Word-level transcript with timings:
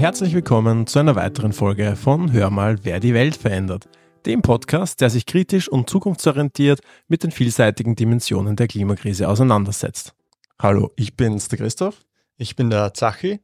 herzlich 0.00 0.32
willkommen 0.32 0.86
zu 0.86 0.98
einer 0.98 1.14
weiteren 1.14 1.52
Folge 1.52 1.94
von 1.94 2.32
Hör 2.32 2.48
mal, 2.48 2.78
wer 2.84 3.00
die 3.00 3.12
Welt 3.12 3.36
verändert. 3.36 3.86
Dem 4.24 4.40
Podcast, 4.40 5.02
der 5.02 5.10
sich 5.10 5.26
kritisch 5.26 5.68
und 5.68 5.90
zukunftsorientiert 5.90 6.80
mit 7.08 7.22
den 7.22 7.30
vielseitigen 7.30 7.96
Dimensionen 7.96 8.56
der 8.56 8.66
Klimakrise 8.66 9.28
auseinandersetzt. 9.28 10.14
Hallo, 10.58 10.90
ich 10.96 11.18
bin's, 11.18 11.48
der 11.48 11.58
Christoph. 11.58 12.00
Ich 12.38 12.56
bin 12.56 12.70
der 12.70 12.94
Zachi. 12.94 13.40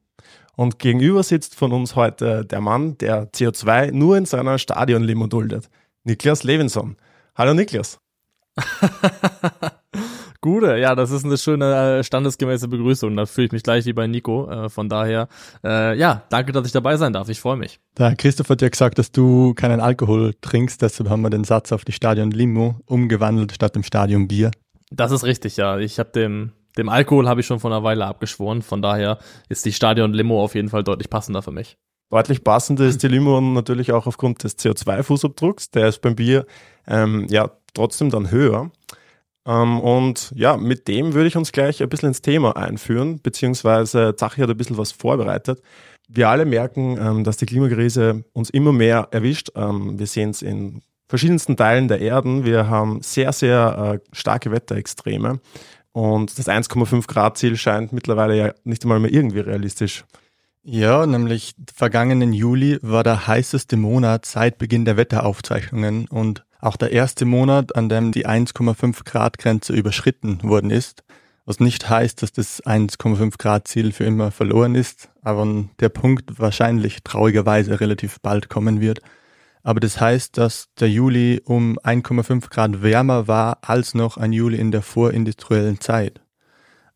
Und 0.56 0.78
gegenüber 0.78 1.22
sitzt 1.22 1.54
von 1.56 1.72
uns 1.72 1.94
heute 1.94 2.46
der 2.46 2.62
Mann, 2.62 2.96
der 2.96 3.30
CO2 3.30 3.92
nur 3.92 4.16
in 4.16 4.24
seiner 4.24 4.56
Stadionlimo 4.56 5.26
duldet. 5.26 5.68
Niklas 6.04 6.42
Levinson. 6.42 6.96
Hallo 7.34 7.52
Niklas. 7.52 7.98
Gute, 10.46 10.76
ja, 10.76 10.94
das 10.94 11.10
ist 11.10 11.24
eine 11.24 11.38
schöne 11.38 11.98
äh, 11.98 12.04
standesgemäße 12.04 12.68
Begrüßung. 12.68 13.16
Da 13.16 13.26
fühle 13.26 13.46
ich 13.48 13.52
mich 13.52 13.64
gleich 13.64 13.84
wie 13.84 13.92
bei 13.92 14.06
Nico. 14.06 14.48
Äh, 14.48 14.68
von 14.68 14.88
daher, 14.88 15.26
äh, 15.64 15.98
ja, 15.98 16.22
danke, 16.28 16.52
dass 16.52 16.64
ich 16.64 16.72
dabei 16.72 16.96
sein 16.96 17.12
darf. 17.12 17.28
Ich 17.28 17.40
freue 17.40 17.56
mich. 17.56 17.80
Der 17.98 18.14
Christoph 18.14 18.48
hat 18.50 18.62
ja 18.62 18.68
gesagt, 18.68 18.96
dass 19.00 19.10
du 19.10 19.54
keinen 19.54 19.80
Alkohol 19.80 20.34
trinkst, 20.40 20.80
deshalb 20.80 21.10
haben 21.10 21.22
wir 21.22 21.30
den 21.30 21.42
Satz 21.42 21.72
auf 21.72 21.84
die 21.84 21.90
Stadion 21.90 22.30
Limo 22.30 22.76
umgewandelt 22.86 23.54
statt 23.56 23.74
dem 23.74 23.82
Stadion 23.82 24.28
Bier. 24.28 24.52
Das 24.92 25.10
ist 25.10 25.24
richtig, 25.24 25.56
ja. 25.56 25.78
Ich 25.78 25.98
habe 25.98 26.10
dem 26.10 26.52
dem 26.78 26.88
Alkohol 26.88 27.28
habe 27.28 27.40
ich 27.40 27.46
schon 27.46 27.58
vor 27.58 27.72
einer 27.72 27.82
Weile 27.82 28.06
abgeschworen. 28.06 28.62
Von 28.62 28.82
daher 28.82 29.18
ist 29.48 29.64
die 29.64 29.72
Stadion 29.72 30.12
Limo 30.12 30.44
auf 30.44 30.54
jeden 30.54 30.68
Fall 30.68 30.84
deutlich 30.84 31.10
passender 31.10 31.42
für 31.42 31.50
mich. 31.50 31.76
Deutlich 32.08 32.44
passender 32.44 32.84
ist 32.84 33.02
die 33.02 33.08
Limo 33.08 33.40
natürlich 33.40 33.90
auch 33.90 34.06
aufgrund 34.06 34.44
des 34.44 34.56
CO2-Fußabdrucks. 34.58 35.72
Der 35.72 35.88
ist 35.88 36.02
beim 36.02 36.14
Bier 36.14 36.46
ähm, 36.86 37.26
ja 37.28 37.50
trotzdem 37.74 38.10
dann 38.10 38.30
höher. 38.30 38.70
Ähm, 39.46 39.80
und 39.80 40.32
ja, 40.34 40.56
mit 40.56 40.88
dem 40.88 41.14
würde 41.14 41.28
ich 41.28 41.36
uns 41.36 41.52
gleich 41.52 41.82
ein 41.82 41.88
bisschen 41.88 42.08
ins 42.08 42.22
Thema 42.22 42.56
einführen, 42.56 43.20
beziehungsweise 43.20 44.14
Zachi 44.16 44.40
hat 44.40 44.50
ein 44.50 44.56
bisschen 44.56 44.78
was 44.78 44.92
vorbereitet. 44.92 45.62
Wir 46.08 46.28
alle 46.28 46.44
merken, 46.44 46.98
ähm, 47.00 47.24
dass 47.24 47.36
die 47.36 47.46
Klimakrise 47.46 48.24
uns 48.32 48.50
immer 48.50 48.72
mehr 48.72 49.08
erwischt. 49.10 49.50
Ähm, 49.54 49.98
wir 49.98 50.06
sehen 50.06 50.30
es 50.30 50.42
in 50.42 50.82
verschiedensten 51.08 51.56
Teilen 51.56 51.88
der 51.88 52.00
Erden. 52.00 52.44
Wir 52.44 52.68
haben 52.68 53.00
sehr, 53.02 53.32
sehr 53.32 54.00
äh, 54.02 54.16
starke 54.16 54.50
Wetterextreme. 54.50 55.40
Und 55.92 56.38
das 56.38 56.48
1,5 56.48 57.06
Grad 57.06 57.38
Ziel 57.38 57.56
scheint 57.56 57.92
mittlerweile 57.92 58.36
ja 58.36 58.52
nicht 58.64 58.84
einmal 58.84 59.00
mehr 59.00 59.12
irgendwie 59.12 59.40
realistisch. 59.40 60.04
Ja, 60.62 61.06
nämlich 61.06 61.54
vergangenen 61.74 62.32
Juli 62.32 62.78
war 62.82 63.04
der 63.04 63.28
heißeste 63.28 63.76
Monat 63.76 64.26
seit 64.26 64.58
Beginn 64.58 64.84
der 64.84 64.96
Wetteraufzeichnungen 64.96 66.08
und 66.08 66.44
auch 66.60 66.76
der 66.76 66.92
erste 66.92 67.24
Monat, 67.24 67.76
an 67.76 67.88
dem 67.88 68.12
die 68.12 68.26
1,5 68.26 69.04
Grad 69.04 69.38
Grenze 69.38 69.72
überschritten 69.72 70.42
worden 70.42 70.70
ist. 70.70 71.04
Was 71.44 71.60
nicht 71.60 71.88
heißt, 71.88 72.22
dass 72.22 72.32
das 72.32 72.62
1,5 72.64 73.38
Grad 73.38 73.68
Ziel 73.68 73.92
für 73.92 74.04
immer 74.04 74.32
verloren 74.32 74.74
ist, 74.74 75.10
aber 75.22 75.46
der 75.78 75.90
Punkt 75.90 76.40
wahrscheinlich 76.40 77.04
traurigerweise 77.04 77.80
relativ 77.80 78.20
bald 78.20 78.48
kommen 78.48 78.80
wird. 78.80 79.00
Aber 79.62 79.80
das 79.80 80.00
heißt, 80.00 80.38
dass 80.38 80.68
der 80.78 80.90
Juli 80.90 81.40
um 81.44 81.78
1,5 81.78 82.50
Grad 82.50 82.82
wärmer 82.82 83.28
war 83.28 83.58
als 83.62 83.94
noch 83.94 84.16
ein 84.16 84.32
Juli 84.32 84.58
in 84.58 84.72
der 84.72 84.82
vorindustriellen 84.82 85.80
Zeit. 85.80 86.20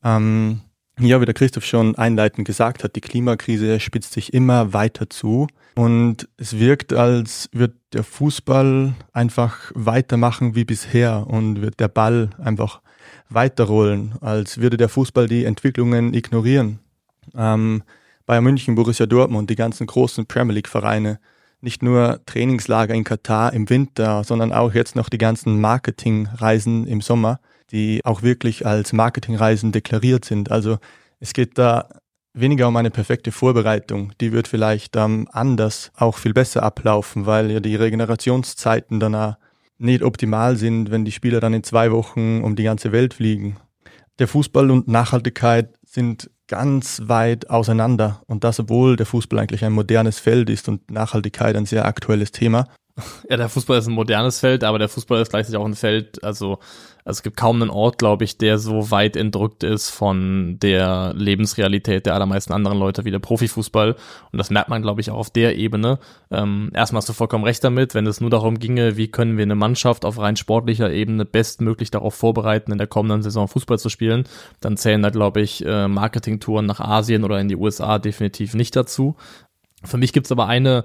Ähm, 0.02 0.62
ja, 1.00 1.20
wie 1.20 1.24
der 1.24 1.34
Christoph 1.34 1.64
schon 1.64 1.96
einleitend 1.96 2.46
gesagt 2.46 2.84
hat, 2.84 2.96
die 2.96 3.00
Klimakrise 3.00 3.80
spitzt 3.80 4.12
sich 4.12 4.32
immer 4.34 4.72
weiter 4.72 5.08
zu 5.08 5.46
und 5.74 6.28
es 6.36 6.58
wirkt, 6.58 6.92
als 6.92 7.48
wird 7.52 7.74
der 7.92 8.04
Fußball 8.04 8.94
einfach 9.12 9.72
weitermachen 9.74 10.54
wie 10.54 10.64
bisher 10.64 11.26
und 11.26 11.62
wird 11.62 11.80
der 11.80 11.88
Ball 11.88 12.30
einfach 12.38 12.80
weiterrollen, 13.28 14.14
als 14.20 14.58
würde 14.58 14.76
der 14.76 14.88
Fußball 14.88 15.26
die 15.26 15.44
Entwicklungen 15.44 16.14
ignorieren. 16.14 16.80
Ähm, 17.34 17.82
Bayern 18.26 18.44
München, 18.44 18.74
Borussia 18.74 19.06
Dortmund, 19.06 19.50
die 19.50 19.56
ganzen 19.56 19.86
großen 19.86 20.26
Premier 20.26 20.54
League 20.54 20.68
Vereine 20.68 21.18
nicht 21.60 21.82
nur 21.82 22.20
Trainingslager 22.26 22.94
in 22.94 23.04
Katar 23.04 23.52
im 23.52 23.68
Winter, 23.68 24.24
sondern 24.24 24.52
auch 24.52 24.72
jetzt 24.72 24.96
noch 24.96 25.08
die 25.08 25.18
ganzen 25.18 25.60
Marketingreisen 25.60 26.86
im 26.86 27.00
Sommer, 27.00 27.40
die 27.72 28.00
auch 28.04 28.22
wirklich 28.22 28.66
als 28.66 28.92
Marketingreisen 28.92 29.72
deklariert 29.72 30.24
sind. 30.24 30.50
Also 30.50 30.78
es 31.20 31.32
geht 31.32 31.58
da 31.58 31.88
weniger 32.32 32.68
um 32.68 32.76
eine 32.76 32.90
perfekte 32.90 33.32
Vorbereitung. 33.32 34.12
Die 34.20 34.32
wird 34.32 34.48
vielleicht 34.48 34.96
ähm, 34.96 35.28
anders 35.32 35.90
auch 35.96 36.18
viel 36.18 36.32
besser 36.32 36.62
ablaufen, 36.62 37.26
weil 37.26 37.50
ja 37.50 37.60
die 37.60 37.76
Regenerationszeiten 37.76 39.00
danach 39.00 39.36
nicht 39.78 40.02
optimal 40.02 40.56
sind, 40.56 40.90
wenn 40.90 41.04
die 41.04 41.12
Spieler 41.12 41.40
dann 41.40 41.54
in 41.54 41.64
zwei 41.64 41.90
Wochen 41.90 42.42
um 42.42 42.54
die 42.54 42.64
ganze 42.64 42.92
Welt 42.92 43.14
fliegen. 43.14 43.56
Der 44.18 44.28
Fußball 44.28 44.70
und 44.70 44.88
Nachhaltigkeit 44.88 45.74
sind 45.84 46.30
ganz 46.46 47.00
weit 47.04 47.48
auseinander. 47.48 48.22
Und 48.26 48.44
das, 48.44 48.60
obwohl 48.60 48.96
der 48.96 49.06
Fußball 49.06 49.38
eigentlich 49.38 49.64
ein 49.64 49.72
modernes 49.72 50.18
Feld 50.18 50.50
ist 50.50 50.68
und 50.68 50.90
Nachhaltigkeit 50.90 51.56
ein 51.56 51.64
sehr 51.64 51.86
aktuelles 51.86 52.32
Thema. 52.32 52.66
Ja, 53.28 53.36
der 53.36 53.48
Fußball 53.48 53.78
ist 53.78 53.86
ein 53.86 53.94
modernes 53.94 54.40
Feld, 54.40 54.64
aber 54.64 54.78
der 54.78 54.88
Fußball 54.88 55.20
ist 55.20 55.30
gleichzeitig 55.30 55.58
auch 55.58 55.64
ein 55.64 55.74
Feld, 55.74 56.22
also, 56.24 56.58
also 57.04 57.18
es 57.18 57.22
gibt 57.22 57.36
kaum 57.36 57.60
einen 57.60 57.70
Ort, 57.70 57.98
glaube 57.98 58.24
ich, 58.24 58.38
der 58.38 58.58
so 58.58 58.90
weit 58.90 59.16
entrückt 59.16 59.62
ist 59.62 59.90
von 59.90 60.58
der 60.60 61.12
Lebensrealität 61.16 62.06
der 62.06 62.14
allermeisten 62.14 62.52
anderen 62.52 62.78
Leute 62.78 63.04
wie 63.04 63.10
der 63.10 63.18
Profifußball. 63.18 63.96
Und 64.32 64.38
das 64.38 64.50
merkt 64.50 64.68
man, 64.68 64.82
glaube 64.82 65.00
ich, 65.00 65.10
auch 65.10 65.16
auf 65.16 65.30
der 65.30 65.56
Ebene. 65.56 65.98
Ähm, 66.30 66.70
erstmal 66.74 66.98
hast 67.00 67.08
du 67.08 67.12
vollkommen 67.12 67.44
recht 67.44 67.64
damit, 67.64 67.94
wenn 67.94 68.06
es 68.06 68.20
nur 68.20 68.30
darum 68.30 68.58
ginge, 68.58 68.96
wie 68.96 69.08
können 69.08 69.36
wir 69.36 69.42
eine 69.42 69.54
Mannschaft 69.54 70.04
auf 70.04 70.18
rein 70.18 70.36
sportlicher 70.36 70.90
Ebene 70.90 71.24
bestmöglich 71.24 71.90
darauf 71.90 72.14
vorbereiten, 72.14 72.72
in 72.72 72.78
der 72.78 72.86
kommenden 72.86 73.22
Saison 73.22 73.48
Fußball 73.48 73.78
zu 73.78 73.88
spielen, 73.88 74.24
dann 74.60 74.76
zählen 74.76 75.02
da, 75.02 75.10
glaube 75.10 75.40
ich, 75.40 75.64
äh, 75.64 75.88
Marketingtouren 75.88 76.66
nach 76.66 76.80
Asien 76.80 77.24
oder 77.24 77.40
in 77.40 77.48
die 77.48 77.56
USA 77.56 77.98
definitiv 77.98 78.54
nicht 78.54 78.76
dazu. 78.76 79.16
Für 79.82 79.96
mich 79.96 80.12
gibt's 80.12 80.30
aber 80.30 80.46
eine 80.46 80.84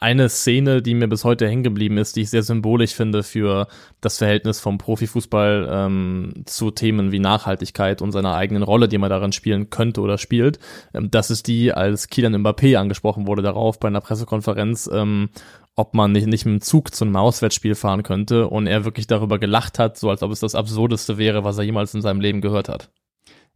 eine 0.00 0.28
Szene, 0.28 0.82
die 0.82 0.94
mir 0.94 1.08
bis 1.08 1.24
heute 1.24 1.48
hängen 1.48 1.62
geblieben 1.62 1.98
ist, 1.98 2.16
die 2.16 2.22
ich 2.22 2.30
sehr 2.30 2.42
symbolisch 2.42 2.94
finde 2.94 3.22
für 3.22 3.66
das 4.00 4.18
Verhältnis 4.18 4.60
vom 4.60 4.78
Profifußball 4.78 5.68
ähm, 5.70 6.42
zu 6.44 6.70
Themen 6.70 7.12
wie 7.12 7.18
Nachhaltigkeit 7.18 8.02
und 8.02 8.12
seiner 8.12 8.34
eigenen 8.34 8.62
Rolle, 8.62 8.88
die 8.88 8.98
man 8.98 9.10
daran 9.10 9.32
spielen 9.32 9.70
könnte 9.70 10.00
oder 10.00 10.18
spielt. 10.18 10.58
Ähm, 10.92 11.10
das 11.10 11.30
ist 11.30 11.46
die, 11.46 11.72
als 11.72 12.08
Kylian 12.08 12.36
Mbappé 12.36 12.76
angesprochen 12.76 13.26
wurde 13.26 13.42
darauf 13.42 13.80
bei 13.80 13.88
einer 13.88 14.00
Pressekonferenz, 14.00 14.88
ähm, 14.92 15.30
ob 15.76 15.94
man 15.94 16.12
nicht, 16.12 16.26
nicht 16.26 16.46
mit 16.46 16.54
dem 16.54 16.60
Zug 16.60 16.94
zu 16.94 17.04
einem 17.04 17.16
Auswärtsspiel 17.16 17.74
fahren 17.74 18.02
könnte 18.02 18.48
und 18.48 18.66
er 18.66 18.84
wirklich 18.84 19.06
darüber 19.06 19.38
gelacht 19.38 19.78
hat, 19.78 19.98
so 19.98 20.10
als 20.10 20.22
ob 20.22 20.32
es 20.32 20.40
das 20.40 20.54
Absurdeste 20.54 21.18
wäre, 21.18 21.44
was 21.44 21.58
er 21.58 21.64
jemals 21.64 21.94
in 21.94 22.02
seinem 22.02 22.20
Leben 22.20 22.40
gehört 22.40 22.68
hat. 22.68 22.90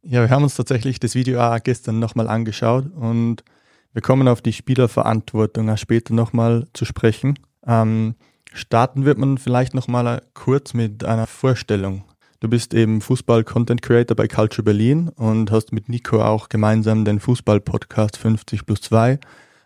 Ja, 0.02 0.22
wir 0.22 0.30
haben 0.30 0.42
uns 0.42 0.54
tatsächlich 0.54 1.00
das 1.00 1.14
Video 1.14 1.40
gestern 1.62 1.98
nochmal 1.98 2.28
angeschaut 2.28 2.86
und 2.94 3.44
wir 3.92 4.02
kommen 4.02 4.28
auf 4.28 4.40
die 4.40 4.52
Spielerverantwortung 4.52 5.76
später 5.76 6.14
nochmal 6.14 6.66
zu 6.72 6.84
sprechen. 6.84 7.38
Ähm, 7.66 8.14
starten 8.52 9.04
wird 9.04 9.18
man 9.18 9.38
vielleicht 9.38 9.74
nochmal 9.74 10.22
kurz 10.34 10.74
mit 10.74 11.04
einer 11.04 11.26
Vorstellung. 11.26 12.04
Du 12.38 12.48
bist 12.48 12.72
eben 12.72 13.00
Fußball-Content 13.00 13.82
Creator 13.82 14.16
bei 14.16 14.26
Culture 14.26 14.62
Berlin 14.62 15.10
und 15.10 15.50
hast 15.50 15.72
mit 15.72 15.88
Nico 15.88 16.22
auch 16.22 16.48
gemeinsam 16.48 17.04
den 17.04 17.20
Fußball-Podcast 17.20 18.16
50 18.16 18.64
plus 18.64 18.80
2. 18.80 19.18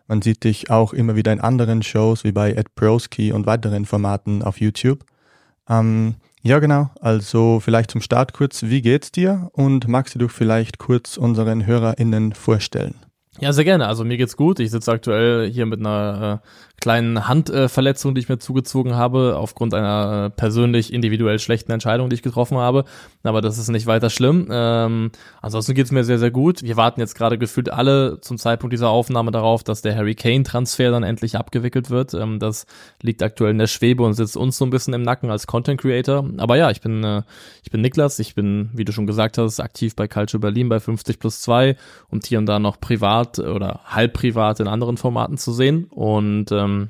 Man 0.09 0.23
sieht 0.23 0.43
dich 0.43 0.71
auch 0.71 0.93
immer 0.93 1.15
wieder 1.17 1.33
in 1.33 1.41
anderen 1.41 1.83
Shows 1.83 2.25
wie 2.25 2.33
bei 2.33 2.53
Ed 2.53 2.75
Broski 2.75 3.33
und 3.33 3.47
weiteren 3.47 3.85
Formaten 3.85 4.43
auf 4.43 4.61
YouTube. 4.61 5.05
Ähm, 5.69 6.17
ja, 6.43 6.59
genau. 6.59 6.91
Also 7.01 7.61
vielleicht 7.61 7.91
zum 7.91 8.01
Start 8.01 8.33
kurz, 8.33 8.65
wie 8.65 8.83
geht's 8.83 9.13
dir? 9.13 9.51
Und 9.53 9.87
magst 9.87 10.21
du 10.21 10.29
vielleicht 10.29 10.79
kurz 10.79 11.17
unseren 11.17 11.67
HörerInnen 11.67 12.33
vorstellen? 12.33 12.97
Ja, 13.41 13.53
sehr 13.53 13.65
gerne. 13.65 13.87
Also 13.87 14.05
mir 14.05 14.17
geht's 14.17 14.37
gut. 14.37 14.61
Ich 14.61 14.71
sitze 14.71 14.93
aktuell 14.93 15.51
hier 15.51 15.67
mit 15.67 15.81
einer 15.81 16.41
äh, 16.43 16.74
kleinen 16.81 17.27
Handverletzung, 17.27 18.11
äh, 18.11 18.15
die 18.15 18.21
ich 18.21 18.29
mir 18.29 18.39
zugezogen 18.39 18.95
habe, 18.95 19.37
aufgrund 19.39 19.75
einer 19.75 20.27
äh, 20.27 20.31
persönlich 20.31 20.93
individuell 20.93 21.39
schlechten 21.39 21.73
Entscheidung, 21.73 22.11
die 22.11 22.17
ich 22.17 22.23
getroffen 22.23 22.59
habe. 22.59 22.85
Aber 23.23 23.41
das 23.41 23.57
ist 23.57 23.69
nicht 23.71 23.87
weiter 23.87 24.11
schlimm. 24.11 24.49
Ähm, 24.51 25.11
ansonsten 25.41 25.75
geht's 25.75 25.93
mir 25.93 26.05
sehr, 26.05 26.19
sehr 26.19 26.31
gut. 26.31 26.63
Wir 26.63 26.77
warten 26.77 27.01
jetzt 27.01 27.15
gerade 27.15 27.39
gefühlt 27.39 27.71
alle 27.71 28.21
zum 28.21 28.37
Zeitpunkt 28.37 28.73
dieser 28.73 28.91
Aufnahme 28.91 29.31
darauf, 29.31 29.65
dass 29.65 29.81
der 29.81 29.97
Harry 29.97 30.15
Kane-Transfer 30.15 30.91
dann 30.91 31.05
endlich 31.05 31.39
abgewickelt 31.39 31.89
wird. 31.89 32.13
Ähm, 32.13 32.39
das 32.39 32.67
liegt 33.01 33.23
aktuell 33.23 33.53
in 33.53 33.59
der 33.59 33.67
Schwebe 33.67 34.03
und 34.03 34.13
sitzt 34.13 34.37
uns 34.37 34.59
so 34.59 34.67
ein 34.67 34.71
bisschen 34.71 34.93
im 34.93 35.03
Nacken 35.03 35.31
als 35.31 35.47
Content 35.47 35.81
Creator. 35.81 36.29
Aber 36.37 36.57
ja, 36.57 36.71
ich 36.71 36.83
bin, 36.83 37.03
äh, 37.03 37.23
ich 37.63 37.71
bin 37.71 37.81
Niklas. 37.81 38.19
Ich 38.19 38.35
bin, 38.35 38.69
wie 38.75 38.85
du 38.85 38.93
schon 38.93 39.07
gesagt 39.07 39.39
hast, 39.39 39.61
aktiv 39.61 39.97
bei 39.97 40.07
Culture 40.07 40.41
Berlin 40.41 40.69
bei 40.69 40.81
50 40.81 41.19
plus 41.19 41.41
2 41.41 41.77
und 42.11 42.27
hier 42.27 42.39
und 42.39 42.47
da 42.47 42.59
noch 42.59 42.79
privat 42.79 43.39
oder 43.39 43.81
halb 43.87 44.13
privat 44.13 44.61
in 44.61 44.69
anderen 44.69 44.99
Formaten 44.99 45.39
zu 45.39 45.53
sehen. 45.53 45.85
Und 45.85 46.53
ähm, 46.65 46.89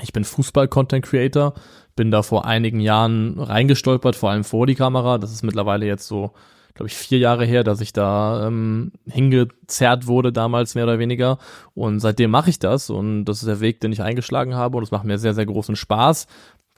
ich 0.00 0.12
bin 0.12 0.24
Fußball-Content-Creator, 0.24 1.54
bin 1.94 2.10
da 2.10 2.22
vor 2.22 2.44
einigen 2.44 2.80
Jahren 2.80 3.38
reingestolpert, 3.38 4.16
vor 4.16 4.30
allem 4.30 4.44
vor 4.44 4.66
die 4.66 4.74
Kamera. 4.74 5.18
Das 5.18 5.32
ist 5.32 5.42
mittlerweile 5.42 5.86
jetzt 5.86 6.06
so, 6.06 6.32
glaube 6.74 6.88
ich, 6.88 6.94
vier 6.94 7.18
Jahre 7.18 7.46
her, 7.46 7.64
dass 7.64 7.80
ich 7.80 7.92
da 7.94 8.46
ähm, 8.46 8.92
hingezerrt 9.06 10.06
wurde, 10.06 10.32
damals 10.32 10.74
mehr 10.74 10.84
oder 10.84 10.98
weniger. 10.98 11.38
Und 11.74 12.00
seitdem 12.00 12.30
mache 12.30 12.50
ich 12.50 12.58
das 12.58 12.90
und 12.90 13.24
das 13.24 13.38
ist 13.38 13.48
der 13.48 13.60
Weg, 13.60 13.80
den 13.80 13.92
ich 13.92 14.02
eingeschlagen 14.02 14.54
habe 14.54 14.76
und 14.76 14.82
es 14.82 14.90
macht 14.90 15.04
mir 15.04 15.18
sehr, 15.18 15.34
sehr 15.34 15.46
großen 15.46 15.76
Spaß. 15.76 16.26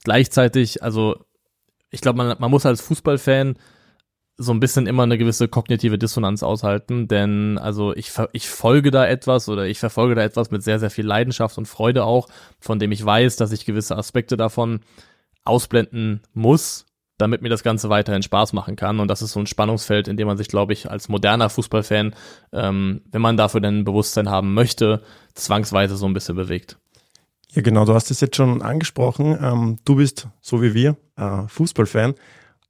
Gleichzeitig, 0.05 0.81
also 0.81 1.17
ich 1.91 1.99
glaube, 1.99 2.17
man, 2.17 2.37
man 2.39 2.51
muss 2.51 2.65
als 2.65 2.81
Fußballfan 2.81 3.55
so 4.41 4.53
ein 4.53 4.61
bisschen 4.61 4.87
immer 4.87 5.03
eine 5.03 5.17
gewisse 5.17 5.49
kognitive 5.49 5.97
Dissonanz 5.97 6.43
aushalten, 6.43 7.09
denn 7.09 7.57
also 7.57 7.93
ich, 7.93 8.13
ich 8.31 8.49
folge 8.49 8.89
da 8.89 9.05
etwas 9.05 9.49
oder 9.49 9.67
ich 9.67 9.79
verfolge 9.79 10.15
da 10.15 10.23
etwas 10.23 10.49
mit 10.49 10.63
sehr, 10.63 10.79
sehr 10.79 10.89
viel 10.89 11.05
Leidenschaft 11.05 11.57
und 11.57 11.67
Freude 11.67 12.05
auch, 12.05 12.29
von 12.59 12.79
dem 12.79 12.93
ich 12.93 13.05
weiß, 13.05 13.35
dass 13.35 13.51
ich 13.51 13.65
gewisse 13.65 13.97
Aspekte 13.97 14.37
davon 14.37 14.79
ausblenden 15.43 16.21
muss, 16.33 16.85
damit 17.17 17.41
mir 17.41 17.49
das 17.49 17.63
Ganze 17.63 17.89
weiterhin 17.89 18.23
Spaß 18.23 18.53
machen 18.53 18.77
kann. 18.77 19.01
Und 19.01 19.09
das 19.09 19.21
ist 19.21 19.33
so 19.33 19.41
ein 19.41 19.45
Spannungsfeld, 19.45 20.07
in 20.07 20.15
dem 20.15 20.27
man 20.27 20.37
sich, 20.37 20.47
glaube 20.47 20.71
ich, 20.71 20.89
als 20.89 21.09
moderner 21.09 21.49
Fußballfan, 21.49 22.15
ähm, 22.53 23.01
wenn 23.11 23.21
man 23.21 23.35
dafür 23.35 23.59
denn 23.59 23.83
Bewusstsein 23.83 24.29
haben 24.29 24.53
möchte, 24.53 25.03
zwangsweise 25.33 25.97
so 25.97 26.05
ein 26.05 26.13
bisschen 26.13 26.37
bewegt. 26.37 26.77
Ja, 27.51 27.61
genau, 27.61 27.83
du 27.83 27.93
hast 27.93 28.09
es 28.09 28.21
jetzt 28.21 28.37
schon 28.37 28.61
angesprochen. 28.61 29.37
Ähm, 29.41 29.79
du 29.83 29.95
bist, 29.95 30.29
so 30.39 30.61
wie 30.61 30.73
wir, 30.73 30.95
äh, 31.17 31.45
Fußballfan, 31.47 32.15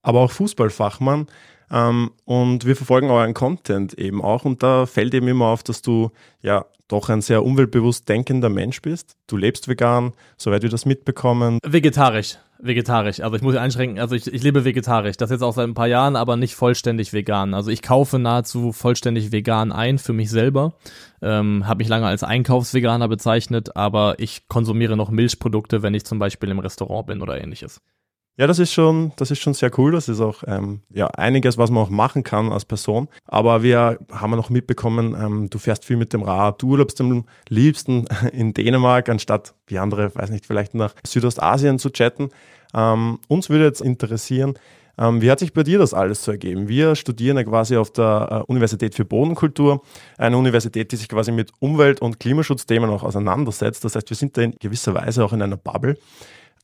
aber 0.02 0.22
auch 0.22 0.32
Fußballfachmann. 0.32 1.28
Ähm, 1.72 2.12
und 2.26 2.66
wir 2.66 2.76
verfolgen 2.76 3.10
euren 3.10 3.34
Content 3.34 3.94
eben 3.94 4.22
auch. 4.22 4.46
Und 4.46 4.64
da 4.64 4.86
fällt 4.86 5.14
eben 5.14 5.28
immer 5.28 5.48
auf, 5.48 5.64
dass 5.64 5.82
du 5.82 6.12
ja 6.42 6.66
doch 6.90 7.10
ein 7.10 7.22
sehr 7.22 7.46
umweltbewusst 7.46 8.10
denkender 8.10 8.50
Mensch 8.50 8.82
bist. 8.82 9.16
Du 9.28 9.38
lebst 9.38 9.68
vegan, 9.68 10.14
soweit 10.38 10.64
wir 10.64 10.70
das 10.70 10.86
mitbekommen. 10.86 11.60
Vegetarisch. 11.64 12.38
Vegetarisch. 12.62 13.22
Also 13.22 13.38
ich 13.38 13.42
muss 13.42 13.56
einschränken, 13.56 14.00
also 14.00 14.16
ich, 14.16 14.28
ich 14.28 14.44
lebe 14.44 14.66
vegetarisch. 14.66 15.16
Das 15.16 15.30
jetzt 15.30 15.44
auch 15.44 15.54
seit 15.54 15.68
ein 15.68 15.76
paar 15.76 15.88
Jahren, 15.88 16.18
aber 16.18 16.36
nicht 16.36 16.56
vollständig 16.56 17.14
vegan. 17.14 17.54
Also 17.54 17.72
ich 17.72 17.82
kaufe 17.82 18.20
nahezu 18.20 18.74
vollständig 18.74 19.32
vegan 19.32 19.72
ein 19.72 19.98
für 19.98 20.12
mich 20.12 20.30
selber. 20.30 20.74
Ähm, 21.22 21.68
Habe 21.68 21.78
mich 21.78 21.88
lange 21.88 22.08
als 22.08 22.24
Einkaufsveganer 22.24 23.08
bezeichnet, 23.08 23.78
aber 23.78 24.16
ich 24.18 24.50
konsumiere 24.50 24.98
noch 24.98 25.10
Milchprodukte, 25.10 25.84
wenn 25.84 25.94
ich 25.94 26.06
zum 26.06 26.20
Beispiel 26.20 26.50
im 26.50 26.60
Restaurant 26.60 27.08
bin 27.08 27.22
oder 27.22 27.40
ähnliches. 27.40 27.82
Ja, 28.40 28.48
das 28.48 28.58
ist 28.58 28.72
schon, 28.72 29.12
das 29.18 29.32
ist 29.32 29.40
schon 29.40 29.54
sehr 29.54 29.70
cool. 29.78 29.92
Das 29.92 30.08
ist 30.08 30.22
auch 30.22 30.44
ähm, 30.48 30.80
ja 30.94 31.08
einiges, 31.08 31.58
was 31.58 31.72
man 31.72 31.84
auch 31.84 31.90
machen 31.90 32.24
kann 32.24 32.54
als 32.54 32.64
Person. 32.64 33.10
Aber 33.26 33.64
wir 33.64 34.00
haben 34.14 34.32
noch 34.32 34.50
mitbekommen, 34.50 35.14
ähm, 35.14 35.50
du 35.50 35.60
fährst 35.60 35.84
viel 35.84 35.98
mit 35.98 36.14
dem 36.14 36.22
Rad, 36.22 36.62
du 36.62 36.70
urlaubst 36.70 37.02
am 37.02 37.26
liebsten 37.50 38.06
in 38.32 38.54
Dänemark, 38.54 39.10
anstatt 39.10 39.56
wie 39.68 39.78
andere, 39.78 40.16
weiß 40.16 40.30
nicht, 40.30 40.46
vielleicht 40.46 40.74
nach 40.74 40.94
Südostasien 41.06 41.80
zu 41.80 41.90
chatten. 41.90 42.30
Ähm, 42.74 43.20
uns 43.28 43.50
würde 43.50 43.66
jetzt 43.66 43.82
interessieren, 43.82 44.54
ähm, 44.98 45.22
wie 45.22 45.30
hat 45.30 45.40
sich 45.40 45.52
bei 45.52 45.64
dir 45.64 45.78
das 45.78 45.94
alles 45.94 46.24
so 46.24 46.32
ergeben? 46.32 46.70
Wir 46.70 46.96
studieren 46.96 47.36
ja 47.36 47.44
quasi 47.44 47.76
auf 47.76 47.92
der 47.92 48.46
äh, 48.48 48.50
Universität 48.50 48.96
für 48.96 49.04
Bodenkultur, 49.04 49.82
eine 50.18 50.38
Universität, 50.38 50.94
die 50.94 50.96
sich 50.96 51.10
quasi 51.10 51.34
mit 51.34 51.52
Umwelt- 51.60 52.02
und 52.02 52.22
Klimaschutzthemen 52.22 52.90
auch 52.90 53.04
auseinandersetzt. 53.04 53.84
Das 53.84 53.98
heißt, 53.98 54.10
wir 54.10 54.16
sind 54.16 54.38
da 54.38 54.44
in 54.44 54.56
gewisser 54.62 54.94
Weise 54.94 55.26
auch 55.26 55.34
in 55.34 55.42
einer 55.42 55.58
Bubble. 55.58 55.98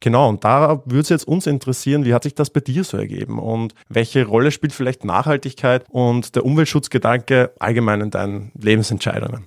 Genau, 0.01 0.29
und 0.29 0.43
da 0.43 0.83
würde 0.85 0.99
es 0.99 1.09
jetzt 1.09 1.27
uns 1.27 1.47
interessieren, 1.47 2.05
wie 2.05 2.13
hat 2.13 2.23
sich 2.23 2.35
das 2.35 2.49
bei 2.49 2.59
dir 2.59 2.83
so 2.83 2.97
ergeben 2.97 3.39
und 3.39 3.73
welche 3.89 4.25
Rolle 4.25 4.51
spielt 4.51 4.73
vielleicht 4.73 5.05
Nachhaltigkeit 5.05 5.85
und 5.89 6.35
der 6.35 6.45
Umweltschutzgedanke 6.45 7.53
allgemein 7.59 8.01
in 8.01 8.11
deinen 8.11 8.51
Lebensentscheidungen? 8.55 9.45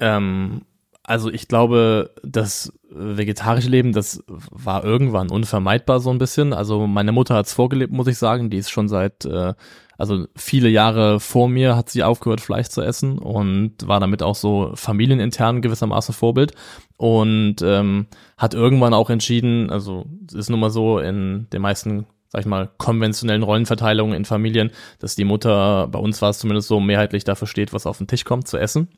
Ähm, 0.00 0.62
also 1.08 1.32
ich 1.32 1.48
glaube, 1.48 2.10
das 2.22 2.70
vegetarische 2.90 3.70
Leben, 3.70 3.92
das 3.92 4.22
war 4.26 4.84
irgendwann 4.84 5.30
unvermeidbar 5.30 6.00
so 6.00 6.10
ein 6.10 6.18
bisschen. 6.18 6.52
Also 6.52 6.86
meine 6.86 7.12
Mutter 7.12 7.34
hat 7.34 7.46
es 7.46 7.54
vorgelebt, 7.54 7.94
muss 7.94 8.08
ich 8.08 8.18
sagen. 8.18 8.50
Die 8.50 8.58
ist 8.58 8.68
schon 8.68 8.88
seit, 8.88 9.24
äh, 9.24 9.54
also 9.96 10.26
viele 10.36 10.68
Jahre 10.68 11.18
vor 11.18 11.48
mir 11.48 11.76
hat 11.76 11.88
sie 11.88 12.02
aufgehört, 12.02 12.42
Fleisch 12.42 12.68
zu 12.68 12.82
essen 12.82 13.18
und 13.18 13.88
war 13.88 14.00
damit 14.00 14.22
auch 14.22 14.34
so 14.34 14.72
familienintern 14.74 15.62
gewissermaßen 15.62 16.14
Vorbild 16.14 16.52
und 16.98 17.56
ähm, 17.62 18.08
hat 18.36 18.52
irgendwann 18.52 18.92
auch 18.92 19.08
entschieden, 19.08 19.70
also 19.70 20.04
es 20.28 20.34
ist 20.34 20.50
nun 20.50 20.60
mal 20.60 20.70
so 20.70 20.98
in 20.98 21.46
den 21.54 21.62
meisten 21.62 22.06
sag 22.30 22.40
ich 22.40 22.46
mal, 22.46 22.68
konventionellen 22.76 23.42
Rollenverteilungen 23.42 24.14
in 24.14 24.26
Familien, 24.26 24.72
dass 24.98 25.16
die 25.16 25.24
Mutter, 25.24 25.88
bei 25.88 25.98
uns 25.98 26.20
war 26.20 26.28
es 26.28 26.38
zumindest 26.38 26.68
so, 26.68 26.78
mehrheitlich 26.78 27.24
dafür 27.24 27.48
steht, 27.48 27.72
was 27.72 27.86
auf 27.86 27.96
den 27.96 28.06
Tisch 28.06 28.24
kommt, 28.24 28.46
zu 28.46 28.58
essen. 28.58 28.88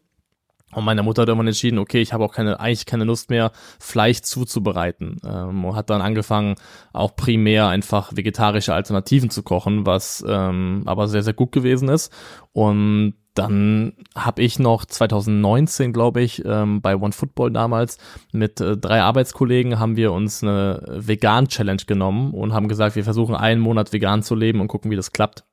Und 0.73 0.85
meine 0.85 1.03
Mutter 1.03 1.23
hat 1.23 1.29
irgendwann 1.29 1.49
entschieden, 1.49 1.79
okay, 1.79 2.01
ich 2.01 2.13
habe 2.13 2.25
auch 2.25 2.33
keine, 2.33 2.61
eigentlich 2.61 2.87
keine 2.87 3.05
Lust 3.05 3.31
mehr, 3.31 3.51
Fleisch 3.79 4.23
zuzubereiten. 4.23 5.21
Ähm, 5.25 5.65
und 5.65 5.75
hat 5.75 5.91
dann 5.91 6.01
angefangen, 6.01 6.55
auch 6.93 7.17
primär 7.17 7.69
einfach 7.69 8.13
vegetarische 8.15 8.75
Alternativen 8.75 9.31
zu 9.31 9.43
kochen, 9.43 9.87
was 9.87 10.25
ähm, 10.27 10.83
aber 10.87 11.09
sehr, 11.09 11.23
sehr 11.23 11.35
gut 11.35 11.53
gewesen 11.53 11.89
ist. 11.89 12.13
Und 12.53 13.15
dann 13.35 13.93
habe 14.17 14.43
ich 14.43 14.59
noch 14.59 14.85
2019, 14.85 15.93
glaube 15.93 16.21
ich, 16.21 16.45
ähm, 16.45 16.81
bei 16.83 16.97
One 16.97 17.13
Football 17.13 17.53
damals 17.53 17.99
mit 18.33 18.61
äh, 18.61 18.77
drei 18.77 19.03
Arbeitskollegen 19.03 19.79
haben 19.79 19.97
wir 19.97 20.13
uns 20.13 20.43
eine 20.43 20.83
Vegan-Challenge 20.89 21.83
genommen 21.87 22.33
und 22.33 22.53
haben 22.53 22.69
gesagt, 22.69 22.97
wir 22.97 23.05
versuchen 23.05 23.35
einen 23.35 23.61
Monat 23.61 23.93
vegan 23.93 24.23
zu 24.23 24.35
leben 24.35 24.61
und 24.61 24.69
gucken, 24.69 24.91
wie 24.91 24.97
das 24.97 25.13
klappt 25.13 25.45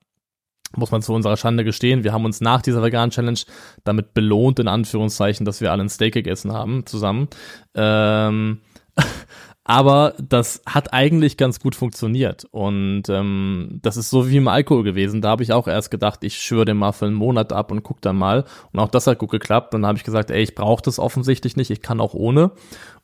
muss 0.75 0.91
man 0.91 1.01
zu 1.01 1.13
unserer 1.13 1.37
Schande 1.37 1.63
gestehen. 1.63 2.03
Wir 2.03 2.13
haben 2.13 2.25
uns 2.25 2.41
nach 2.41 2.61
dieser 2.61 2.83
veganen 2.83 3.11
Challenge 3.11 3.39
damit 3.83 4.13
belohnt, 4.13 4.59
in 4.59 4.67
Anführungszeichen, 4.67 5.45
dass 5.45 5.61
wir 5.61 5.71
alle 5.71 5.83
ein 5.83 5.89
Steak 5.89 6.13
gegessen 6.13 6.51
haben 6.51 6.85
zusammen. 6.85 7.29
Ähm, 7.75 8.59
aber 9.63 10.13
das 10.21 10.61
hat 10.65 10.93
eigentlich 10.93 11.37
ganz 11.37 11.59
gut 11.59 11.75
funktioniert. 11.75 12.45
Und 12.51 13.03
ähm, 13.09 13.79
das 13.81 13.97
ist 13.97 14.09
so 14.09 14.29
wie 14.29 14.37
im 14.37 14.47
Alkohol 14.47 14.83
gewesen. 14.83 15.21
Da 15.21 15.29
habe 15.29 15.43
ich 15.43 15.53
auch 15.53 15.67
erst 15.67 15.91
gedacht, 15.91 16.23
ich 16.23 16.37
schwöre 16.37 16.65
den 16.65 16.77
mal 16.77 16.91
für 16.91 17.05
einen 17.05 17.15
Monat 17.15 17.53
ab 17.53 17.71
und 17.71 17.83
guck 17.83 18.01
dann 18.01 18.17
mal. 18.17 18.45
Und 18.71 18.79
auch 18.79 18.89
das 18.89 19.07
hat 19.07 19.19
gut 19.19 19.31
geklappt. 19.31 19.73
Dann 19.73 19.85
habe 19.85 19.97
ich 19.97 20.03
gesagt, 20.03 20.31
ey, 20.31 20.43
ich 20.43 20.55
brauche 20.55 20.83
das 20.83 20.99
offensichtlich 20.99 21.55
nicht, 21.55 21.69
ich 21.69 21.81
kann 21.81 22.01
auch 22.01 22.13
ohne. 22.13 22.51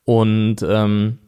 Und 0.06 0.58
ähm, 0.68 1.20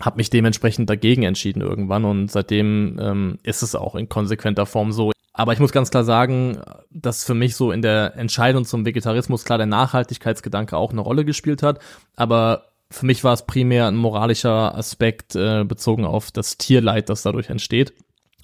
habe 0.00 0.16
mich 0.16 0.30
dementsprechend 0.30 0.90
dagegen 0.90 1.22
entschieden 1.22 1.62
irgendwann 1.62 2.04
und 2.04 2.30
seitdem 2.30 2.98
ähm, 3.00 3.38
ist 3.42 3.62
es 3.62 3.74
auch 3.74 3.94
in 3.94 4.08
konsequenter 4.08 4.66
Form 4.66 4.92
so. 4.92 5.12
Aber 5.34 5.52
ich 5.52 5.58
muss 5.58 5.72
ganz 5.72 5.90
klar 5.90 6.04
sagen, 6.04 6.62
dass 6.90 7.24
für 7.24 7.34
mich 7.34 7.56
so 7.56 7.72
in 7.72 7.82
der 7.82 8.16
Entscheidung 8.16 8.64
zum 8.64 8.86
Vegetarismus 8.86 9.44
klar 9.44 9.58
der 9.58 9.66
Nachhaltigkeitsgedanke 9.66 10.76
auch 10.76 10.92
eine 10.92 11.00
Rolle 11.00 11.24
gespielt 11.24 11.62
hat. 11.62 11.80
Aber 12.14 12.68
für 12.88 13.04
mich 13.04 13.24
war 13.24 13.32
es 13.32 13.44
primär 13.44 13.88
ein 13.88 13.96
moralischer 13.96 14.76
Aspekt 14.76 15.34
äh, 15.34 15.64
bezogen 15.64 16.04
auf 16.04 16.30
das 16.30 16.56
Tierleid, 16.56 17.08
das 17.08 17.22
dadurch 17.22 17.50
entsteht. 17.50 17.92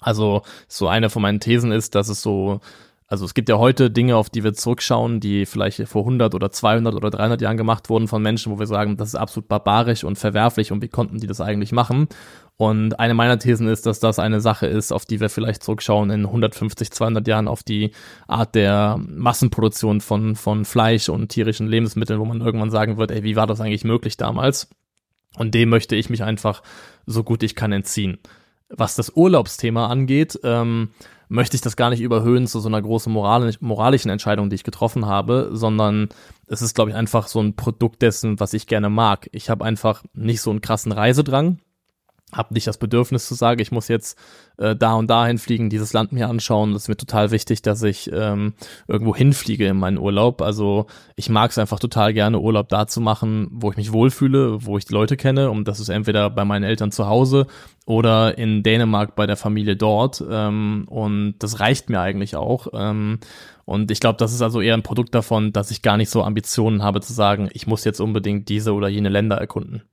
Also 0.01 0.41
so 0.67 0.89
eine 0.89 1.09
von 1.09 1.21
meinen 1.21 1.39
Thesen 1.39 1.71
ist, 1.71 1.95
dass 1.95 2.09
es 2.09 2.21
so 2.21 2.59
also 3.11 3.25
es 3.25 3.33
gibt 3.33 3.49
ja 3.49 3.57
heute 3.57 3.91
Dinge, 3.91 4.15
auf 4.15 4.29
die 4.29 4.41
wir 4.41 4.53
zurückschauen, 4.53 5.19
die 5.19 5.45
vielleicht 5.45 5.85
vor 5.89 6.03
100 6.03 6.33
oder 6.33 6.49
200 6.49 6.95
oder 6.95 7.09
300 7.09 7.41
Jahren 7.41 7.57
gemacht 7.57 7.89
wurden 7.89 8.07
von 8.07 8.21
Menschen, 8.21 8.53
wo 8.53 8.57
wir 8.57 8.67
sagen, 8.67 8.95
das 8.95 9.09
ist 9.09 9.15
absolut 9.15 9.49
barbarisch 9.49 10.05
und 10.05 10.17
verwerflich 10.17 10.71
und 10.71 10.81
wie 10.81 10.87
konnten 10.87 11.17
die 11.17 11.27
das 11.27 11.41
eigentlich 11.41 11.73
machen? 11.73 12.07
Und 12.55 13.01
eine 13.01 13.13
meiner 13.13 13.37
Thesen 13.37 13.67
ist, 13.67 13.85
dass 13.85 13.99
das 13.99 14.17
eine 14.17 14.39
Sache 14.39 14.65
ist, 14.65 14.93
auf 14.93 15.03
die 15.03 15.19
wir 15.19 15.29
vielleicht 15.29 15.61
zurückschauen 15.61 16.09
in 16.09 16.25
150, 16.25 16.89
200 16.89 17.27
Jahren 17.27 17.49
auf 17.49 17.63
die 17.63 17.91
Art 18.29 18.55
der 18.55 18.97
Massenproduktion 19.05 19.99
von, 19.99 20.37
von 20.37 20.63
Fleisch 20.63 21.09
und 21.09 21.27
tierischen 21.27 21.67
Lebensmitteln, 21.67 22.17
wo 22.17 22.23
man 22.23 22.39
irgendwann 22.39 22.71
sagen 22.71 22.95
wird, 22.95 23.11
ey, 23.11 23.23
wie 23.23 23.35
war 23.35 23.45
das 23.45 23.59
eigentlich 23.59 23.83
möglich 23.83 24.15
damals? 24.15 24.69
Und 25.35 25.53
dem 25.53 25.67
möchte 25.67 25.97
ich 25.97 26.09
mich 26.09 26.23
einfach 26.23 26.63
so 27.05 27.25
gut 27.25 27.43
ich 27.43 27.55
kann 27.55 27.73
entziehen. 27.73 28.19
Was 28.69 28.95
das 28.95 29.11
Urlaubsthema 29.13 29.87
angeht, 29.87 30.39
ähm, 30.45 30.91
möchte 31.31 31.55
ich 31.55 31.61
das 31.61 31.77
gar 31.77 31.89
nicht 31.89 32.01
überhöhen 32.01 32.45
zu 32.45 32.59
so 32.59 32.67
einer 32.67 32.81
großen 32.81 33.11
moralisch, 33.11 33.61
moralischen 33.61 34.11
Entscheidung, 34.11 34.49
die 34.49 34.55
ich 34.55 34.65
getroffen 34.65 35.05
habe, 35.05 35.49
sondern 35.53 36.09
es 36.47 36.61
ist, 36.61 36.75
glaube 36.75 36.91
ich, 36.91 36.95
einfach 36.97 37.27
so 37.27 37.39
ein 37.39 37.55
Produkt 37.55 38.01
dessen, 38.01 38.41
was 38.41 38.53
ich 38.53 38.67
gerne 38.67 38.89
mag. 38.89 39.29
Ich 39.31 39.49
habe 39.49 39.63
einfach 39.63 40.03
nicht 40.13 40.41
so 40.41 40.49
einen 40.49 40.59
krassen 40.59 40.91
Reisedrang, 40.91 41.59
habe 42.33 42.53
nicht 42.53 42.67
das 42.67 42.77
Bedürfnis 42.77 43.27
zu 43.27 43.33
sagen, 43.33 43.61
ich 43.61 43.71
muss 43.71 43.87
jetzt 43.87 44.17
äh, 44.57 44.75
da 44.75 44.93
und 44.93 45.09
dahin 45.09 45.37
fliegen, 45.37 45.69
dieses 45.69 45.93
Land 45.93 46.11
mir 46.11 46.29
anschauen. 46.29 46.73
Das 46.73 46.83
ist 46.83 46.87
mir 46.87 46.97
total 46.97 47.31
wichtig, 47.31 47.61
dass 47.61 47.83
ich 47.83 48.09
ähm, 48.13 48.53
irgendwo 48.87 49.15
hinfliege 49.15 49.67
in 49.67 49.77
meinen 49.77 49.97
Urlaub. 49.97 50.41
Also 50.41 50.87
ich 51.15 51.29
mag 51.29 51.51
es 51.51 51.57
einfach 51.57 51.79
total 51.79 52.13
gerne, 52.13 52.39
Urlaub 52.39 52.69
da 52.69 52.87
zu 52.87 53.01
machen, 53.01 53.49
wo 53.51 53.71
ich 53.71 53.77
mich 53.77 53.91
wohlfühle, 53.91 54.65
wo 54.65 54.77
ich 54.77 54.85
die 54.85 54.93
Leute 54.93 55.17
kenne. 55.17 55.51
Und 55.51 55.67
das 55.67 55.79
ist 55.79 55.89
entweder 55.89 56.29
bei 56.29 56.45
meinen 56.45 56.63
Eltern 56.63 56.91
zu 56.91 57.07
Hause 57.07 57.47
oder 57.85 58.37
in 58.37 58.63
Dänemark 58.63 59.15
bei 59.15 59.27
der 59.27 59.37
Familie 59.37 59.75
dort. 59.75 60.23
Ähm, 60.29 60.85
und 60.87 61.35
das 61.39 61.59
reicht 61.59 61.89
mir 61.89 61.99
eigentlich 61.99 62.35
auch. 62.35 62.67
Ähm, 62.73 63.19
und 63.65 63.91
ich 63.91 63.99
glaube, 63.99 64.17
das 64.17 64.33
ist 64.33 64.41
also 64.41 64.61
eher 64.61 64.73
ein 64.73 64.83
Produkt 64.83 65.15
davon, 65.15 65.53
dass 65.53 65.71
ich 65.71 65.81
gar 65.81 65.97
nicht 65.97 66.09
so 66.09 66.23
Ambitionen 66.23 66.83
habe 66.83 67.01
zu 67.01 67.13
sagen, 67.13 67.49
ich 67.53 67.67
muss 67.67 67.83
jetzt 67.83 68.01
unbedingt 68.01 68.49
diese 68.49 68.73
oder 68.73 68.87
jene 68.87 69.09
Länder 69.09 69.37
erkunden. 69.37 69.83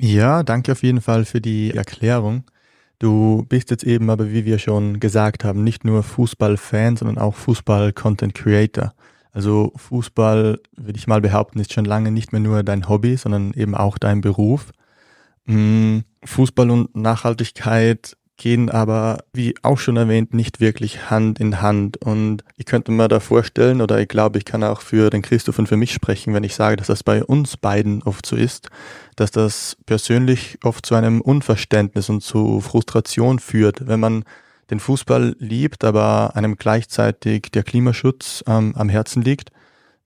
Ja, 0.00 0.42
danke 0.42 0.72
auf 0.72 0.82
jeden 0.82 1.00
Fall 1.00 1.24
für 1.24 1.40
die 1.40 1.72
Erklärung. 1.72 2.44
Du 2.98 3.44
bist 3.48 3.70
jetzt 3.70 3.84
eben 3.84 4.10
aber, 4.10 4.30
wie 4.30 4.44
wir 4.44 4.58
schon 4.58 5.00
gesagt 5.00 5.44
haben, 5.44 5.64
nicht 5.64 5.84
nur 5.84 6.02
Fußballfan, 6.02 6.96
sondern 6.96 7.18
auch 7.18 7.34
Fußball-Content-Creator. 7.34 8.94
Also 9.32 9.72
Fußball, 9.76 10.60
würde 10.76 10.98
ich 10.98 11.06
mal 11.06 11.20
behaupten, 11.20 11.58
ist 11.58 11.72
schon 11.72 11.84
lange 11.84 12.10
nicht 12.12 12.32
mehr 12.32 12.40
nur 12.40 12.62
dein 12.62 12.88
Hobby, 12.88 13.16
sondern 13.16 13.52
eben 13.54 13.74
auch 13.74 13.98
dein 13.98 14.20
Beruf. 14.20 14.72
Mm, 15.46 16.00
Fußball 16.24 16.70
und 16.70 16.94
Nachhaltigkeit 16.94 18.16
gehen 18.36 18.70
aber, 18.70 19.24
wie 19.32 19.54
auch 19.62 19.78
schon 19.78 19.96
erwähnt, 19.96 20.34
nicht 20.34 20.60
wirklich 20.60 21.10
Hand 21.10 21.38
in 21.38 21.60
Hand. 21.60 21.98
Und 21.98 22.42
ich 22.56 22.66
könnte 22.66 22.90
mir 22.90 23.08
da 23.08 23.20
vorstellen, 23.20 23.80
oder 23.80 24.00
ich 24.00 24.08
glaube, 24.08 24.38
ich 24.38 24.44
kann 24.44 24.64
auch 24.64 24.80
für 24.80 25.10
den 25.10 25.22
Christoph 25.22 25.58
und 25.58 25.68
für 25.68 25.76
mich 25.76 25.92
sprechen, 25.92 26.34
wenn 26.34 26.44
ich 26.44 26.54
sage, 26.54 26.76
dass 26.76 26.88
das 26.88 27.02
bei 27.02 27.22
uns 27.22 27.56
beiden 27.56 28.02
oft 28.02 28.26
so 28.26 28.36
ist, 28.36 28.70
dass 29.16 29.30
das 29.30 29.76
persönlich 29.86 30.58
oft 30.64 30.84
zu 30.84 30.94
einem 30.94 31.20
Unverständnis 31.20 32.08
und 32.08 32.22
zu 32.22 32.60
Frustration 32.60 33.38
führt, 33.38 33.86
wenn 33.86 34.00
man 34.00 34.24
den 34.70 34.80
Fußball 34.80 35.36
liebt, 35.38 35.84
aber 35.84 36.34
einem 36.34 36.56
gleichzeitig 36.56 37.50
der 37.52 37.62
Klimaschutz 37.62 38.42
ähm, 38.46 38.74
am 38.76 38.88
Herzen 38.88 39.22
liegt, 39.22 39.50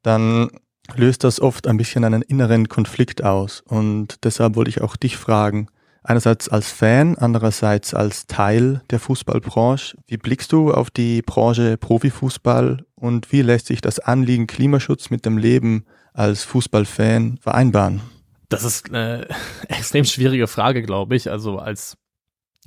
dann 0.02 0.50
löst 0.95 1.25
das 1.25 1.40
oft 1.40 1.66
ein 1.66 1.76
bisschen 1.76 2.04
einen 2.04 2.23
inneren 2.23 2.68
Konflikt 2.68 3.23
aus. 3.25 3.61
Und 3.61 4.25
deshalb 4.25 4.56
wollte 4.56 4.71
ich 4.71 4.83
auch 4.83 4.97
dich 4.97 5.16
fragen, 5.16 5.68
einerseits 6.07 6.49
als 6.49 6.71
Fan, 6.71 7.17
andererseits 7.19 7.93
als 7.93 8.27
Teil 8.27 8.83
der 8.91 9.01
Fußballbranche, 9.01 9.97
wie 10.07 10.17
blickst 10.17 10.53
du 10.53 10.73
auf 10.73 10.91
die 10.91 11.23
Branche 11.23 11.77
Profifußball 11.77 12.85
und 12.95 13.33
wie 13.33 13.43
lässt 13.43 13.67
sich 13.67 13.81
das 13.81 13.99
Anliegen 13.99 14.47
Klimaschutz 14.47 15.11
mit 15.11 15.27
dem 15.27 15.37
Leben 15.37 15.85
als 16.13 16.45
Fußballfan 16.45 17.39
vereinbaren? 17.41 18.01
Das 18.49 18.65
ist 18.65 18.89
eine 18.89 19.27
extrem 19.69 20.05
schwierige 20.05 20.47
Frage, 20.47 20.83
glaube 20.83 21.17
ich. 21.17 21.31
Also 21.31 21.59
als 21.59 21.97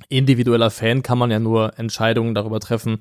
individueller 0.08 0.70
Fan 0.70 1.02
kann 1.02 1.18
man 1.18 1.30
ja 1.30 1.38
nur 1.38 1.78
Entscheidungen 1.78 2.34
darüber 2.34 2.60
treffen, 2.60 2.98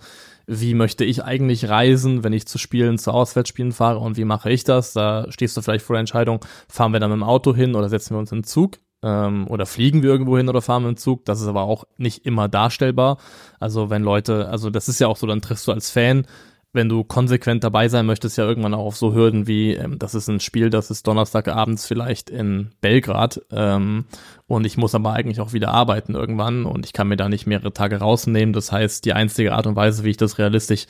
wie 0.47 0.73
möchte 0.73 1.05
ich 1.05 1.23
eigentlich 1.23 1.69
reisen, 1.69 2.23
wenn 2.23 2.33
ich 2.33 2.47
zu 2.47 2.57
Spielen, 2.57 2.97
zu 2.97 3.11
Auswärtsspielen 3.11 3.71
fahre 3.71 3.99
und 3.99 4.17
wie 4.17 4.25
mache 4.25 4.49
ich 4.51 4.63
das? 4.63 4.93
Da 4.93 5.25
stehst 5.29 5.55
du 5.55 5.61
vielleicht 5.61 5.85
vor 5.85 5.93
der 5.93 6.01
Entscheidung, 6.01 6.43
fahren 6.67 6.91
wir 6.91 6.99
dann 6.99 7.11
mit 7.11 7.17
dem 7.17 7.23
Auto 7.23 7.55
hin 7.55 7.75
oder 7.75 7.87
setzen 7.87 8.15
wir 8.15 8.19
uns 8.19 8.31
in 8.31 8.39
den 8.39 8.43
Zug 8.45 8.79
ähm, 9.03 9.47
oder 9.47 9.65
fliegen 9.65 10.03
wir 10.03 10.09
irgendwo 10.09 10.37
hin 10.37 10.49
oder 10.49 10.61
fahren 10.61 10.83
wir 10.83 10.89
im 10.89 10.97
Zug. 10.97 11.25
Das 11.25 11.41
ist 11.41 11.47
aber 11.47 11.63
auch 11.63 11.85
nicht 11.97 12.25
immer 12.25 12.47
darstellbar. 12.47 13.17
Also 13.59 13.89
wenn 13.89 14.03
Leute, 14.03 14.49
also 14.49 14.69
das 14.69 14.89
ist 14.89 14.99
ja 14.99 15.07
auch 15.07 15.17
so, 15.17 15.27
dann 15.27 15.41
triffst 15.41 15.67
du 15.67 15.71
als 15.71 15.89
Fan 15.89 16.25
wenn 16.71 16.87
du 16.87 17.03
konsequent 17.03 17.63
dabei 17.63 17.89
sein 17.89 18.05
möchtest, 18.05 18.37
ja 18.37 18.45
irgendwann 18.45 18.75
auch 18.75 18.85
auf 18.85 18.95
so 18.95 19.13
Hürden 19.13 19.47
wie, 19.47 19.73
ähm, 19.73 19.97
das 19.97 20.13
ist 20.13 20.27
ein 20.27 20.39
Spiel, 20.39 20.69
das 20.69 20.91
ist 20.91 21.07
Donnerstagabends 21.07 21.85
vielleicht 21.85 22.29
in 22.29 22.71
Belgrad 22.81 23.41
ähm, 23.51 24.05
und 24.47 24.65
ich 24.65 24.77
muss 24.77 24.93
aber 24.93 25.13
eigentlich 25.13 25.39
auch 25.41 25.53
wieder 25.53 25.69
arbeiten 25.69 26.13
irgendwann 26.13 26.65
und 26.65 26.85
ich 26.85 26.93
kann 26.93 27.07
mir 27.07 27.17
da 27.17 27.27
nicht 27.27 27.47
mehrere 27.47 27.73
Tage 27.73 27.97
rausnehmen. 27.97 28.53
Das 28.53 28.71
heißt, 28.71 29.03
die 29.05 29.13
einzige 29.13 29.53
Art 29.53 29.65
und 29.65 29.75
Weise, 29.75 30.03
wie 30.03 30.11
ich 30.11 30.17
das 30.17 30.37
realistisch 30.37 30.85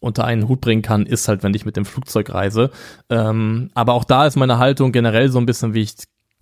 unter 0.00 0.24
einen 0.24 0.48
Hut 0.48 0.60
bringen 0.60 0.82
kann, 0.82 1.06
ist 1.06 1.26
halt, 1.28 1.42
wenn 1.42 1.54
ich 1.54 1.64
mit 1.64 1.76
dem 1.76 1.84
Flugzeug 1.84 2.32
reise. 2.32 2.70
Ähm, 3.10 3.70
aber 3.74 3.94
auch 3.94 4.04
da 4.04 4.26
ist 4.26 4.36
meine 4.36 4.58
Haltung 4.58 4.92
generell 4.92 5.30
so 5.30 5.38
ein 5.38 5.46
bisschen, 5.46 5.74
wie 5.74 5.82
ich 5.82 5.94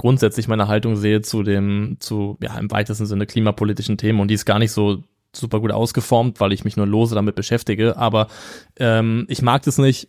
grundsätzlich 0.02 0.48
meine 0.48 0.66
Haltung 0.66 0.96
sehe 0.96 1.22
zu 1.22 1.44
dem, 1.44 1.96
zu, 2.00 2.36
ja, 2.42 2.58
im 2.58 2.72
weitesten 2.72 3.06
Sinne 3.06 3.24
klimapolitischen 3.24 3.98
Themen 3.98 4.18
und 4.18 4.26
die 4.26 4.34
ist 4.34 4.46
gar 4.46 4.58
nicht 4.58 4.72
so 4.72 5.04
super 5.32 5.60
gut 5.60 5.70
ausgeformt, 5.70 6.40
weil 6.40 6.52
ich 6.52 6.64
mich 6.64 6.76
nur 6.76 6.88
lose 6.88 7.14
damit 7.14 7.36
beschäftige. 7.36 7.96
Aber 7.96 8.26
ähm, 8.80 9.26
ich 9.28 9.42
mag 9.42 9.62
das 9.62 9.78
nicht, 9.78 10.08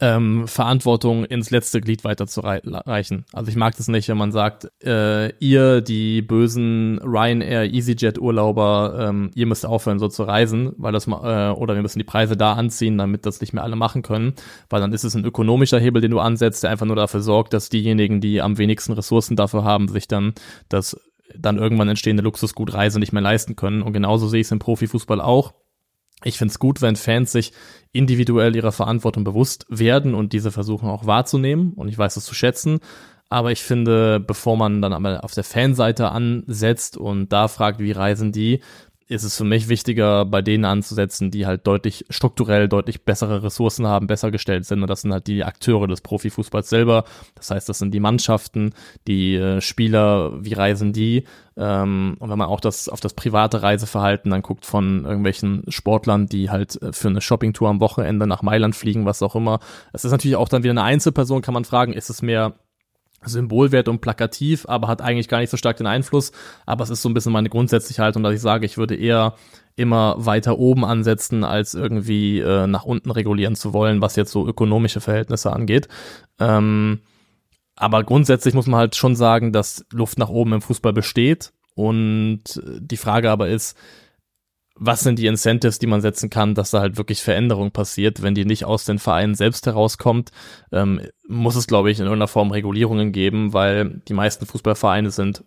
ähm, 0.00 0.46
Verantwortung 0.46 1.24
ins 1.24 1.50
letzte 1.50 1.80
Glied 1.80 2.04
weiterzureichen. 2.04 3.24
Also 3.32 3.50
ich 3.50 3.56
mag 3.56 3.76
das 3.76 3.88
nicht, 3.88 4.08
wenn 4.08 4.16
man 4.16 4.32
sagt, 4.32 4.70
äh, 4.84 5.30
ihr, 5.38 5.80
die 5.80 6.22
bösen 6.22 7.00
Ryanair, 7.02 7.64
EasyJet-Urlauber, 7.72 9.08
ähm, 9.08 9.30
ihr 9.34 9.46
müsst 9.46 9.66
aufhören, 9.66 9.98
so 9.98 10.08
zu 10.08 10.22
reisen, 10.22 10.72
weil 10.76 10.92
das 10.92 11.06
äh, 11.06 11.10
oder 11.10 11.74
wir 11.74 11.82
müssen 11.82 11.98
die 11.98 12.04
Preise 12.04 12.36
da 12.36 12.54
anziehen, 12.54 12.98
damit 12.98 13.26
das 13.26 13.40
nicht 13.40 13.52
mehr 13.52 13.64
alle 13.64 13.76
machen 13.76 14.02
können, 14.02 14.34
weil 14.68 14.80
dann 14.80 14.92
ist 14.92 15.04
es 15.04 15.14
ein 15.14 15.24
ökonomischer 15.24 15.80
Hebel, 15.80 16.00
den 16.00 16.12
du 16.12 16.20
ansetzt, 16.20 16.62
der 16.62 16.70
einfach 16.70 16.86
nur 16.86 16.96
dafür 16.96 17.20
sorgt, 17.20 17.52
dass 17.52 17.68
diejenigen, 17.68 18.20
die 18.20 18.40
am 18.40 18.58
wenigsten 18.58 18.92
Ressourcen 18.92 19.36
dafür 19.36 19.64
haben, 19.64 19.88
sich 19.88 20.08
dann 20.08 20.34
das 20.68 20.96
dann 21.38 21.58
irgendwann 21.58 21.88
entstehende 21.88 22.22
Luxusgutreise 22.22 22.98
nicht 22.98 23.12
mehr 23.12 23.22
leisten 23.22 23.56
können. 23.56 23.82
Und 23.82 23.92
genauso 23.92 24.28
sehe 24.28 24.40
ich 24.40 24.48
es 24.48 24.52
im 24.52 24.58
Profifußball 24.58 25.20
auch. 25.20 25.54
Ich 26.24 26.38
finde 26.38 26.52
es 26.52 26.58
gut, 26.58 26.82
wenn 26.82 26.96
Fans 26.96 27.32
sich 27.32 27.52
individuell 27.92 28.54
ihrer 28.54 28.72
Verantwortung 28.72 29.24
bewusst 29.24 29.66
werden 29.68 30.14
und 30.14 30.32
diese 30.32 30.52
versuchen 30.52 30.88
auch 30.88 31.06
wahrzunehmen. 31.06 31.72
Und 31.74 31.88
ich 31.88 31.98
weiß 31.98 32.14
das 32.14 32.24
zu 32.24 32.34
schätzen. 32.34 32.80
Aber 33.28 33.52
ich 33.52 33.62
finde, 33.62 34.18
bevor 34.18 34.56
man 34.56 34.82
dann 34.82 34.92
einmal 34.92 35.20
auf 35.20 35.34
der 35.34 35.44
Fanseite 35.44 36.10
ansetzt 36.10 36.96
und 36.96 37.32
da 37.32 37.46
fragt, 37.46 37.78
wie 37.78 37.92
reisen 37.92 38.32
die, 38.32 38.60
ist 39.10 39.24
es 39.24 39.36
für 39.36 39.44
mich 39.44 39.68
wichtiger, 39.68 40.24
bei 40.24 40.40
denen 40.40 40.64
anzusetzen, 40.64 41.32
die 41.32 41.44
halt 41.44 41.66
deutlich 41.66 42.06
strukturell 42.10 42.68
deutlich 42.68 43.04
bessere 43.04 43.42
Ressourcen 43.42 43.86
haben, 43.86 44.06
besser 44.06 44.30
gestellt 44.30 44.66
sind. 44.66 44.82
Und 44.82 44.88
das 44.88 45.02
sind 45.02 45.12
halt 45.12 45.26
die 45.26 45.42
Akteure 45.42 45.88
des 45.88 46.00
Profifußballs 46.00 46.70
selber. 46.70 47.04
Das 47.34 47.50
heißt, 47.50 47.68
das 47.68 47.80
sind 47.80 47.92
die 47.92 47.98
Mannschaften, 47.98 48.72
die 49.08 49.34
äh, 49.34 49.60
Spieler, 49.60 50.32
wie 50.44 50.52
reisen 50.52 50.92
die? 50.92 51.24
Ähm, 51.56 52.16
und 52.20 52.30
wenn 52.30 52.38
man 52.38 52.48
auch 52.48 52.60
das 52.60 52.88
auf 52.88 53.00
das 53.00 53.14
private 53.14 53.62
Reiseverhalten 53.62 54.30
dann 54.30 54.42
guckt 54.42 54.64
von 54.64 55.04
irgendwelchen 55.04 55.64
Sportlern, 55.68 56.26
die 56.26 56.50
halt 56.50 56.80
äh, 56.80 56.92
für 56.92 57.08
eine 57.08 57.20
Shoppingtour 57.20 57.68
am 57.68 57.80
Wochenende 57.80 58.28
nach 58.28 58.42
Mailand 58.42 58.76
fliegen, 58.76 59.06
was 59.06 59.22
auch 59.22 59.34
immer. 59.34 59.58
Es 59.92 60.04
ist 60.04 60.12
natürlich 60.12 60.36
auch 60.36 60.48
dann 60.48 60.62
wieder 60.62 60.70
eine 60.70 60.84
Einzelperson, 60.84 61.42
kann 61.42 61.54
man 61.54 61.64
fragen, 61.64 61.92
ist 61.92 62.10
es 62.10 62.22
mehr 62.22 62.54
Symbolwert 63.22 63.88
und 63.88 64.00
plakativ, 64.00 64.66
aber 64.66 64.88
hat 64.88 65.02
eigentlich 65.02 65.28
gar 65.28 65.38
nicht 65.40 65.50
so 65.50 65.56
stark 65.56 65.76
den 65.76 65.86
Einfluss. 65.86 66.32
Aber 66.66 66.84
es 66.84 66.90
ist 66.90 67.02
so 67.02 67.08
ein 67.08 67.14
bisschen 67.14 67.32
meine 67.32 67.50
grundsätzliche 67.50 68.02
Haltung, 68.02 68.22
dass 68.22 68.34
ich 68.34 68.40
sage, 68.40 68.66
ich 68.66 68.78
würde 68.78 68.94
eher 68.94 69.34
immer 69.76 70.14
weiter 70.18 70.58
oben 70.58 70.84
ansetzen, 70.84 71.44
als 71.44 71.74
irgendwie 71.74 72.40
äh, 72.40 72.66
nach 72.66 72.84
unten 72.84 73.10
regulieren 73.10 73.56
zu 73.56 73.72
wollen, 73.72 74.02
was 74.02 74.16
jetzt 74.16 74.32
so 74.32 74.46
ökonomische 74.46 75.00
Verhältnisse 75.00 75.52
angeht. 75.52 75.88
Ähm, 76.38 77.00
aber 77.76 78.04
grundsätzlich 78.04 78.54
muss 78.54 78.66
man 78.66 78.80
halt 78.80 78.96
schon 78.96 79.16
sagen, 79.16 79.52
dass 79.52 79.86
Luft 79.92 80.18
nach 80.18 80.28
oben 80.28 80.52
im 80.54 80.62
Fußball 80.62 80.92
besteht. 80.92 81.52
Und 81.74 82.60
die 82.78 82.98
Frage 82.98 83.30
aber 83.30 83.48
ist, 83.48 83.76
was 84.82 85.00
sind 85.00 85.18
die 85.18 85.26
Incentives, 85.26 85.78
die 85.78 85.86
man 85.86 86.00
setzen 86.00 86.30
kann, 86.30 86.54
dass 86.54 86.70
da 86.70 86.80
halt 86.80 86.96
wirklich 86.96 87.22
Veränderung 87.22 87.70
passiert, 87.70 88.22
wenn 88.22 88.34
die 88.34 88.46
nicht 88.46 88.64
aus 88.64 88.86
den 88.86 88.98
Vereinen 88.98 89.34
selbst 89.34 89.66
herauskommt, 89.66 90.32
ähm, 90.72 91.02
muss 91.28 91.54
es, 91.54 91.66
glaube 91.66 91.90
ich, 91.90 91.98
in 91.98 92.06
irgendeiner 92.06 92.28
Form 92.28 92.50
Regulierungen 92.50 93.12
geben, 93.12 93.52
weil 93.52 94.00
die 94.08 94.14
meisten 94.14 94.46
Fußballvereine 94.46 95.10
sind 95.10 95.44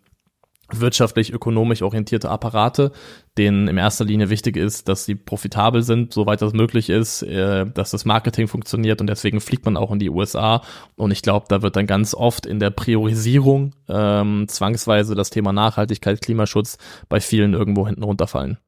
wirtschaftlich, 0.71 1.33
ökonomisch 1.33 1.81
orientierte 1.81 2.29
Apparate, 2.29 2.91
denen 3.37 3.67
in 3.67 3.77
erster 3.77 4.05
Linie 4.05 4.29
wichtig 4.29 4.55
ist, 4.55 4.87
dass 4.87 5.05
sie 5.05 5.15
profitabel 5.15 5.81
sind, 5.81 6.13
soweit 6.13 6.41
das 6.41 6.53
möglich 6.53 6.89
ist, 6.89 7.23
äh, 7.23 7.65
dass 7.65 7.89
das 7.89 8.05
Marketing 8.05 8.47
funktioniert 8.47 9.01
und 9.01 9.07
deswegen 9.07 9.41
fliegt 9.41 9.65
man 9.65 9.77
auch 9.77 9.91
in 9.91 9.99
die 9.99 10.11
USA. 10.11 10.61
Und 10.95 11.11
ich 11.11 11.23
glaube, 11.23 11.47
da 11.49 11.63
wird 11.63 11.75
dann 11.75 11.87
ganz 11.87 12.13
oft 12.13 12.45
in 12.45 12.59
der 12.59 12.69
Priorisierung 12.69 13.71
ähm, 13.89 14.45
zwangsweise 14.47 15.15
das 15.15 15.31
Thema 15.31 15.53
Nachhaltigkeit, 15.53 16.21
Klimaschutz 16.21 16.77
bei 17.09 17.19
vielen 17.19 17.53
irgendwo 17.53 17.87
hinten 17.87 18.03
runterfallen. 18.03 18.59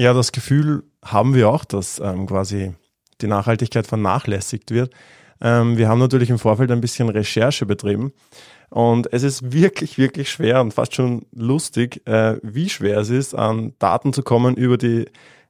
Ja, 0.00 0.14
das 0.14 0.32
Gefühl 0.32 0.84
haben 1.04 1.34
wir 1.34 1.50
auch, 1.50 1.66
dass 1.66 1.98
ähm, 1.98 2.26
quasi 2.26 2.72
die 3.20 3.26
Nachhaltigkeit 3.26 3.86
vernachlässigt 3.86 4.70
wird. 4.70 4.94
Ähm, 5.42 5.76
wir 5.76 5.90
haben 5.90 5.98
natürlich 5.98 6.30
im 6.30 6.38
Vorfeld 6.38 6.70
ein 6.70 6.80
bisschen 6.80 7.10
Recherche 7.10 7.66
betrieben 7.66 8.14
und 8.70 9.12
es 9.12 9.24
ist 9.24 9.52
wirklich, 9.52 9.98
wirklich 9.98 10.30
schwer 10.30 10.62
und 10.62 10.72
fast 10.72 10.94
schon 10.94 11.26
lustig, 11.32 12.00
äh, 12.08 12.38
wie 12.42 12.70
schwer 12.70 12.96
es 13.00 13.10
ist, 13.10 13.34
an 13.34 13.74
Daten 13.78 14.14
zu 14.14 14.22
kommen 14.22 14.54
über, 14.54 14.78
die, 14.78 15.04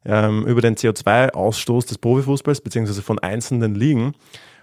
ähm, 0.05 0.45
über 0.49 0.61
den 0.61 0.75
CO2-Ausstoß 0.75 1.87
des 1.87 1.99
Profifußballs 1.99 2.61
beziehungsweise 2.61 3.03
von 3.03 3.21
einzelnen 3.21 3.77
Ligen. 3.77 4.15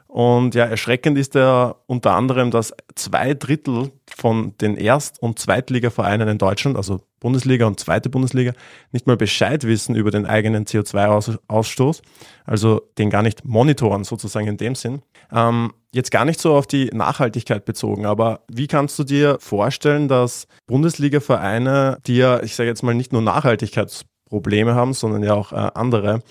Und 0.08 0.54
ja, 0.54 0.66
erschreckend 0.66 1.18
ist 1.18 1.34
ja 1.34 1.76
unter 1.86 2.12
anderem, 2.12 2.52
dass 2.52 2.74
zwei 2.96 3.36
Drittel 3.36 3.92
von 4.06 4.54
den 4.58 4.76
Erst- 4.76 5.22
und 5.22 5.40
Zweitligavereinen 5.40 6.28
in 6.28 6.38
Deutschland, 6.40 6.76
also 6.76 7.07
Bundesliga 7.20 7.66
und 7.66 7.80
zweite 7.80 8.10
Bundesliga, 8.10 8.54
nicht 8.92 9.08
mal 9.08 9.18
Bescheid 9.18 9.64
wissen 9.64 9.96
über 9.96 10.12
den 10.12 10.26
eigenen 10.26 10.66
CO2-Ausstoß, 10.66 12.02
also 12.46 12.82
den 12.98 13.10
gar 13.10 13.24
nicht 13.24 13.46
monitoren 13.46 14.04
sozusagen 14.04 14.48
in 14.48 14.58
dem 14.58 14.76
Sinn. 14.76 15.02
Ähm, 15.32 15.74
jetzt 15.92 16.12
gar 16.12 16.26
nicht 16.26 16.40
so 16.40 16.56
auf 16.56 16.68
die 16.68 16.86
Nachhaltigkeit 16.94 17.66
bezogen, 17.66 18.06
aber 18.06 18.42
wie 18.52 18.68
kannst 18.68 19.00
du 19.00 19.04
dir 19.04 19.38
vorstellen, 19.40 20.08
dass 20.08 20.48
Bundesliga-Vereine, 20.68 21.98
die 22.06 22.18
ja, 22.18 22.42
ich 22.44 22.56
sage 22.56 22.70
jetzt 22.70 22.84
mal, 22.84 22.94
nicht 22.94 23.14
nur 23.14 23.22
Nachhaltigkeitsprobleme 23.22 24.76
haben, 24.76 24.94
sondern 24.94 25.24
ja 25.24 25.34
auch 25.34 25.52
äh, 25.52 25.72
andere, 25.74 26.22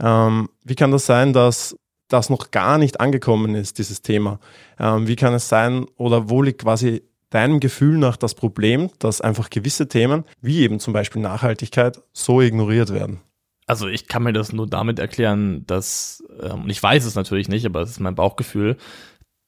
ähm, 0.00 0.48
wie 0.64 0.74
kann 0.74 0.90
das 0.90 1.06
sein, 1.06 1.32
dass 1.32 1.76
das 2.08 2.30
noch 2.30 2.50
gar 2.50 2.78
nicht 2.78 3.00
angekommen 3.00 3.54
ist, 3.54 3.78
dieses 3.78 4.02
Thema. 4.02 4.38
Ähm, 4.78 5.06
wie 5.06 5.16
kann 5.16 5.34
es 5.34 5.48
sein 5.48 5.86
oder 5.96 6.28
wo 6.28 6.42
liegt 6.42 6.62
quasi 6.62 7.02
deinem 7.34 7.60
Gefühl 7.60 7.98
nach 7.98 8.16
das 8.16 8.34
Problem, 8.34 8.90
dass 8.98 9.20
einfach 9.20 9.50
gewisse 9.50 9.88
Themen, 9.88 10.24
wie 10.40 10.60
eben 10.60 10.80
zum 10.80 10.92
Beispiel 10.92 11.22
Nachhaltigkeit, 11.22 12.00
so 12.12 12.40
ignoriert 12.40 12.92
werden? 12.92 13.20
Also 13.66 13.88
ich 13.88 14.08
kann 14.08 14.22
mir 14.22 14.32
das 14.32 14.52
nur 14.52 14.66
damit 14.66 14.98
erklären, 14.98 15.64
dass, 15.66 16.22
ähm, 16.42 16.64
und 16.64 16.70
ich 16.70 16.82
weiß 16.82 17.04
es 17.04 17.14
natürlich 17.14 17.48
nicht, 17.48 17.64
aber 17.64 17.80
es 17.80 17.90
ist 17.90 18.00
mein 18.00 18.14
Bauchgefühl, 18.14 18.76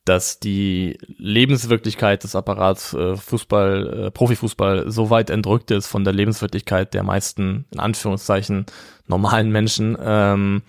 dass 0.05 0.38
die 0.38 0.99
Lebenswirklichkeit 1.17 2.25
des 2.25 2.37
Apparats 2.37 2.93
äh, 2.93 3.17
Fußball, 3.17 4.07
äh, 4.07 4.11
Profifußball 4.11 4.91
so 4.91 5.11
weit 5.11 5.31
entrückt 5.31 5.71
ist 5.71 5.87
von 5.87 6.05
der 6.05 6.12
Lebenswirklichkeit 6.12 6.93
der 6.93 7.03
meisten, 7.03 7.64
in 7.73 7.81
Anführungszeichen, 7.81 8.67
normalen 9.07 9.50
Menschen, 9.50 9.97
ähm, 10.00 10.62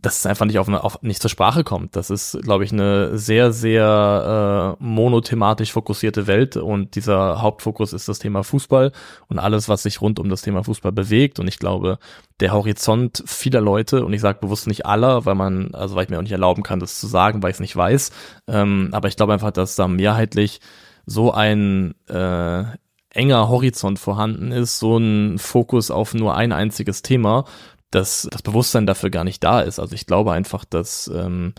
dass 0.00 0.18
es 0.18 0.26
einfach 0.26 0.46
nicht 0.46 0.60
auf, 0.60 0.68
eine, 0.68 0.84
auf 0.84 1.02
nicht 1.02 1.20
zur 1.20 1.30
Sprache 1.30 1.64
kommt. 1.64 1.96
Das 1.96 2.08
ist, 2.10 2.38
glaube 2.42 2.64
ich, 2.64 2.72
eine 2.72 3.18
sehr, 3.18 3.52
sehr 3.52 4.76
äh, 4.78 4.84
monothematisch 4.84 5.72
fokussierte 5.72 6.28
Welt 6.28 6.56
und 6.56 6.94
dieser 6.94 7.42
Hauptfokus 7.42 7.92
ist 7.92 8.08
das 8.08 8.20
Thema 8.20 8.44
Fußball 8.44 8.92
und 9.26 9.38
alles, 9.40 9.68
was 9.68 9.82
sich 9.82 10.00
rund 10.00 10.20
um 10.20 10.28
das 10.28 10.42
Thema 10.42 10.62
Fußball 10.62 10.92
bewegt. 10.92 11.40
Und 11.40 11.48
ich 11.48 11.58
glaube, 11.58 11.98
der 12.38 12.52
Horizont 12.52 13.24
vieler 13.26 13.60
Leute, 13.60 14.04
und 14.04 14.12
ich 14.12 14.20
sage 14.20 14.38
bewusst 14.40 14.68
nicht 14.68 14.86
aller, 14.86 15.26
weil 15.26 15.34
man, 15.34 15.74
also 15.74 15.96
weil 15.96 16.04
ich 16.04 16.10
mir 16.10 16.18
auch 16.18 16.22
nicht 16.22 16.32
erlauben 16.32 16.62
kann, 16.62 16.78
das 16.78 17.00
zu 17.00 17.08
sagen, 17.08 17.42
weil 17.42 17.50
ich 17.50 17.56
es 17.56 17.60
nicht 17.60 17.76
weiß, 17.76 18.12
ähm, 18.46 18.90
aber 18.92 19.08
ich 19.08 19.16
glaube 19.16 19.32
einfach, 19.32 19.50
dass 19.50 19.74
da 19.74 19.88
mehrheitlich 19.88 20.60
so 21.06 21.32
ein 21.32 21.94
äh, 22.08 22.64
enger 23.10 23.48
Horizont 23.48 23.98
vorhanden 23.98 24.52
ist, 24.52 24.78
so 24.78 24.96
ein 24.96 25.38
Fokus 25.38 25.90
auf 25.90 26.14
nur 26.14 26.36
ein 26.36 26.52
einziges 26.52 27.02
Thema, 27.02 27.46
dass 27.90 28.28
das 28.30 28.42
Bewusstsein 28.42 28.86
dafür 28.86 29.10
gar 29.10 29.24
nicht 29.24 29.42
da 29.42 29.60
ist. 29.60 29.78
Also 29.78 29.94
ich 29.94 30.06
glaube 30.06 30.32
einfach, 30.32 30.64
dass 30.64 31.10
ähm, 31.14 31.54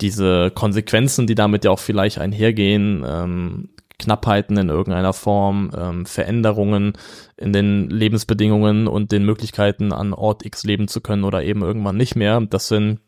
diese 0.00 0.50
Konsequenzen, 0.50 1.26
die 1.26 1.34
damit 1.34 1.64
ja 1.64 1.70
auch 1.70 1.78
vielleicht 1.78 2.18
einhergehen, 2.18 3.04
ähm, 3.06 3.70
Knappheiten 3.98 4.56
in 4.56 4.68
irgendeiner 4.68 5.12
Form, 5.12 5.70
ähm, 5.76 6.06
Veränderungen 6.06 6.94
in 7.36 7.52
den 7.52 7.88
Lebensbedingungen 7.88 8.88
und 8.88 9.12
den 9.12 9.24
Möglichkeiten 9.24 9.92
an 9.92 10.12
Ort 10.12 10.44
X 10.44 10.64
leben 10.64 10.88
zu 10.88 11.00
können 11.00 11.24
oder 11.24 11.42
eben 11.44 11.62
irgendwann 11.62 11.96
nicht 11.96 12.16
mehr. 12.16 12.40
Das 12.40 12.68
sind 12.68 13.00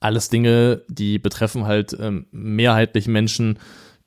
alles 0.00 0.28
Dinge, 0.28 0.82
die 0.88 1.18
betreffen 1.18 1.66
halt 1.66 1.96
ähm, 1.98 2.26
mehrheitlich 2.30 3.06
Menschen, 3.06 3.58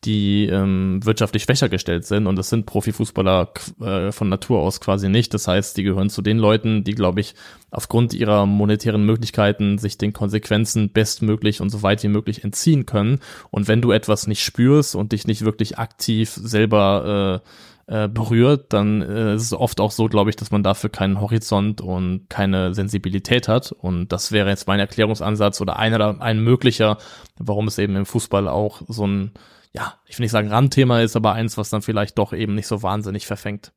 die 0.03 0.45
ähm, 0.45 0.99
wirtschaftlich 1.03 1.43
schwächer 1.43 1.69
gestellt 1.69 2.05
sind 2.05 2.27
und 2.27 2.35
das 2.35 2.49
sind 2.49 2.67
Profifußballer 2.67 3.51
äh, 3.81 4.11
von 4.11 4.29
Natur 4.29 4.59
aus 4.59 4.79
quasi 4.79 5.09
nicht. 5.09 5.33
Das 5.33 5.47
heißt, 5.47 5.75
die 5.75 5.83
gehören 5.83 6.09
zu 6.09 6.21
den 6.21 6.37
Leuten, 6.37 6.83
die, 6.83 6.93
glaube 6.93 7.19
ich, 7.19 7.33
aufgrund 7.71 8.13
ihrer 8.13 8.45
monetären 8.45 9.03
Möglichkeiten 9.03 9.79
sich 9.79 9.97
den 9.97 10.13
Konsequenzen 10.13 10.91
bestmöglich 10.91 11.61
und 11.61 11.71
so 11.71 11.81
weit 11.81 12.03
wie 12.03 12.09
möglich 12.09 12.43
entziehen 12.43 12.85
können. 12.85 13.19
Und 13.49 13.67
wenn 13.67 13.81
du 13.81 13.91
etwas 13.91 14.27
nicht 14.27 14.43
spürst 14.43 14.95
und 14.95 15.13
dich 15.13 15.25
nicht 15.25 15.43
wirklich 15.43 15.79
aktiv 15.79 16.29
selber 16.29 17.41
äh, 17.87 18.03
äh, 18.03 18.07
berührt, 18.07 18.73
dann 18.73 19.01
äh, 19.01 19.35
ist 19.35 19.43
es 19.43 19.53
oft 19.53 19.79
auch 19.79 19.91
so, 19.91 20.07
glaube 20.09 20.29
ich, 20.29 20.35
dass 20.35 20.51
man 20.51 20.61
dafür 20.61 20.89
keinen 20.91 21.21
Horizont 21.21 21.81
und 21.81 22.29
keine 22.29 22.75
Sensibilität 22.75 23.47
hat. 23.47 23.71
Und 23.71 24.11
das 24.11 24.31
wäre 24.31 24.49
jetzt 24.49 24.67
mein 24.67 24.79
Erklärungsansatz 24.79 25.59
oder 25.59 25.79
einer 25.79 26.21
ein 26.21 26.39
möglicher, 26.39 26.97
warum 27.39 27.67
es 27.67 27.77
eben 27.77 27.95
im 27.95 28.05
Fußball 28.05 28.47
auch 28.47 28.81
so 28.87 29.07
ein 29.07 29.31
ja, 29.77 29.93
ich 30.07 30.17
will 30.17 30.23
nicht 30.23 30.31
sagen 30.31 30.49
Randthema 30.49 31.01
ist, 31.01 31.15
aber 31.15 31.33
eins, 31.33 31.55
was 31.55 31.69
dann 31.69 31.83
vielleicht 31.83 32.17
doch 32.17 32.33
eben 32.33 32.55
nicht 32.55 32.65
so 32.65 32.81
wahnsinnig 32.81 33.27
verfängt. 33.27 33.73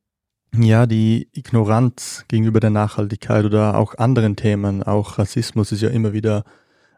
Ja, 0.57 0.87
die 0.87 1.29
Ignoranz 1.31 2.25
gegenüber 2.27 2.59
der 2.59 2.71
Nachhaltigkeit 2.71 3.45
oder 3.45 3.77
auch 3.77 3.95
anderen 3.97 4.35
Themen, 4.35 4.81
auch 4.81 5.19
Rassismus 5.19 5.71
ist 5.71 5.81
ja 5.81 5.89
immer 5.89 6.11
wieder 6.11 6.43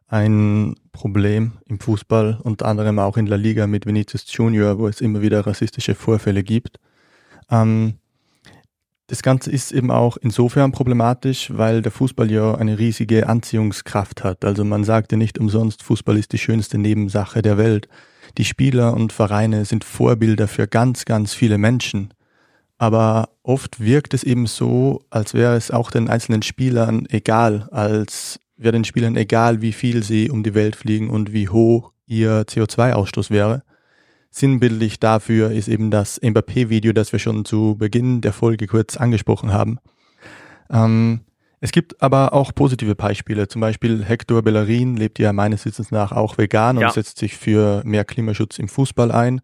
ein 0.08 0.76
Problem 0.94 1.54
im 1.66 1.80
Fußball, 1.80 2.40
unter 2.44 2.66
anderem 2.66 2.98
auch 3.00 3.18
in 3.18 3.28
La 3.28 3.36
Liga 3.36 3.68
mit 3.68 3.86
Vinicius 3.86 4.26
Junior, 4.30 4.80
wo 4.80 4.88
es 4.88 5.02
immer 5.02 5.22
wieder 5.22 5.46
rassistische 5.46 5.96
Vorfälle 5.96 6.44
gibt. 6.44 6.80
Ähm, 7.52 7.96
das 9.08 9.22
Ganze 9.22 9.52
ist 9.52 9.74
eben 9.74 9.92
auch 9.92 10.16
insofern 10.16 10.72
problematisch, 10.72 11.52
weil 11.54 11.82
der 11.82 11.92
Fußball 11.92 12.32
ja 12.32 12.56
eine 12.56 12.80
riesige 12.80 13.28
Anziehungskraft 13.28 14.24
hat. 14.24 14.46
Also 14.46 14.64
man 14.64 14.86
sagt 14.86 15.12
ja 15.12 15.18
nicht 15.18 15.40
umsonst, 15.40 15.84
Fußball 15.84 16.18
ist 16.18 16.32
die 16.32 16.38
schönste 16.38 16.78
Nebensache 16.78 17.42
der 17.42 17.58
Welt. 17.58 17.90
Die 18.38 18.46
Spieler 18.46 18.94
und 18.94 19.14
Vereine 19.14 19.66
sind 19.66 19.84
Vorbilder 19.84 20.48
für 20.48 20.68
ganz, 20.68 21.06
ganz 21.06 21.34
viele 21.34 21.58
Menschen. 21.58 22.14
Aber 22.78 23.30
oft 23.44 23.80
wirkt 23.80 24.14
es 24.14 24.24
eben 24.24 24.48
so, 24.48 25.06
als 25.10 25.34
wäre 25.34 25.56
es 25.56 25.70
auch 25.70 25.92
den 25.92 26.10
einzelnen 26.10 26.42
Spielern 26.42 27.06
egal, 27.10 27.70
als 27.72 28.40
wäre 28.58 28.74
den 28.74 28.86
Spielern 28.86 29.16
egal, 29.16 29.62
wie 29.62 29.72
viel 29.72 30.04
sie 30.04 30.30
um 30.32 30.44
die 30.44 30.56
Welt 30.56 30.76
fliegen 30.76 31.10
und 31.10 31.32
wie 31.32 31.50
hoch 31.50 31.92
ihr 32.08 32.44
CO2-Ausstoß 32.44 33.30
wäre. 33.30 33.64
Sinnbildlich 34.32 35.00
dafür 35.00 35.52
ist 35.52 35.68
eben 35.68 35.92
das 35.92 36.20
Mbappé-Video, 36.20 36.92
das 36.92 37.12
wir 37.12 37.20
schon 37.20 37.46
zu 37.46 37.76
Beginn 37.78 38.22
der 38.22 38.34
Folge 38.34 38.66
kurz 38.66 38.98
angesprochen 38.98 39.54
haben. 39.54 39.78
Ähm, 40.72 41.22
es 41.64 41.72
gibt 41.72 42.02
aber 42.02 42.34
auch 42.34 42.54
positive 42.54 42.94
Beispiele. 42.94 43.48
Zum 43.48 43.62
Beispiel 43.62 44.04
Hector 44.04 44.42
Bellerin 44.42 44.98
lebt 44.98 45.18
ja 45.18 45.32
meines 45.32 45.64
Wissens 45.64 45.92
nach 45.92 46.12
auch 46.12 46.38
vegan 46.38 46.78
ja. 46.78 46.88
und 46.88 46.94
setzt 46.94 47.20
sich 47.20 47.38
für 47.38 47.82
mehr 47.86 48.04
Klimaschutz 48.04 48.60
im 48.60 48.68
Fußball 48.68 49.14
ein. 49.14 49.40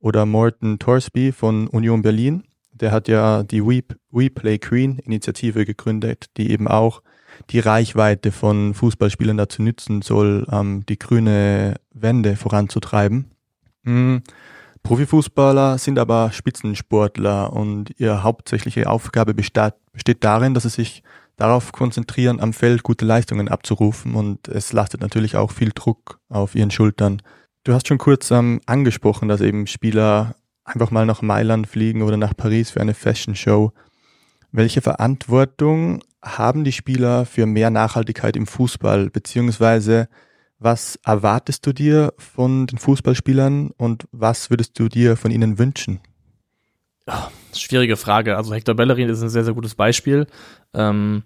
Oder 0.00 0.26
Morton 0.26 0.80
Torsby 0.80 1.30
von 1.30 1.68
Union 1.68 2.02
Berlin. 2.02 2.42
Der 2.72 2.90
hat 2.90 3.06
ja 3.06 3.44
die 3.44 3.64
We, 3.64 3.84
We 4.10 4.30
Play 4.30 4.58
Green 4.58 4.98
Initiative 4.98 5.64
gegründet, 5.64 6.26
die 6.36 6.50
eben 6.50 6.66
auch 6.66 7.02
die 7.50 7.60
Reichweite 7.60 8.32
von 8.32 8.74
Fußballspielern 8.74 9.36
dazu 9.36 9.62
nützen 9.62 10.02
soll, 10.02 10.48
ähm, 10.50 10.84
die 10.88 10.98
grüne 10.98 11.76
Wende 11.92 12.34
voranzutreiben. 12.34 13.30
Mhm. 13.84 14.22
Profifußballer 14.82 15.78
sind 15.78 16.00
aber 16.00 16.32
Spitzensportler 16.32 17.52
und 17.52 17.92
ihre 18.00 18.24
hauptsächliche 18.24 18.90
Aufgabe 18.90 19.34
besteht, 19.34 19.74
besteht 19.92 20.24
darin, 20.24 20.54
dass 20.54 20.64
sie 20.64 20.70
sich 20.70 21.04
darauf 21.40 21.72
konzentrieren, 21.72 22.40
am 22.40 22.52
Feld 22.52 22.82
gute 22.82 23.04
Leistungen 23.04 23.48
abzurufen 23.48 24.14
und 24.14 24.48
es 24.48 24.72
lastet 24.72 25.00
natürlich 25.00 25.36
auch 25.36 25.50
viel 25.50 25.70
Druck 25.74 26.20
auf 26.28 26.54
ihren 26.54 26.70
Schultern. 26.70 27.22
Du 27.64 27.72
hast 27.72 27.88
schon 27.88 27.98
kurz 27.98 28.30
ähm, 28.30 28.60
angesprochen, 28.66 29.28
dass 29.28 29.40
eben 29.40 29.66
Spieler 29.66 30.36
einfach 30.64 30.90
mal 30.90 31.06
nach 31.06 31.22
Mailand 31.22 31.66
fliegen 31.66 32.02
oder 32.02 32.16
nach 32.16 32.36
Paris 32.36 32.70
für 32.70 32.80
eine 32.80 32.94
Fashion 32.94 33.34
Show. 33.34 33.72
Welche 34.52 34.82
Verantwortung 34.82 36.02
haben 36.22 36.64
die 36.64 36.72
Spieler 36.72 37.24
für 37.24 37.46
mehr 37.46 37.70
Nachhaltigkeit 37.70 38.36
im 38.36 38.46
Fußball, 38.46 39.10
beziehungsweise 39.10 40.08
was 40.58 40.98
erwartest 41.04 41.66
du 41.66 41.72
dir 41.72 42.12
von 42.18 42.66
den 42.66 42.78
Fußballspielern 42.78 43.70
und 43.70 44.06
was 44.12 44.50
würdest 44.50 44.78
du 44.78 44.88
dir 44.88 45.16
von 45.16 45.30
ihnen 45.30 45.58
wünschen? 45.58 46.00
schwierige 47.52 47.96
Frage. 47.96 48.36
Also 48.36 48.54
Hector 48.54 48.74
Bellerin 48.74 49.08
ist 49.08 49.22
ein 49.22 49.28
sehr, 49.28 49.44
sehr 49.44 49.54
gutes 49.54 49.74
Beispiel. 49.74 50.26
Ähm, 50.74 51.24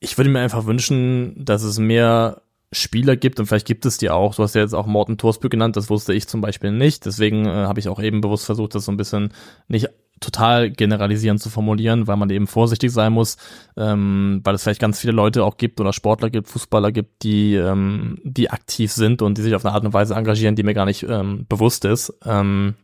ich 0.00 0.16
würde 0.18 0.30
mir 0.30 0.40
einfach 0.40 0.66
wünschen, 0.66 1.44
dass 1.44 1.62
es 1.62 1.78
mehr 1.78 2.42
Spieler 2.72 3.16
gibt 3.16 3.38
und 3.40 3.46
vielleicht 3.46 3.66
gibt 3.66 3.86
es 3.86 3.98
die 3.98 4.10
auch. 4.10 4.34
Du 4.34 4.42
hast 4.42 4.54
ja 4.54 4.60
jetzt 4.60 4.74
auch 4.74 4.86
Morten 4.86 5.18
Torsbü 5.18 5.48
genannt, 5.48 5.76
das 5.76 5.88
wusste 5.88 6.12
ich 6.12 6.26
zum 6.28 6.40
Beispiel 6.40 6.72
nicht. 6.72 7.06
Deswegen 7.06 7.46
äh, 7.46 7.50
habe 7.50 7.80
ich 7.80 7.88
auch 7.88 8.00
eben 8.00 8.20
bewusst 8.20 8.44
versucht, 8.44 8.74
das 8.74 8.84
so 8.84 8.92
ein 8.92 8.96
bisschen 8.96 9.32
nicht 9.68 9.88
total 10.20 10.70
generalisierend 10.70 11.40
zu 11.40 11.50
formulieren, 11.50 12.06
weil 12.06 12.16
man 12.16 12.30
eben 12.30 12.46
vorsichtig 12.46 12.90
sein 12.90 13.12
muss, 13.12 13.36
ähm, 13.76 14.40
weil 14.44 14.54
es 14.54 14.62
vielleicht 14.62 14.80
ganz 14.80 14.98
viele 14.98 15.12
Leute 15.12 15.44
auch 15.44 15.58
gibt 15.58 15.80
oder 15.80 15.92
Sportler 15.92 16.30
gibt, 16.30 16.48
Fußballer 16.48 16.90
gibt, 16.90 17.22
die, 17.22 17.54
ähm, 17.54 18.18
die 18.24 18.50
aktiv 18.50 18.92
sind 18.92 19.20
und 19.20 19.36
die 19.36 19.42
sich 19.42 19.54
auf 19.54 19.64
eine 19.64 19.74
Art 19.74 19.84
und 19.84 19.92
Weise 19.92 20.14
engagieren, 20.14 20.56
die 20.56 20.62
mir 20.62 20.74
gar 20.74 20.86
nicht 20.86 21.02
ähm, 21.02 21.44
bewusst 21.48 21.84
ist. 21.84 22.14
Ähm, 22.24 22.74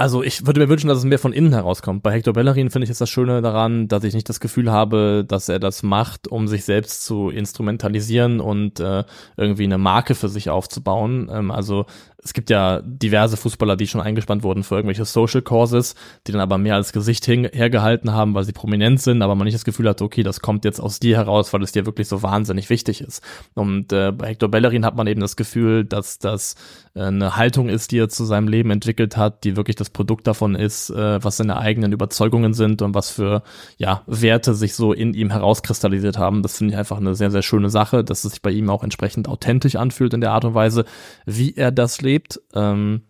also 0.00 0.22
ich 0.22 0.46
würde 0.46 0.60
mir 0.60 0.70
wünschen, 0.70 0.88
dass 0.88 0.96
es 0.96 1.04
mehr 1.04 1.18
von 1.18 1.34
innen 1.34 1.52
herauskommt. 1.52 2.02
Bei 2.02 2.10
Hector 2.12 2.32
Bellerin 2.32 2.70
finde 2.70 2.84
ich 2.84 2.88
jetzt 2.88 3.02
das 3.02 3.10
Schöne 3.10 3.42
daran, 3.42 3.86
dass 3.86 4.02
ich 4.02 4.14
nicht 4.14 4.30
das 4.30 4.40
Gefühl 4.40 4.72
habe, 4.72 5.26
dass 5.28 5.50
er 5.50 5.58
das 5.58 5.82
macht, 5.82 6.26
um 6.26 6.48
sich 6.48 6.64
selbst 6.64 7.04
zu 7.04 7.28
instrumentalisieren 7.28 8.40
und 8.40 8.80
äh, 8.80 9.04
irgendwie 9.36 9.64
eine 9.64 9.76
Marke 9.76 10.14
für 10.14 10.30
sich 10.30 10.48
aufzubauen. 10.48 11.28
Ähm, 11.30 11.50
also 11.50 11.84
es 12.22 12.34
gibt 12.34 12.50
ja 12.50 12.82
diverse 12.84 13.36
Fußballer, 13.36 13.76
die 13.76 13.86
schon 13.86 14.00
eingespannt 14.00 14.42
wurden 14.42 14.62
für 14.62 14.76
irgendwelche 14.76 15.04
Social 15.04 15.42
Causes, 15.42 15.94
die 16.26 16.32
dann 16.32 16.40
aber 16.40 16.58
mehr 16.58 16.74
als 16.74 16.92
Gesicht 16.92 17.26
hergehalten 17.26 18.12
haben, 18.12 18.34
weil 18.34 18.44
sie 18.44 18.52
prominent 18.52 19.00
sind, 19.00 19.22
aber 19.22 19.34
man 19.34 19.46
nicht 19.46 19.54
das 19.54 19.64
Gefühl 19.64 19.88
hat, 19.88 20.02
okay, 20.02 20.22
das 20.22 20.40
kommt 20.40 20.64
jetzt 20.64 20.80
aus 20.80 21.00
dir 21.00 21.16
heraus, 21.16 21.52
weil 21.52 21.62
es 21.62 21.72
dir 21.72 21.86
wirklich 21.86 22.08
so 22.08 22.22
wahnsinnig 22.22 22.68
wichtig 22.68 23.00
ist. 23.00 23.22
Und 23.54 23.92
äh, 23.92 24.12
bei 24.12 24.28
Hector 24.28 24.50
Bellerin 24.50 24.84
hat 24.84 24.96
man 24.96 25.06
eben 25.06 25.20
das 25.20 25.36
Gefühl, 25.36 25.84
dass 25.84 26.18
das 26.18 26.56
äh, 26.94 27.04
eine 27.04 27.36
Haltung 27.36 27.68
ist, 27.68 27.90
die 27.92 27.98
er 27.98 28.08
zu 28.08 28.24
seinem 28.24 28.48
Leben 28.48 28.70
entwickelt 28.70 29.16
hat, 29.16 29.44
die 29.44 29.56
wirklich 29.56 29.76
das 29.76 29.90
Produkt 29.90 30.26
davon 30.26 30.54
ist, 30.54 30.90
äh, 30.90 31.22
was 31.24 31.38
seine 31.38 31.56
eigenen 31.56 31.92
Überzeugungen 31.92 32.52
sind 32.52 32.82
und 32.82 32.94
was 32.94 33.10
für 33.10 33.42
ja, 33.78 34.02
Werte 34.06 34.54
sich 34.54 34.74
so 34.74 34.92
in 34.92 35.14
ihm 35.14 35.30
herauskristallisiert 35.30 36.18
haben. 36.18 36.42
Das 36.42 36.58
finde 36.58 36.74
ich 36.74 36.78
einfach 36.78 36.98
eine 36.98 37.14
sehr, 37.14 37.30
sehr 37.30 37.42
schöne 37.42 37.70
Sache, 37.70 38.04
dass 38.04 38.24
es 38.24 38.32
sich 38.32 38.42
bei 38.42 38.50
ihm 38.50 38.68
auch 38.68 38.82
entsprechend 38.82 39.28
authentisch 39.28 39.76
anfühlt 39.76 40.12
in 40.12 40.20
der 40.20 40.32
Art 40.32 40.44
und 40.44 40.54
Weise, 40.54 40.84
wie 41.24 41.54
er 41.54 41.72
das 41.72 42.02
lebt 42.02 42.09
lebt. 42.10 42.40
Ähm, 42.54 43.02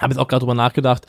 habe 0.00 0.12
jetzt 0.12 0.20
auch 0.20 0.28
gerade 0.28 0.40
drüber 0.40 0.54
nachgedacht. 0.54 1.06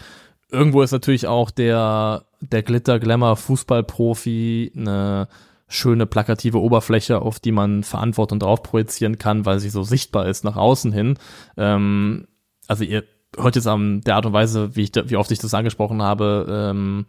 Irgendwo 0.50 0.82
ist 0.82 0.92
natürlich 0.92 1.28
auch 1.28 1.52
der, 1.52 2.24
der 2.40 2.64
Glitter-Glamour-Fußballprofi 2.64 4.72
eine 4.76 5.28
schöne 5.68 6.06
plakative 6.06 6.62
Oberfläche, 6.62 7.22
auf 7.22 7.40
die 7.40 7.52
man 7.52 7.84
Verantwortung 7.84 8.40
drauf 8.40 8.64
projizieren 8.64 9.18
kann, 9.18 9.46
weil 9.46 9.60
sie 9.60 9.70
so 9.70 9.84
sichtbar 9.84 10.28
ist 10.28 10.46
nach 10.46 10.56
außen 10.56 10.94
hin. 10.94 11.18
Ähm, 11.58 12.28
also 12.68 12.86
ihr 12.86 13.04
hört 13.38 13.56
jetzt 13.56 13.68
an 13.68 14.02
der 14.02 14.16
Art 14.16 14.26
und 14.26 14.34
Weise, 14.34 14.76
wie, 14.76 14.84
ich 14.84 14.92
wie 14.96 15.18
oft 15.18 15.32
ich 15.32 15.40
das 15.40 15.54
angesprochen 15.54 16.02
habe, 16.02 16.48
ähm, 16.50 17.06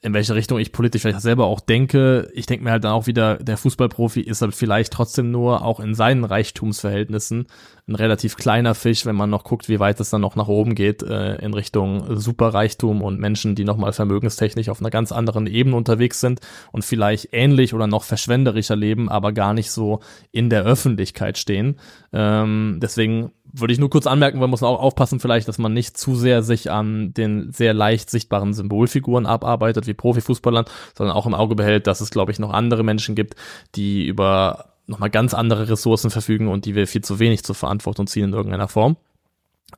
in 0.00 0.14
welche 0.14 0.34
Richtung 0.34 0.58
ich 0.60 0.70
politisch 0.70 1.02
vielleicht 1.02 1.20
selber 1.20 1.46
auch 1.46 1.58
denke. 1.58 2.30
Ich 2.32 2.46
denke 2.46 2.64
mir 2.64 2.70
halt 2.70 2.84
dann 2.84 2.92
auch 2.92 3.08
wieder, 3.08 3.36
der 3.36 3.56
Fußballprofi 3.56 4.20
ist 4.20 4.42
halt 4.42 4.54
vielleicht 4.54 4.92
trotzdem 4.92 5.32
nur 5.32 5.64
auch 5.64 5.80
in 5.80 5.94
seinen 5.94 6.24
Reichtumsverhältnissen 6.24 7.46
ein 7.88 7.94
relativ 7.94 8.36
kleiner 8.36 8.74
Fisch, 8.76 9.06
wenn 9.06 9.16
man 9.16 9.30
noch 9.30 9.42
guckt, 9.42 9.68
wie 9.68 9.80
weit 9.80 9.98
es 9.98 10.10
dann 10.10 10.20
noch 10.20 10.36
nach 10.36 10.46
oben 10.46 10.76
geht 10.76 11.02
äh, 11.02 11.36
in 11.36 11.52
Richtung 11.52 12.16
Superreichtum 12.16 13.02
und 13.02 13.18
Menschen, 13.18 13.56
die 13.56 13.64
nochmal 13.64 13.92
vermögenstechnisch 13.92 14.68
auf 14.68 14.80
einer 14.80 14.90
ganz 14.90 15.10
anderen 15.10 15.46
Ebene 15.46 15.74
unterwegs 15.74 16.20
sind 16.20 16.40
und 16.70 16.84
vielleicht 16.84 17.30
ähnlich 17.32 17.74
oder 17.74 17.86
noch 17.86 18.04
verschwenderischer 18.04 18.76
leben, 18.76 19.08
aber 19.08 19.32
gar 19.32 19.54
nicht 19.54 19.72
so 19.72 20.00
in 20.30 20.50
der 20.50 20.64
Öffentlichkeit 20.64 21.38
stehen. 21.38 21.80
Ähm, 22.12 22.78
deswegen 22.80 23.32
würde 23.52 23.72
ich 23.72 23.78
nur 23.78 23.90
kurz 23.90 24.06
anmerken, 24.06 24.38
man 24.38 24.50
muss 24.50 24.62
auch 24.62 24.80
aufpassen 24.80 25.20
vielleicht, 25.20 25.48
dass 25.48 25.58
man 25.58 25.72
nicht 25.72 25.96
zu 25.96 26.14
sehr 26.14 26.42
sich 26.42 26.70
an 26.70 27.14
den 27.14 27.52
sehr 27.52 27.74
leicht 27.74 28.10
sichtbaren 28.10 28.54
Symbolfiguren 28.54 29.26
abarbeitet 29.26 29.86
wie 29.86 29.94
Profifußballern, 29.94 30.66
sondern 30.96 31.16
auch 31.16 31.26
im 31.26 31.34
Auge 31.34 31.54
behält, 31.54 31.86
dass 31.86 32.00
es, 32.00 32.10
glaube 32.10 32.32
ich, 32.32 32.38
noch 32.38 32.52
andere 32.52 32.82
Menschen 32.82 33.14
gibt, 33.14 33.34
die 33.74 34.06
über 34.06 34.74
nochmal 34.86 35.10
ganz 35.10 35.34
andere 35.34 35.68
Ressourcen 35.68 36.10
verfügen 36.10 36.48
und 36.48 36.64
die 36.64 36.74
wir 36.74 36.86
viel 36.86 37.02
zu 37.02 37.18
wenig 37.18 37.44
zur 37.44 37.54
Verantwortung 37.54 38.06
ziehen 38.06 38.24
in 38.24 38.32
irgendeiner 38.32 38.68
Form. 38.68 38.96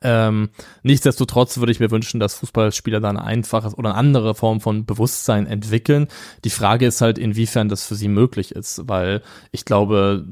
Ähm, 0.01 0.49
nichtsdestotrotz 0.83 1.57
würde 1.57 1.73
ich 1.73 1.81
mir 1.81 1.91
wünschen, 1.91 2.19
dass 2.19 2.35
Fußballspieler 2.35 3.01
dann 3.01 3.17
ein 3.17 3.25
einfaches 3.25 3.77
oder 3.77 3.89
eine 3.89 3.97
andere 3.97 4.35
Form 4.35 4.61
von 4.61 4.85
Bewusstsein 4.85 5.47
entwickeln. 5.47 6.07
Die 6.45 6.49
Frage 6.49 6.85
ist 6.85 7.01
halt, 7.01 7.17
inwiefern 7.17 7.67
das 7.67 7.85
für 7.85 7.95
sie 7.95 8.07
möglich 8.07 8.53
ist, 8.53 8.87
weil 8.87 9.21
ich 9.51 9.65
glaube, 9.65 10.25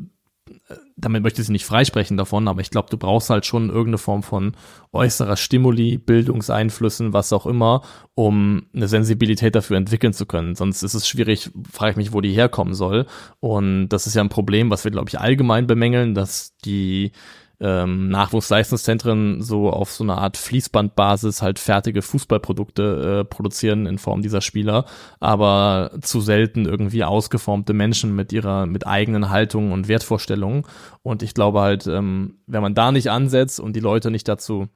damit 0.95 1.23
möchte 1.23 1.41
ich 1.41 1.47
sie 1.47 1.53
nicht 1.53 1.65
freisprechen 1.65 2.17
davon, 2.17 2.47
aber 2.47 2.61
ich 2.61 2.71
glaube, 2.71 2.89
du 2.89 2.97
brauchst 2.97 3.29
halt 3.29 3.45
schon 3.45 3.69
irgendeine 3.69 3.97
Form 3.97 4.23
von 4.23 4.53
äußerer 4.91 5.37
Stimuli, 5.37 5.97
Bildungseinflüssen, 5.97 7.13
was 7.13 7.33
auch 7.33 7.45
immer, 7.45 7.81
um 8.15 8.67
eine 8.73 8.87
Sensibilität 8.87 9.55
dafür 9.55 9.77
entwickeln 9.77 10.13
zu 10.13 10.25
können. 10.25 10.55
Sonst 10.55 10.83
ist 10.83 10.93
es 10.93 11.07
schwierig, 11.07 11.51
frage 11.71 11.91
ich 11.91 11.97
mich, 11.97 12.13
wo 12.13 12.21
die 12.21 12.33
herkommen 12.33 12.73
soll. 12.73 13.05
Und 13.39 13.89
das 13.89 14.07
ist 14.07 14.15
ja 14.15 14.21
ein 14.21 14.29
Problem, 14.29 14.69
was 14.69 14.83
wir, 14.83 14.91
glaube 14.91 15.09
ich, 15.09 15.19
allgemein 15.19 15.67
bemängeln, 15.67 16.15
dass 16.15 16.55
die 16.57 17.11
ähm, 17.61 18.09
Nachwuchsleistungszentren 18.09 19.41
so 19.41 19.69
auf 19.69 19.91
so 19.91 20.03
eine 20.03 20.17
Art 20.17 20.37
Fließbandbasis 20.37 21.41
halt 21.41 21.59
fertige 21.59 22.01
Fußballprodukte 22.01 23.19
äh, 23.19 23.25
produzieren 23.25 23.85
in 23.85 23.97
Form 23.97 24.21
dieser 24.21 24.41
Spieler, 24.41 24.85
aber 25.19 25.91
zu 26.01 26.21
selten 26.21 26.65
irgendwie 26.65 27.03
ausgeformte 27.03 27.73
Menschen 27.73 28.15
mit 28.15 28.31
ihrer, 28.31 28.65
mit 28.65 28.87
eigenen 28.87 29.29
Haltungen 29.29 29.71
und 29.73 29.87
Wertvorstellungen. 29.87 30.63
Und 31.03 31.23
ich 31.23 31.33
glaube 31.33 31.61
halt, 31.61 31.87
ähm, 31.87 32.39
wenn 32.47 32.61
man 32.61 32.75
da 32.75 32.91
nicht 32.91 33.09
ansetzt 33.11 33.59
und 33.59 33.75
die 33.75 33.81
Leute 33.81 34.11
nicht 34.11 34.27
dazu 34.27 34.67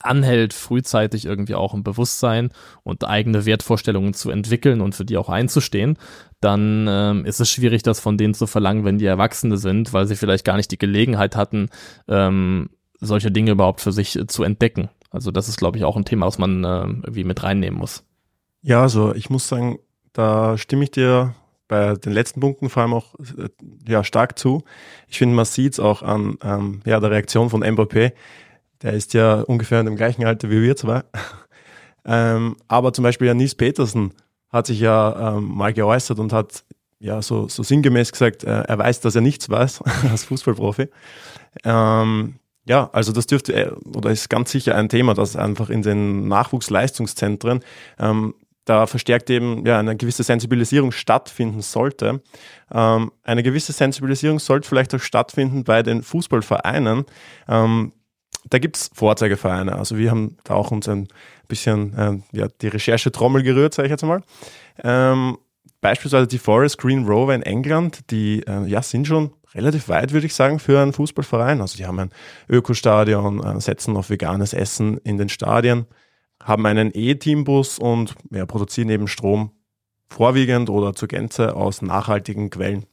anhält, 0.00 0.52
frühzeitig 0.52 1.26
irgendwie 1.26 1.54
auch 1.54 1.74
ein 1.74 1.84
Bewusstsein 1.84 2.50
und 2.82 3.04
eigene 3.04 3.44
Wertvorstellungen 3.44 4.14
zu 4.14 4.30
entwickeln 4.30 4.80
und 4.80 4.94
für 4.94 5.04
die 5.04 5.16
auch 5.16 5.28
einzustehen, 5.28 5.98
dann 6.40 6.86
ähm, 6.88 7.24
ist 7.24 7.40
es 7.40 7.50
schwierig, 7.50 7.82
das 7.82 8.00
von 8.00 8.18
denen 8.18 8.34
zu 8.34 8.46
verlangen, 8.46 8.84
wenn 8.84 8.98
die 8.98 9.06
Erwachsene 9.06 9.56
sind, 9.56 9.92
weil 9.92 10.06
sie 10.06 10.16
vielleicht 10.16 10.44
gar 10.44 10.56
nicht 10.56 10.70
die 10.70 10.78
Gelegenheit 10.78 11.36
hatten, 11.36 11.68
ähm, 12.08 12.70
solche 13.00 13.30
Dinge 13.30 13.52
überhaupt 13.52 13.80
für 13.80 13.92
sich 13.92 14.16
äh, 14.16 14.26
zu 14.26 14.42
entdecken. 14.42 14.88
Also 15.10 15.30
das 15.30 15.48
ist, 15.48 15.58
glaube 15.58 15.78
ich, 15.78 15.84
auch 15.84 15.96
ein 15.96 16.04
Thema, 16.04 16.26
was 16.26 16.38
man 16.38 16.64
äh, 16.64 16.68
irgendwie 16.68 17.24
mit 17.24 17.42
reinnehmen 17.42 17.78
muss. 17.78 18.04
Ja, 18.62 18.82
also 18.82 19.14
ich 19.14 19.30
muss 19.30 19.48
sagen, 19.48 19.78
da 20.12 20.58
stimme 20.58 20.84
ich 20.84 20.90
dir 20.90 21.34
bei 21.68 21.94
den 21.94 22.12
letzten 22.12 22.40
Punkten 22.40 22.68
vor 22.68 22.82
allem 22.82 22.94
auch 22.94 23.14
äh, 23.18 23.48
ja, 23.86 24.04
stark 24.04 24.38
zu. 24.38 24.64
Ich 25.08 25.18
finde, 25.18 25.34
man 25.34 25.44
sieht 25.44 25.74
es 25.74 25.80
auch 25.80 26.02
an 26.02 26.38
ähm, 26.42 26.80
ja, 26.84 27.00
der 27.00 27.10
Reaktion 27.10 27.50
von 27.50 27.62
Mbappé, 27.62 28.12
der 28.82 28.92
ist 28.92 29.14
ja 29.14 29.40
ungefähr 29.40 29.80
in 29.80 29.86
dem 29.86 29.96
gleichen 29.96 30.24
Alter 30.24 30.50
wie 30.50 30.62
wir 30.62 30.76
zwei. 30.76 31.02
ähm, 32.04 32.56
aber 32.68 32.92
zum 32.92 33.02
Beispiel 33.02 33.26
ja 33.26 33.34
Nils 33.34 33.54
Petersen 33.54 34.12
hat 34.50 34.66
sich 34.66 34.80
ja 34.80 35.36
ähm, 35.36 35.44
mal 35.44 35.72
geäußert 35.72 36.18
und 36.18 36.32
hat 36.32 36.64
ja 36.98 37.20
so, 37.22 37.48
so 37.48 37.62
sinngemäß 37.62 38.12
gesagt, 38.12 38.44
äh, 38.44 38.62
er 38.62 38.78
weiß, 38.78 39.00
dass 39.00 39.14
er 39.14 39.20
nichts 39.20 39.50
weiß 39.50 39.82
als 40.10 40.24
Fußballprofi. 40.24 40.88
Ähm, 41.64 42.36
ja, 42.66 42.88
also 42.92 43.12
das 43.12 43.26
dürfte 43.26 43.52
äh, 43.52 43.70
oder 43.94 44.10
ist 44.10 44.30
ganz 44.30 44.50
sicher 44.50 44.74
ein 44.74 44.88
Thema, 44.88 45.14
das 45.14 45.36
einfach 45.36 45.70
in 45.70 45.82
den 45.82 46.28
Nachwuchsleistungszentren 46.28 47.60
ähm, 47.98 48.34
da 48.64 48.86
verstärkt 48.86 49.28
eben 49.30 49.64
ja, 49.66 49.78
eine 49.78 49.96
gewisse 49.96 50.22
Sensibilisierung 50.22 50.92
stattfinden 50.92 51.60
sollte. 51.60 52.22
Ähm, 52.72 53.12
eine 53.22 53.42
gewisse 53.42 53.72
Sensibilisierung 53.72 54.38
sollte 54.38 54.68
vielleicht 54.68 54.94
auch 54.94 55.00
stattfinden 55.00 55.64
bei 55.64 55.82
den 55.82 56.02
Fußballvereinen. 56.02 57.04
Ähm, 57.48 57.92
da 58.50 58.58
gibt's 58.58 58.90
Vorzeigevereine. 58.94 59.76
Also 59.76 59.96
wir 59.96 60.10
haben 60.10 60.36
da 60.44 60.54
auch 60.54 60.70
uns 60.70 60.88
ein 60.88 61.08
bisschen 61.48 61.94
äh, 61.96 62.38
ja, 62.38 62.48
die 62.60 62.68
Recherche-Trommel 62.68 63.42
gerührt, 63.42 63.74
sage 63.74 63.86
ich 63.86 63.90
jetzt 63.90 64.04
mal. 64.04 64.22
Ähm, 64.82 65.38
beispielsweise 65.80 66.26
die 66.26 66.38
Forest 66.38 66.78
Green 66.78 67.06
Rover 67.06 67.34
in 67.34 67.42
England, 67.42 68.10
die 68.10 68.42
äh, 68.46 68.66
ja, 68.66 68.82
sind 68.82 69.06
schon 69.06 69.32
relativ 69.54 69.88
weit, 69.88 70.12
würde 70.12 70.26
ich 70.26 70.34
sagen, 70.34 70.58
für 70.58 70.80
einen 70.80 70.92
Fußballverein. 70.92 71.60
Also 71.60 71.76
die 71.76 71.86
haben 71.86 71.98
ein 71.98 72.10
Ökostadion, 72.48 73.42
äh, 73.42 73.60
setzen 73.60 73.96
auf 73.96 74.10
veganes 74.10 74.52
Essen 74.52 74.98
in 74.98 75.18
den 75.18 75.28
Stadien, 75.28 75.86
haben 76.42 76.66
einen 76.66 76.90
E-Teambus 76.92 77.78
und 77.78 78.14
ja, 78.30 78.46
produzieren 78.46 78.90
eben 78.90 79.08
Strom 79.08 79.52
vorwiegend 80.08 80.70
oder 80.70 80.94
zur 80.94 81.08
Gänze 81.08 81.56
aus 81.56 81.82
nachhaltigen 81.82 82.50
Quellen. 82.50 82.86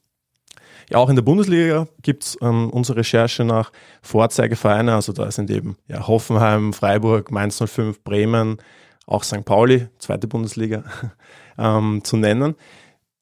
Ja, 0.91 0.97
auch 0.97 1.09
in 1.09 1.15
der 1.15 1.23
Bundesliga 1.23 1.87
gibt's 2.01 2.37
ähm, 2.41 2.69
unsere 2.69 2.99
Recherche 2.99 3.45
nach 3.45 3.71
Vorzeigevereine. 4.01 4.93
Also 4.93 5.13
da 5.13 5.31
sind 5.31 5.49
eben 5.49 5.77
ja, 5.87 6.05
Hoffenheim, 6.05 6.73
Freiburg, 6.73 7.31
Mainz 7.31 7.63
05, 7.65 8.03
Bremen, 8.03 8.57
auch 9.07 9.23
St. 9.23 9.45
Pauli, 9.45 9.87
zweite 9.99 10.27
Bundesliga, 10.27 10.83
ähm, 11.57 12.01
zu 12.03 12.17
nennen. 12.17 12.55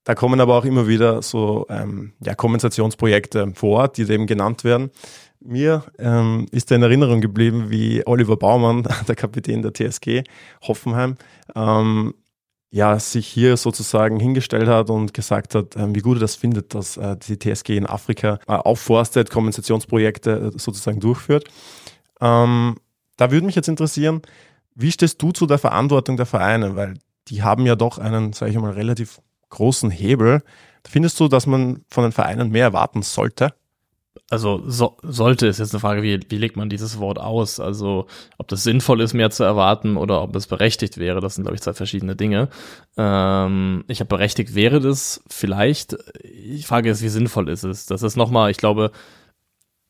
Da 0.03 0.15
kommen 0.15 0.41
aber 0.41 0.55
auch 0.57 0.65
immer 0.65 0.87
wieder 0.87 1.21
so 1.21 1.67
ähm, 1.69 2.13
ja, 2.25 2.33
Kompensationsprojekte 2.33 3.51
vor, 3.53 3.87
die 3.89 4.11
eben 4.11 4.25
genannt 4.25 4.63
werden. 4.63 4.89
Mir 5.39 5.83
ähm, 5.99 6.47
ist 6.49 6.71
in 6.71 6.81
Erinnerung 6.81 7.21
geblieben, 7.21 7.69
wie 7.69 8.01
Oliver 8.07 8.35
Baumann, 8.37 8.87
der 9.07 9.15
Kapitän 9.15 9.61
der 9.61 9.75
TSG 9.75 10.23
Hoffenheim, 10.63 11.17
ähm, 11.55 12.15
ja, 12.71 12.99
sich 12.99 13.27
hier 13.27 13.57
sozusagen 13.57 14.19
hingestellt 14.19 14.67
hat 14.67 14.89
und 14.89 15.13
gesagt 15.13 15.55
hat, 15.55 15.75
ähm, 15.75 15.95
wie 15.95 16.01
gut 16.01 16.17
er 16.17 16.21
das 16.21 16.35
findet, 16.35 16.75
dass 16.75 16.97
äh, 16.97 17.17
die 17.17 17.37
TSG 17.37 17.77
in 17.77 17.87
Afrika 17.87 18.39
äh, 18.47 18.53
aufforstet, 18.53 19.31
Kompensationsprojekte 19.31 20.51
äh, 20.55 20.59
sozusagen 20.59 20.99
durchführt. 20.99 21.45
Ähm, 22.21 22.77
da 23.17 23.31
würde 23.31 23.45
mich 23.45 23.55
jetzt 23.55 23.69
interessieren, 23.69 24.21
wie 24.75 24.91
stehst 24.91 25.21
du 25.21 25.31
zu 25.31 25.45
der 25.47 25.57
Verantwortung 25.57 26.15
der 26.15 26.27
Vereine? 26.27 26.75
Weil 26.75 26.99
die 27.27 27.43
haben 27.43 27.65
ja 27.65 27.75
doch 27.75 27.97
einen, 27.97 28.33
sage 28.33 28.51
ich 28.51 28.57
mal, 28.57 28.71
relativ 28.71 29.19
großen 29.49 29.89
Hebel. 29.89 30.43
Findest 30.87 31.19
du, 31.19 31.27
dass 31.27 31.47
man 31.47 31.83
von 31.89 32.03
den 32.03 32.11
Vereinen 32.11 32.51
mehr 32.51 32.65
erwarten 32.65 33.01
sollte? 33.01 33.53
Also 34.29 34.61
so, 34.65 34.97
sollte 35.01 35.47
ist 35.47 35.59
jetzt 35.59 35.73
eine 35.73 35.79
Frage, 35.79 36.03
wie, 36.03 36.19
wie 36.29 36.37
legt 36.37 36.57
man 36.57 36.69
dieses 36.69 36.99
Wort 36.99 37.19
aus? 37.19 37.59
Also 37.59 38.07
ob 38.37 38.47
das 38.47 38.63
sinnvoll 38.63 39.01
ist, 39.01 39.13
mehr 39.13 39.31
zu 39.31 39.43
erwarten 39.43 39.97
oder 39.97 40.21
ob 40.21 40.35
es 40.35 40.47
berechtigt 40.47 40.97
wäre, 40.97 41.21
das 41.21 41.35
sind, 41.35 41.43
glaube 41.43 41.55
ich, 41.55 41.61
zwei 41.61 41.73
verschiedene 41.73 42.15
Dinge. 42.15 42.49
Ähm, 42.97 43.83
ich 43.87 43.99
habe 43.99 44.09
berechtigt 44.09 44.55
wäre 44.55 44.79
das 44.79 45.23
vielleicht. 45.27 45.97
Ich 46.23 46.67
frage 46.67 46.89
jetzt, 46.89 47.01
wie 47.01 47.09
sinnvoll 47.09 47.49
ist 47.49 47.63
es? 47.63 47.85
Das 47.85 48.03
ist 48.03 48.15
nochmal, 48.15 48.51
ich 48.51 48.57
glaube, 48.57 48.91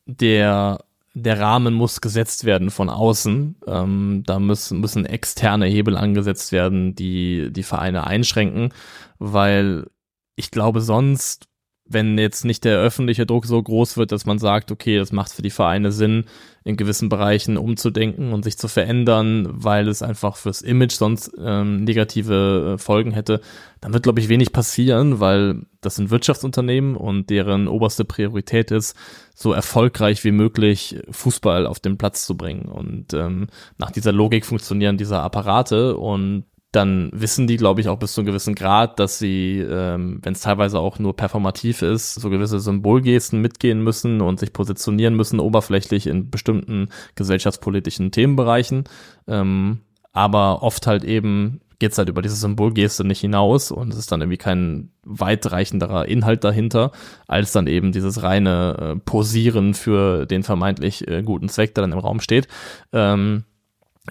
der 0.06 0.80
der 1.14 1.40
Rahmen 1.40 1.74
muss 1.74 2.02
gesetzt 2.02 2.46
werden 2.46 2.70
von 2.70 2.90
außen. 2.90 3.56
Ähm, 3.68 4.24
da 4.26 4.40
müssen, 4.40 4.80
müssen 4.80 5.06
externe 5.06 5.66
Hebel 5.66 5.98
angesetzt 5.98 6.52
werden, 6.52 6.96
die 6.96 7.52
die 7.52 7.64
Vereine 7.64 8.06
einschränken, 8.08 8.74
weil 9.18 9.88
ich 10.36 10.52
glaube, 10.52 10.82
sonst 10.82 11.49
wenn 11.90 12.18
jetzt 12.18 12.46
nicht 12.46 12.64
der 12.64 12.78
öffentliche 12.78 13.26
Druck 13.26 13.46
so 13.46 13.62
groß 13.62 13.98
wird, 13.98 14.12
dass 14.12 14.26
man 14.26 14.38
sagt, 14.38 14.72
okay, 14.72 14.98
das 14.98 15.12
macht 15.12 15.34
für 15.34 15.42
die 15.42 15.50
Vereine 15.50 15.92
Sinn, 15.92 16.26
in 16.64 16.78
gewissen 16.78 17.10
Bereichen 17.10 17.58
umzudenken 17.58 18.32
und 18.32 18.44
sich 18.44 18.58
zu 18.58 18.68
verändern, 18.68 19.48
weil 19.50 19.88
es 19.88 20.04
einfach 20.04 20.36
fürs 20.36 20.62
Image 20.62 20.92
sonst 20.92 21.32
ähm, 21.44 21.84
negative 21.84 22.76
äh, 22.76 22.78
Folgen 22.78 23.12
hätte, 23.12 23.42
dann 23.82 23.94
wird, 23.94 24.04
glaube 24.04 24.20
ich, 24.20 24.30
wenig 24.30 24.52
passieren, 24.52 25.20
weil 25.20 25.64
das 25.82 25.96
sind 25.96 26.12
Wirtschaftsunternehmen 26.12 26.96
und 26.96 27.30
deren 27.30 27.68
oberste 27.68 28.06
Priorität 28.06 28.72
ist, 28.72 28.96
so 29.34 29.54
erfolgreich 29.54 30.24
wie 30.24 30.32
möglich 30.32 31.00
Fußball 31.10 31.66
auf 31.66 31.80
den 31.80 31.98
Platz 31.98 32.26
zu 32.26 32.36
bringen. 32.36 32.66
Und 32.66 33.14
ähm, 33.14 33.48
nach 33.78 33.90
dieser 33.90 34.12
Logik 34.12 34.46
funktionieren 34.46 34.98
diese 34.98 35.20
Apparate 35.20 35.98
und 35.98 36.44
dann 36.72 37.10
wissen 37.14 37.48
die, 37.48 37.58
glaube 37.58 37.82
ich, 37.82 37.90
auch 37.90 37.98
bis 37.98 38.14
zu 38.14 38.22
einem 38.22 38.28
gewissen 38.28 38.54
Grad, 38.54 39.00
dass 39.00 39.18
sie, 39.18 39.60
ähm, 39.60 40.20
wenn 40.22 40.34
es 40.34 40.42
teilweise 40.42 40.80
auch 40.80 41.00
nur 41.00 41.16
performativ 41.16 41.82
ist, 41.82 42.16
so 42.16 42.30
gewisse 42.30 42.60
Symbolgesten 42.60 43.42
mitgehen 43.42 43.84
müssen 43.84 44.22
und 44.22 44.40
sich 44.40 44.54
positionieren 44.54 45.16
müssen, 45.16 45.40
oberflächlich 45.40 46.06
in 46.06 46.30
bestimmten 46.30 46.90
gesellschaftspolitischen 47.16 48.12
Themenbereichen. 48.12 48.84
Ähm, 49.28 49.80
aber 50.14 50.62
oft 50.62 50.86
halt 50.86 51.04
eben 51.04 51.62
geht's 51.80 51.98
halt 51.98 52.10
über 52.10 52.22
diese 52.22 52.36
Symbolgeste 52.36 53.06
nicht 53.06 53.22
hinaus 53.22 53.72
und 53.72 53.94
es 53.94 53.98
ist 53.98 54.12
dann 54.12 54.22
irgendwie 54.22 54.38
kein 54.38 54.92
weitreichenderer 55.04 56.08
Inhalt 56.08 56.44
dahinter, 56.44 56.92
als 57.26 57.54
dann 57.54 57.68
eben 57.68 57.94
dieses 57.94 58.22
reine 58.22 58.76
äh, 58.78 59.00
Posieren 59.00 59.74
für 59.74 60.26
den 60.26 60.44
vermeintlich 60.44 61.08
äh, 61.08 61.24
guten 61.24 61.48
Zweck, 61.48 61.74
der 61.74 61.84
dann 61.84 61.94
im 61.94 62.00
Raum 62.00 62.20
steht. 62.20 62.50
Ähm, 62.92 63.46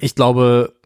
ich 0.00 0.14
glaube, 0.14 0.77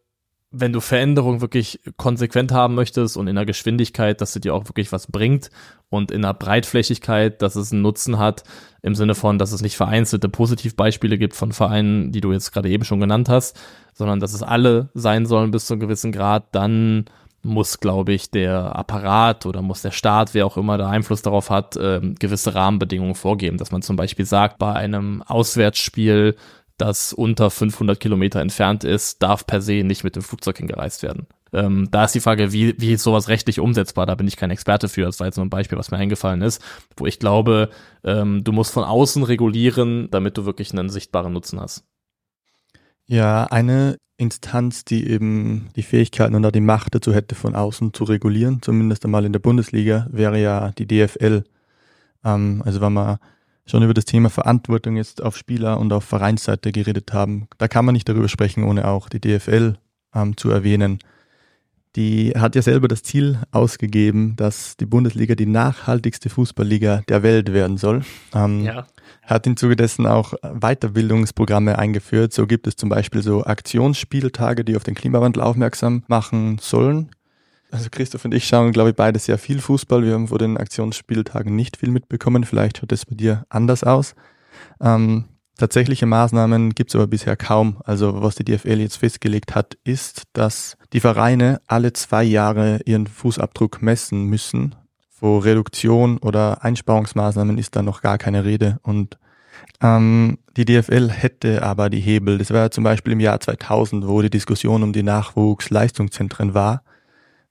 wenn 0.53 0.73
du 0.73 0.81
Veränderung 0.81 1.41
wirklich 1.41 1.81
konsequent 1.97 2.53
haben 2.53 2.75
möchtest 2.75 3.17
und 3.17 3.27
in 3.27 3.37
der 3.37 3.47
Geschwindigkeit, 3.47 4.21
dass 4.21 4.35
sie 4.35 4.41
dir 4.41 4.55
auch 4.55 4.67
wirklich 4.69 4.93
was 4.93 5.07
bringt 5.07 5.51
und 5.89 6.11
in 6.11 6.23
der 6.23 6.35
Breitflächigkeit, 6.35 7.41
dass 7.41 7.57
es 7.57 7.73
einen 7.73 7.83
Nutzen 7.83 8.19
hat, 8.19 8.45
im 8.83 8.95
Sinne 8.95 9.15
von, 9.15 9.39
dass 9.39 9.53
es 9.53 9.63
nicht 9.63 9.77
vereinzelte 9.77 10.29
Positivbeispiele 10.29 11.17
gibt 11.17 11.35
von 11.35 11.53
Vereinen, 11.53 12.13
die 12.13 12.21
du 12.21 12.33
jetzt 12.33 12.53
gerade 12.53 12.69
eben 12.69 12.85
schon 12.85 13.01
genannt 13.01 13.29
hast, 13.29 13.59
sondern 13.95 14.21
dass 14.21 14.35
es 14.35 14.43
alle 14.43 14.91
sein 14.95 15.25
sollen 15.25 15.51
bis 15.51 15.67
zu 15.67 15.75
einem 15.75 15.81
gewissen 15.81 16.13
Grad, 16.13 16.55
dann 16.55 17.07
muss, 17.45 17.81
glaube 17.81 18.13
ich, 18.13 18.31
der 18.31 18.77
Apparat 18.77 19.47
oder 19.47 19.63
muss 19.63 19.83
der 19.83 19.91
Staat, 19.91 20.35
wer 20.35 20.47
auch 20.47 20.57
immer 20.57 20.79
da 20.79 20.89
Einfluss 20.89 21.23
darauf 21.23 21.51
hat, 21.51 21.77
äh, 21.77 22.01
gewisse 22.19 22.55
Rahmenbedingungen 22.55 23.15
vorgeben, 23.15 23.59
dass 23.59 23.73
man 23.73 23.83
zum 23.83 23.97
Beispiel 23.97 24.27
sagt, 24.27 24.59
bei 24.59 24.73
einem 24.73 25.23
Auswärtsspiel 25.23 26.37
das 26.79 27.13
unter 27.13 27.51
500 27.51 27.99
Kilometer 28.01 28.41
entfernt 28.41 28.85
ist, 28.85 29.23
darf 29.23 29.47
per 29.47 29.61
se 29.61 29.85
nicht 29.85 30.05
mit 30.05 30.17
dem 30.17 30.23
Flugzeug 30.23 30.59
hingereist 30.59 31.03
werden. 31.03 31.27
Ähm, 31.53 31.89
da 31.91 32.05
ist 32.05 32.15
die 32.15 32.21
Frage, 32.21 32.53
wie, 32.53 32.75
wie 32.79 32.93
ist 32.93 33.03
sowas 33.03 33.29
rechtlich 33.29 33.61
umsetzbar? 33.61 34.07
Da 34.07 34.15
bin 34.15 34.27
ich 34.27 34.37
kein 34.37 34.51
Experte 34.51 34.89
für. 34.89 35.03
Das 35.03 35.21
war 35.21 35.27
jetzt 35.27 35.37
nur 35.37 35.45
ein 35.45 35.51
Beispiel, 35.51 35.79
was 35.79 35.91
mir 35.91 35.99
eingefallen 35.99 36.41
ist, 36.41 36.63
wo 36.97 37.07
ich 37.07 37.19
glaube, 37.19 37.69
ähm, 38.05 38.43
du 38.43 38.53
musst 38.53 38.73
von 38.73 38.85
außen 38.85 39.23
regulieren, 39.23 40.09
damit 40.11 40.39
du 40.39 40.47
wirklich 40.47 40.73
einen 40.73 40.89
sichtbaren 40.89 41.33
Nutzen 41.33 41.61
hast. 41.61 41.85
Ja, 43.07 43.45
eine 43.45 43.99
Instanz, 44.17 44.85
die 44.85 45.07
eben 45.09 45.69
die 45.77 45.83
Fähigkeiten 45.83 46.35
oder 46.35 46.53
die 46.53 46.61
Macht 46.61 46.95
dazu 46.95 47.13
hätte, 47.13 47.35
von 47.35 47.55
außen 47.55 47.93
zu 47.93 48.05
regulieren, 48.05 48.63
zumindest 48.63 49.05
einmal 49.05 49.25
in 49.25 49.33
der 49.33 49.41
Bundesliga, 49.41 50.07
wäre 50.11 50.41
ja 50.41 50.71
die 50.71 50.87
DFL. 50.87 51.45
Ähm, 52.25 52.63
also 52.65 52.81
wenn 52.81 52.93
man 52.95 53.19
schon 53.67 53.83
über 53.83 53.95
das 53.95 54.05
Thema 54.05 54.31
Verantwortung 54.31 54.97
jetzt 54.97 55.23
auf 55.23 55.37
Spieler- 55.37 55.79
und 55.79 55.93
auf 55.93 56.05
Vereinsseite 56.05 56.73
geredet 56.73 57.13
haben, 57.13 57.49
da 57.59 57.69
kann 57.69 57.85
man 57.85 57.93
nicht 57.95 58.09
darüber 58.09 58.29
sprechen, 58.29 58.65
ohne 58.65 58.89
auch 58.89 59.09
die 59.09 59.21
DFL 59.21 59.77
ähm, 60.15 60.37
zu 60.37 60.51
erwähnen. 60.51 60.99
Die 61.95 62.31
hat 62.31 62.57
ja 62.57 62.63
selber 62.63 62.89
das 62.89 63.03
Ziel 63.03 63.39
ausgegeben, 63.51 64.35
dass 64.37 64.79
die 64.79 64.87
Bundesliga 64.87 65.35
die 65.35 65.47
nachhaltigste 65.47 66.31
Fußballliga 66.31 67.03
der 67.07 67.23
Welt 67.23 67.53
werden 67.53 67.77
soll. 67.77 68.03
Ähm, 68.35 68.65
ja. 68.65 68.87
Hat 69.23 69.47
im 69.47 69.59
Zuge 69.59 69.77
dessen 69.77 70.07
auch 70.07 70.33
Weiterbildungsprogramme 70.43 71.79
eingeführt. 71.79 72.33
So 72.33 72.47
gibt 72.47 72.67
es 72.67 72.77
zum 72.77 72.89
Beispiel 72.89 73.23
so 73.23 73.45
Aktionsspieltage, 73.45 74.65
die 74.65 74.75
auf 74.75 74.85
den 74.85 74.95
Klimawandel 74.95 75.43
aufmerksam 75.43 76.03
machen 76.09 76.57
sollen. 76.59 77.11
Also 77.73 77.89
Christoph 77.91 78.27
und 78.27 78.35
ich 78.35 78.47
schauen, 78.47 78.71
glaube 78.73 78.91
ich, 78.91 78.97
beide 78.97 79.19
sehr 79.19 79.39
viel 79.39 79.59
Fußball. 79.59 80.05
Wir 80.05 80.13
haben 80.13 80.29
vor 80.29 80.39
den 80.39 80.59
Aktionsspieltagen 80.59 81.57
nicht 81.57 81.79
viel 81.79 81.91
mitbekommen. 81.91 82.45
Vielleicht 82.45 82.77
schaut 82.77 82.93
das 82.93 83.07
bei 83.07 83.15
dir 83.15 83.47
anders 83.49 83.83
aus. 83.83 84.15
Ähm, 84.79 85.25
tatsächliche 85.57 86.05
Maßnahmen 86.05 86.75
gibt 86.75 86.91
es 86.91 86.97
aber 86.97 87.07
bisher 87.07 87.35
kaum. 87.35 87.79
Also 87.85 88.21
was 88.21 88.35
die 88.35 88.45
DFL 88.45 88.79
jetzt 88.79 88.97
festgelegt 88.97 89.55
hat, 89.55 89.79
ist, 89.85 90.25
dass 90.35 90.77
die 90.93 91.01
Vereine 91.01 91.63
alle 91.67 91.95
zwei 91.95 92.23
Jahre 92.25 92.81
ihren 92.85 93.07
Fußabdruck 93.07 93.81
messen 93.81 94.27
müssen. 94.27 94.75
Vor 95.09 95.43
Reduktion 95.43 96.19
oder 96.19 96.63
Einsparungsmaßnahmen 96.63 97.57
ist 97.57 97.75
da 97.75 97.81
noch 97.81 98.03
gar 98.03 98.19
keine 98.19 98.45
Rede. 98.45 98.81
Und 98.83 99.17
ähm, 99.81 100.37
die 100.59 100.67
DFL 100.67 101.09
hätte 101.09 101.63
aber 101.63 101.89
die 101.89 102.01
Hebel. 102.01 102.37
Das 102.37 102.51
war 102.51 102.61
ja 102.61 102.71
zum 102.71 102.85
Beispiel 102.85 103.15
im 103.15 103.21
Jahr 103.21 103.41
2000, 103.41 104.07
wo 104.07 104.21
die 104.21 104.29
Diskussion 104.29 104.83
um 104.83 104.93
die 104.93 105.03
Nachwuchsleistungszentren 105.03 106.53
war 106.53 106.83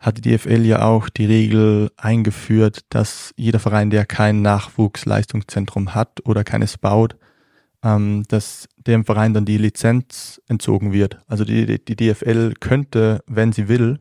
hat 0.01 0.17
die 0.17 0.35
DFL 0.35 0.65
ja 0.65 0.81
auch 0.81 1.09
die 1.09 1.27
Regel 1.27 1.91
eingeführt, 1.95 2.79
dass 2.89 3.33
jeder 3.37 3.59
Verein, 3.59 3.91
der 3.91 4.05
kein 4.05 4.41
Nachwuchsleistungszentrum 4.41 5.93
hat 5.93 6.25
oder 6.25 6.43
keines 6.43 6.79
baut, 6.79 7.15
ähm, 7.83 8.23
dass 8.27 8.67
dem 8.77 9.05
Verein 9.05 9.35
dann 9.35 9.45
die 9.45 9.59
Lizenz 9.59 10.41
entzogen 10.47 10.91
wird. 10.91 11.19
Also 11.27 11.45
die, 11.45 11.83
die 11.85 11.95
DFL 11.95 12.55
könnte, 12.59 13.23
wenn 13.27 13.51
sie 13.53 13.67
will, 13.67 13.99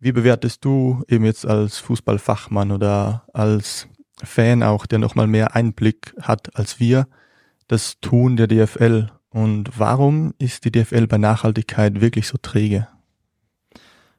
wie 0.00 0.12
bewertest 0.12 0.64
du 0.64 1.04
eben 1.08 1.24
jetzt 1.24 1.46
als 1.46 1.78
Fußballfachmann 1.78 2.72
oder 2.72 3.24
als 3.32 3.86
Fan 4.22 4.64
auch, 4.64 4.84
der 4.86 4.98
nochmal 4.98 5.28
mehr 5.28 5.54
Einblick 5.54 6.12
hat 6.20 6.56
als 6.56 6.80
wir, 6.80 7.06
das 7.68 8.00
Tun 8.00 8.36
der 8.36 8.48
DFL? 8.48 9.12
Und 9.30 9.78
warum 9.78 10.34
ist 10.38 10.64
die 10.64 10.72
DFL 10.72 11.06
bei 11.06 11.18
Nachhaltigkeit 11.18 12.00
wirklich 12.00 12.26
so 12.26 12.36
träge? 12.38 12.88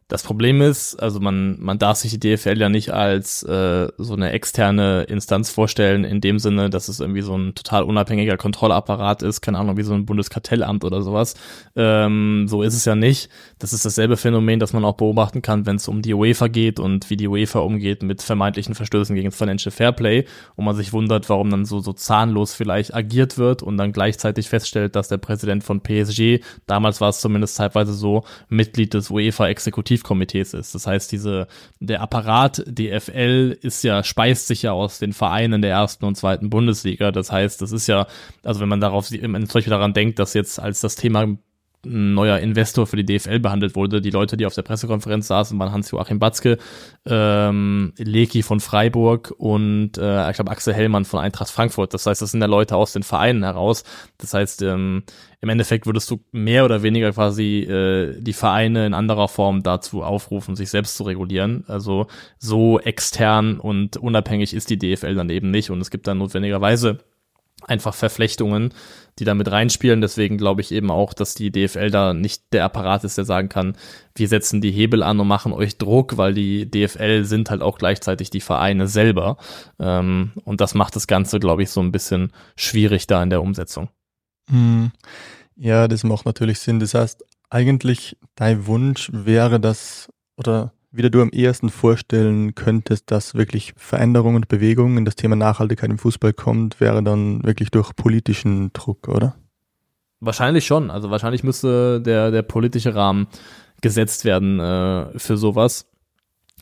Das 0.09 0.23
Problem 0.23 0.59
ist, 0.63 0.95
also 0.95 1.19
man, 1.19 1.61
man 1.61 1.77
darf 1.77 1.97
sich 1.97 2.17
die 2.17 2.19
DFL 2.19 2.59
ja 2.59 2.67
nicht 2.67 2.89
als 2.89 3.43
äh, 3.43 3.89
so 3.99 4.15
eine 4.15 4.31
externe 4.31 5.03
Instanz 5.03 5.51
vorstellen, 5.51 6.03
in 6.03 6.19
dem 6.19 6.39
Sinne, 6.39 6.71
dass 6.71 6.87
es 6.87 6.99
irgendwie 6.99 7.21
so 7.21 7.37
ein 7.37 7.53
total 7.53 7.83
unabhängiger 7.83 8.35
Kontrollapparat 8.35 9.21
ist, 9.21 9.41
keine 9.41 9.59
Ahnung, 9.59 9.77
wie 9.77 9.83
so 9.83 9.93
ein 9.93 10.07
Bundeskartellamt 10.07 10.83
oder 10.83 11.03
sowas. 11.03 11.35
Ähm, 11.75 12.47
so 12.47 12.63
ist 12.63 12.73
es 12.73 12.85
ja 12.85 12.95
nicht. 12.95 13.29
Das 13.59 13.71
ist 13.71 13.85
dasselbe 13.85 14.17
Phänomen, 14.17 14.59
das 14.59 14.73
man 14.73 14.83
auch 14.83 14.95
beobachten 14.95 15.43
kann, 15.43 15.67
wenn 15.67 15.75
es 15.75 15.87
um 15.87 16.01
die 16.01 16.15
UEFA 16.15 16.47
geht 16.47 16.79
und 16.79 17.11
wie 17.11 17.17
die 17.17 17.27
UEFA 17.27 17.59
umgeht 17.59 18.01
mit 18.01 18.23
vermeintlichen 18.23 18.73
Verstößen 18.73 19.15
gegen 19.15 19.29
das 19.29 19.37
Financial 19.37 19.71
Fairplay 19.71 20.25
und 20.55 20.65
man 20.65 20.75
sich 20.75 20.91
wundert, 20.91 21.29
warum 21.29 21.51
dann 21.51 21.65
so, 21.65 21.81
so 21.81 21.93
zahnlos 21.93 22.55
vielleicht 22.55 22.95
agiert 22.95 23.37
wird 23.37 23.61
und 23.61 23.77
dann 23.77 23.93
gleichzeitig 23.93 24.49
feststellt, 24.49 24.95
dass 24.95 25.07
der 25.07 25.17
Präsident 25.17 25.63
von 25.63 25.81
PSG, 25.81 26.39
damals 26.65 26.99
war 26.99 27.09
es 27.09 27.21
zumindest 27.21 27.57
zeitweise 27.57 27.93
so, 27.93 28.23
Mitglied 28.49 28.95
des 28.95 29.11
UEFA-Exekutiv 29.11 29.98
Exekutivkomitees 29.99 30.53
ist. 30.53 30.75
Das 30.75 30.87
heißt, 30.87 31.11
diese, 31.11 31.47
der 31.79 32.01
Apparat 32.01 32.63
DFL 32.67 33.57
ist 33.61 33.83
ja, 33.83 34.03
speist 34.03 34.47
sich 34.47 34.63
ja 34.63 34.71
aus 34.71 34.99
den 34.99 35.13
Vereinen 35.13 35.61
der 35.61 35.71
ersten 35.71 36.05
und 36.05 36.15
zweiten 36.15 36.49
Bundesliga. 36.49 37.11
Das 37.11 37.31
heißt, 37.31 37.61
das 37.61 37.71
ist 37.71 37.87
ja, 37.87 38.07
also 38.43 38.61
wenn 38.61 38.69
man 38.69 38.81
darauf, 38.81 39.07
zum 39.07 39.33
Beispiel 39.33 39.71
daran 39.71 39.93
denkt, 39.93 40.19
dass 40.19 40.33
jetzt 40.33 40.59
als 40.59 40.81
das 40.81 40.95
Thema 40.95 41.37
ein 41.85 42.13
neuer 42.13 42.39
Investor 42.39 42.87
für 42.87 43.01
die 43.01 43.05
DFL 43.05 43.39
behandelt 43.39 43.75
wurde. 43.75 44.01
Die 44.01 44.09
Leute, 44.09 44.35
die 44.35 44.45
auf 44.45 44.53
der 44.53 44.63
Pressekonferenz 44.63 45.27
saßen, 45.27 45.57
waren 45.57 45.71
Hans-Joachim 45.71 46.19
Batzke, 46.19 46.57
ähm, 47.05 47.93
Leki 47.97 48.43
von 48.43 48.59
Freiburg 48.59 49.33
und 49.37 49.97
äh, 49.97 50.29
ich 50.29 50.35
glaube 50.35 50.51
Axel 50.51 50.73
Hellmann 50.73 51.05
von 51.05 51.19
Eintracht 51.19 51.49
Frankfurt. 51.49 51.93
Das 51.93 52.05
heißt, 52.05 52.21
das 52.21 52.31
sind 52.31 52.41
ja 52.41 52.47
Leute 52.47 52.75
aus 52.75 52.93
den 52.93 53.03
Vereinen 53.03 53.43
heraus. 53.43 53.83
Das 54.17 54.33
heißt, 54.33 54.61
ähm, 54.61 55.03
im 55.41 55.49
Endeffekt 55.49 55.85
würdest 55.85 56.11
du 56.11 56.19
mehr 56.31 56.65
oder 56.65 56.83
weniger 56.83 57.13
quasi 57.13 57.59
äh, 57.59 58.19
die 58.19 58.33
Vereine 58.33 58.85
in 58.85 58.93
anderer 58.93 59.29
Form 59.29 59.63
dazu 59.63 60.03
aufrufen, 60.03 60.57
sich 60.57 60.69
selbst 60.69 60.97
zu 60.97 61.03
regulieren. 61.03 61.63
Also 61.67 62.07
so 62.37 62.79
extern 62.79 63.59
und 63.59 63.95
unabhängig 63.95 64.53
ist 64.53 64.69
die 64.69 64.77
DFL 64.77 65.15
dann 65.15 65.29
eben 65.29 65.49
nicht 65.49 65.69
und 65.69 65.79
es 65.79 65.91
gibt 65.91 66.07
dann 66.07 66.17
notwendigerweise 66.17 66.99
einfach 67.69 67.93
Verflechtungen, 67.93 68.73
die 69.19 69.25
da 69.25 69.33
mit 69.35 69.51
reinspielen. 69.51 70.01
Deswegen 70.01 70.37
glaube 70.37 70.61
ich 70.61 70.71
eben 70.71 70.91
auch, 70.91 71.13
dass 71.13 71.35
die 71.35 71.51
DFL 71.51 71.91
da 71.91 72.13
nicht 72.13 72.43
der 72.51 72.65
Apparat 72.65 73.03
ist, 73.03 73.17
der 73.17 73.25
sagen 73.25 73.49
kann, 73.49 73.75
wir 74.15 74.27
setzen 74.27 74.61
die 74.61 74.71
Hebel 74.71 75.03
an 75.03 75.19
und 75.19 75.27
machen 75.27 75.53
euch 75.53 75.77
Druck, 75.77 76.17
weil 76.17 76.33
die 76.33 76.69
DFL 76.69 77.23
sind 77.23 77.49
halt 77.49 77.61
auch 77.61 77.77
gleichzeitig 77.77 78.29
die 78.29 78.41
Vereine 78.41 78.87
selber. 78.87 79.37
Ähm, 79.79 80.31
und 80.43 80.61
das 80.61 80.73
macht 80.73 80.95
das 80.95 81.07
Ganze, 81.07 81.39
glaube 81.39 81.63
ich, 81.63 81.69
so 81.69 81.81
ein 81.81 81.91
bisschen 81.91 82.31
schwierig 82.55 83.07
da 83.07 83.21
in 83.21 83.29
der 83.29 83.41
Umsetzung. 83.41 83.89
Hm. 84.49 84.91
Ja, 85.55 85.87
das 85.87 86.03
macht 86.03 86.25
natürlich 86.25 86.59
Sinn. 86.59 86.79
Das 86.79 86.93
heißt, 86.93 87.23
eigentlich 87.49 88.17
dein 88.35 88.65
Wunsch 88.67 89.09
wäre 89.13 89.59
das, 89.59 90.09
oder 90.37 90.71
wie 90.91 91.09
du 91.09 91.21
am 91.21 91.29
ehesten 91.29 91.69
vorstellen 91.69 92.55
könntest, 92.55 93.11
dass 93.11 93.35
wirklich 93.35 93.73
Veränderungen 93.77 94.37
und 94.37 94.47
Bewegungen 94.47 94.97
in 94.97 95.05
das 95.05 95.15
Thema 95.15 95.35
Nachhaltigkeit 95.35 95.89
im 95.89 95.97
Fußball 95.97 96.33
kommt, 96.33 96.79
wäre 96.79 97.03
dann 97.03 97.43
wirklich 97.43 97.71
durch 97.71 97.95
politischen 97.95 98.73
Druck, 98.73 99.07
oder? 99.07 99.35
Wahrscheinlich 100.19 100.65
schon. 100.65 100.91
Also 100.91 101.11
wahrscheinlich 101.11 101.43
müsste 101.43 102.01
der, 102.01 102.31
der 102.31 102.41
politische 102.41 102.95
Rahmen 102.95 103.27
gesetzt 103.81 104.25
werden 104.25 104.59
äh, 104.59 105.17
für 105.17 105.37
sowas. 105.37 105.88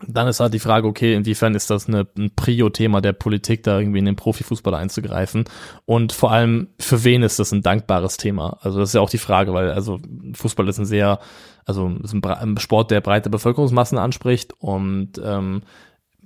Dann 0.05 0.27
ist 0.27 0.39
halt 0.39 0.53
die 0.53 0.59
Frage, 0.59 0.87
okay, 0.87 1.15
inwiefern 1.15 1.55
ist 1.55 1.69
das 1.69 1.87
eine, 1.87 2.07
ein 2.17 2.31
Prio-Thema 2.35 3.01
der 3.01 3.13
Politik, 3.13 3.63
da 3.63 3.79
irgendwie 3.79 3.99
in 3.99 4.05
den 4.05 4.15
Profifußball 4.15 4.75
einzugreifen? 4.75 5.45
Und 5.85 6.13
vor 6.13 6.31
allem, 6.31 6.67
für 6.79 7.03
wen 7.03 7.23
ist 7.23 7.39
das 7.39 7.51
ein 7.51 7.63
dankbares 7.63 8.17
Thema? 8.17 8.57
Also 8.61 8.79
das 8.79 8.89
ist 8.89 8.93
ja 8.93 9.01
auch 9.01 9.09
die 9.09 9.17
Frage, 9.17 9.53
weil 9.53 9.71
also 9.71 9.99
Fußball 10.33 10.67
ist 10.67 10.77
ein 10.77 10.85
sehr, 10.85 11.19
also 11.65 11.89
ist 12.03 12.13
ein, 12.13 12.57
Sport, 12.59 12.91
der 12.91 13.01
breite 13.01 13.29
Bevölkerungsmassen 13.29 13.97
anspricht. 13.97 14.53
Und 14.59 15.19
ähm, 15.23 15.63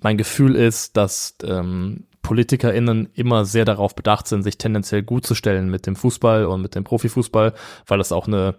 mein 0.01 0.17
Gefühl 0.17 0.55
ist, 0.55 0.97
dass 0.97 1.37
ähm, 1.43 2.07
PolitikerInnen 2.21 3.09
immer 3.13 3.45
sehr 3.45 3.65
darauf 3.65 3.95
bedacht 3.95 4.27
sind, 4.27 4.43
sich 4.43 4.57
tendenziell 4.57 5.03
gut 5.03 5.25
zu 5.25 5.35
stellen 5.35 5.69
mit 5.69 5.87
dem 5.87 5.95
Fußball 5.95 6.45
und 6.45 6.61
mit 6.61 6.75
dem 6.75 6.83
Profifußball, 6.83 7.53
weil 7.87 7.97
das 7.97 8.11
auch 8.11 8.27
eine 8.27 8.55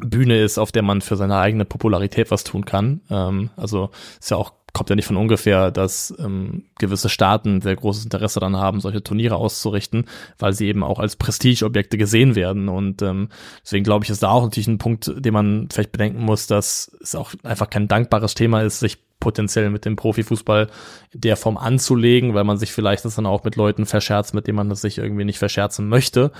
Bühne 0.00 0.40
ist, 0.40 0.58
auf 0.58 0.72
der 0.72 0.82
man 0.82 1.00
für 1.00 1.16
seine 1.16 1.36
eigene 1.36 1.64
Popularität 1.64 2.30
was 2.30 2.44
tun 2.44 2.64
kann. 2.64 3.02
Ähm, 3.10 3.50
also 3.56 3.90
ist 4.18 4.30
ja 4.30 4.36
auch 4.36 4.52
kommt 4.72 4.88
ja 4.88 4.96
nicht 4.96 5.06
von 5.06 5.16
ungefähr, 5.16 5.70
dass 5.70 6.14
ähm, 6.18 6.64
gewisse 6.78 7.08
Staaten 7.08 7.60
sehr 7.60 7.76
großes 7.76 8.04
Interesse 8.04 8.40
daran 8.40 8.56
haben, 8.56 8.80
solche 8.80 9.02
Turniere 9.02 9.36
auszurichten, 9.36 10.06
weil 10.38 10.54
sie 10.54 10.66
eben 10.66 10.82
auch 10.82 10.98
als 10.98 11.16
Prestigeobjekte 11.16 11.98
gesehen 11.98 12.34
werden. 12.34 12.68
Und 12.68 13.02
ähm, 13.02 13.28
deswegen 13.62 13.84
glaube 13.84 14.04
ich, 14.04 14.10
ist 14.10 14.22
da 14.22 14.30
auch 14.30 14.42
natürlich 14.42 14.68
ein 14.68 14.78
Punkt, 14.78 15.12
den 15.14 15.34
man 15.34 15.68
vielleicht 15.70 15.92
bedenken 15.92 16.22
muss, 16.22 16.46
dass 16.46 16.90
es 17.02 17.14
auch 17.14 17.32
einfach 17.42 17.68
kein 17.68 17.88
dankbares 17.88 18.34
Thema 18.34 18.62
ist, 18.62 18.80
sich 18.80 18.98
potenziell 19.20 19.70
mit 19.70 19.84
dem 19.84 19.94
Profifußball 19.94 20.68
der 21.12 21.36
Form 21.36 21.56
anzulegen, 21.56 22.34
weil 22.34 22.42
man 22.42 22.56
sich 22.56 22.72
vielleicht 22.72 23.04
das 23.04 23.14
dann 23.14 23.26
auch 23.26 23.44
mit 23.44 23.54
Leuten 23.54 23.86
verscherzt, 23.86 24.34
mit 24.34 24.48
denen 24.48 24.56
man 24.56 24.68
das 24.68 24.80
sich 24.80 24.98
irgendwie 24.98 25.24
nicht 25.24 25.38
verscherzen 25.38 25.88
möchte. 25.88 26.32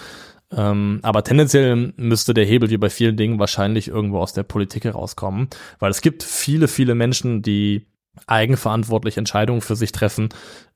Ähm, 0.54 1.00
aber 1.02 1.24
tendenziell 1.24 1.92
müsste 1.96 2.34
der 2.34 2.44
Hebel 2.44 2.70
wie 2.70 2.76
bei 2.76 2.90
vielen 2.90 3.16
Dingen 3.16 3.38
wahrscheinlich 3.38 3.88
irgendwo 3.88 4.18
aus 4.18 4.32
der 4.32 4.42
Politik 4.42 4.84
herauskommen, 4.84 5.48
weil 5.78 5.90
es 5.90 6.02
gibt 6.02 6.22
viele, 6.22 6.68
viele 6.68 6.94
Menschen, 6.94 7.42
die 7.42 7.86
eigenverantwortlich 8.26 9.16
Entscheidungen 9.16 9.62
für 9.62 9.76
sich 9.76 9.92
treffen, 9.92 10.28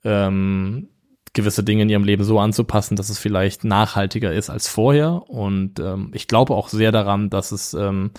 ähm, 0.04 0.88
gewisse 1.34 1.62
Dinge 1.62 1.82
in 1.82 1.90
ihrem 1.90 2.04
Leben 2.04 2.24
so 2.24 2.40
anzupassen, 2.40 2.96
dass 2.96 3.10
es 3.10 3.18
vielleicht 3.18 3.62
nachhaltiger 3.62 4.32
ist 4.32 4.48
als 4.48 4.68
vorher. 4.68 5.28
Und 5.28 5.78
ähm, 5.78 6.10
ich 6.14 6.28
glaube 6.28 6.54
auch 6.54 6.68
sehr 6.68 6.92
daran, 6.92 7.28
dass 7.28 7.52
es, 7.52 7.74
ähm, 7.74 8.10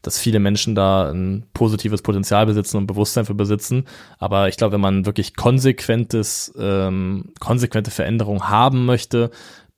dass 0.00 0.18
viele 0.18 0.40
Menschen 0.40 0.74
da 0.74 1.10
ein 1.10 1.44
positives 1.52 2.00
Potenzial 2.00 2.46
besitzen 2.46 2.78
und 2.78 2.86
Bewusstsein 2.86 3.26
für 3.26 3.34
besitzen. 3.34 3.84
Aber 4.18 4.48
ich 4.48 4.56
glaube, 4.56 4.72
wenn 4.72 4.80
man 4.80 5.04
wirklich 5.04 5.36
konsequentes, 5.36 6.52
ähm, 6.58 7.34
konsequente 7.40 7.90
Veränderung 7.90 8.48
haben 8.48 8.86
möchte, 8.86 9.30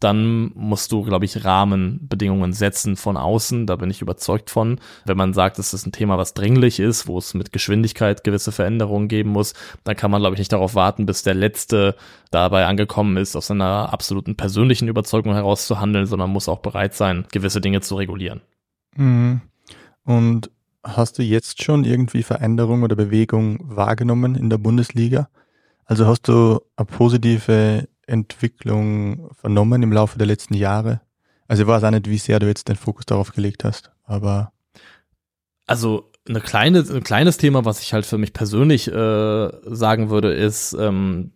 dann 0.05 0.53
musst 0.55 0.93
du, 0.93 1.03
glaube 1.03 1.25
ich, 1.25 1.45
Rahmenbedingungen 1.45 2.53
setzen 2.53 2.97
von 2.97 3.17
außen. 3.17 3.67
Da 3.67 3.77
bin 3.77 3.91
ich 3.91 4.03
überzeugt 4.03 4.51
von. 4.51 4.79
Wenn 5.07 5.17
man 5.17 5.33
sagt, 5.33 5.59
es 5.59 5.73
ist 5.73 5.87
ein 5.87 5.93
Thema, 5.93 6.19
was 6.19 6.35
dringlich 6.35 6.79
ist, 6.79 7.07
wo 7.07 7.17
es 7.17 7.33
mit 7.33 7.53
Geschwindigkeit 7.53 8.23
gewisse 8.23 8.53
Veränderungen 8.53 9.09
geben 9.09 9.31
muss, 9.31 9.55
dann 9.83 9.97
kann 9.97 10.11
man, 10.11 10.21
glaube 10.21 10.35
ich, 10.35 10.39
nicht 10.39 10.53
darauf 10.53 10.75
warten, 10.75 11.07
bis 11.07 11.23
der 11.23 11.35
Letzte 11.35 11.97
dabei 12.31 12.67
angekommen 12.67 13.17
ist, 13.17 13.35
aus 13.35 13.51
einer 13.51 13.93
absoluten 13.93 14.37
persönlichen 14.37 14.89
Überzeugung 14.89 15.33
heraus 15.33 15.67
zu 15.67 15.81
handeln, 15.81 16.07
sondern 16.07 16.31
muss 16.31 16.49
auch 16.49 16.61
bereit 16.61 16.95
sein, 16.95 17.25
gewisse 17.33 17.63
Dinge 17.63 17.81
zu 17.81 17.95
regulieren. 17.97 18.43
Mhm. 18.97 19.41
Und 20.05 20.51
hast 20.85 21.19
du 21.19 21.23
jetzt 21.23 21.63
schon 21.63 21.85
irgendwie 21.85 22.23
Veränderung 22.23 22.83
oder 22.83 22.95
Bewegung 22.95 23.59
wahrgenommen 23.63 24.35
in 24.35 24.51
der 24.51 24.59
Bundesliga? 24.59 25.29
Also 25.87 26.07
hast 26.07 26.29
du 26.29 26.61
eine 26.77 26.87
positive 26.87 27.89
Entwicklung 28.07 29.31
vernommen 29.35 29.83
im 29.83 29.93
Laufe 29.93 30.19
der 30.19 30.27
letzten 30.27 30.55
Jahre? 30.55 31.01
Also 31.49 31.63
ich 31.63 31.69
weiß 31.69 31.85
auch 31.85 31.91
nicht, 31.91 32.09
wie 32.09 32.19
sehr 32.19 32.39
du 32.39 32.47
jetzt 32.47 32.69
den 32.69 32.77
Fokus 32.77 33.07
darauf 33.07 33.33
gelegt 33.33 33.65
hast, 33.65 33.91
aber. 34.05 34.53
Also 35.67 36.11
eine 36.29 36.41
kleine, 36.41 36.81
ein 36.81 37.03
kleines 37.03 37.37
Thema, 37.37 37.65
was 37.65 37.81
ich 37.81 37.93
halt 37.93 38.07
für 38.07 38.19
mich 38.19 38.33
persönlich 38.33 38.89
äh, 38.89 39.51
sagen 39.65 40.11
würde, 40.11 40.33
ist 40.33 40.75
ähm, 40.75 41.33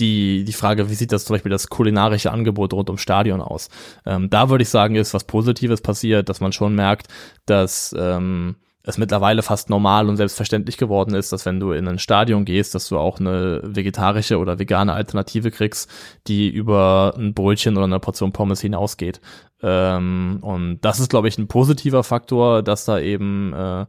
die, 0.00 0.44
die 0.44 0.52
Frage, 0.52 0.88
wie 0.88 0.94
sieht 0.94 1.12
das 1.12 1.24
zum 1.24 1.34
Beispiel 1.34 1.50
das 1.50 1.68
kulinarische 1.68 2.32
Angebot 2.32 2.72
rund 2.72 2.88
ums 2.88 3.02
Stadion 3.02 3.40
aus? 3.40 3.68
Ähm, 4.06 4.30
da 4.30 4.48
würde 4.48 4.62
ich 4.62 4.70
sagen, 4.70 4.94
ist 4.94 5.14
was 5.14 5.24
Positives 5.24 5.82
passiert, 5.82 6.28
dass 6.28 6.40
man 6.40 6.52
schon 6.52 6.74
merkt, 6.74 7.08
dass 7.44 7.94
ähm, 7.98 8.56
es 8.84 8.98
mittlerweile 8.98 9.42
fast 9.42 9.70
normal 9.70 10.08
und 10.08 10.16
selbstverständlich 10.16 10.76
geworden 10.76 11.14
ist, 11.14 11.32
dass 11.32 11.46
wenn 11.46 11.60
du 11.60 11.72
in 11.72 11.86
ein 11.86 11.98
Stadion 11.98 12.44
gehst, 12.44 12.74
dass 12.74 12.88
du 12.88 12.98
auch 12.98 13.20
eine 13.20 13.60
vegetarische 13.62 14.38
oder 14.38 14.58
vegane 14.58 14.92
Alternative 14.92 15.50
kriegst, 15.50 15.88
die 16.26 16.48
über 16.48 17.14
ein 17.16 17.32
Brötchen 17.34 17.76
oder 17.76 17.86
eine 17.86 18.00
Portion 18.00 18.32
Pommes 18.32 18.60
hinausgeht. 18.60 19.20
Ähm, 19.62 20.38
und 20.42 20.80
das 20.80 20.98
ist, 20.98 21.10
glaube 21.10 21.28
ich, 21.28 21.38
ein 21.38 21.46
positiver 21.46 22.02
Faktor, 22.02 22.62
dass 22.62 22.84
da 22.84 22.98
eben 22.98 23.52
äh, 23.52 23.86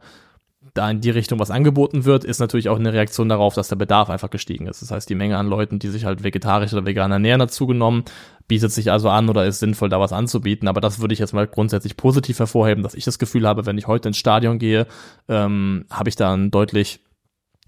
da 0.74 0.90
in 0.90 1.02
die 1.02 1.12
Richtung 1.12 1.40
was 1.40 1.52
angeboten 1.52 2.04
wird, 2.06 2.24
ist 2.24 2.40
natürlich 2.40 2.70
auch 2.70 2.80
eine 2.80 2.94
Reaktion 2.94 3.30
darauf, 3.30 3.54
dass 3.54 3.68
der 3.68 3.76
Bedarf 3.76 4.10
einfach 4.10 4.32
gestiegen 4.32 4.66
ist. 4.66 4.82
Das 4.82 4.90
heißt, 4.90 5.08
die 5.08 5.16
Menge 5.16 5.38
an 5.38 5.48
Leuten, 5.48 5.78
die 5.78 5.90
sich 5.90 6.06
halt 6.06 6.24
vegetarisch 6.24 6.74
oder 6.74 6.86
vegan 6.86 7.12
ernähren, 7.12 7.42
hat 7.42 7.52
zugenommen, 7.52 8.06
bietet 8.48 8.72
sich 8.72 8.92
also 8.92 9.10
an 9.10 9.30
oder 9.30 9.46
ist 9.46 9.60
sinnvoll, 9.60 9.90
da 9.90 10.00
was 10.00 10.14
anzubieten. 10.14 10.68
Aber 10.68 10.82
das 10.82 11.00
würde 11.00 11.14
ich 11.14 11.20
jetzt 11.20 11.34
mal 11.34 11.48
grundsätzlich 11.48 11.96
positiv 11.96 12.40
hervorheben, 12.40 12.84
dass 12.84 12.96
ich 12.96 13.06
das 13.06 13.20
Gefühl 13.20 13.48
habe, 13.48 13.68
wenn 13.68 13.78
ich 13.78 13.86
heute 13.86 14.08
ins 14.10 14.18
Stadion 14.18 14.58
gehe, 14.58 14.88
ähm, 15.30 15.86
habe 15.92 16.10
ich 16.10 16.16
da 16.16 16.34
ein 16.34 16.50
deutlich 16.50 17.02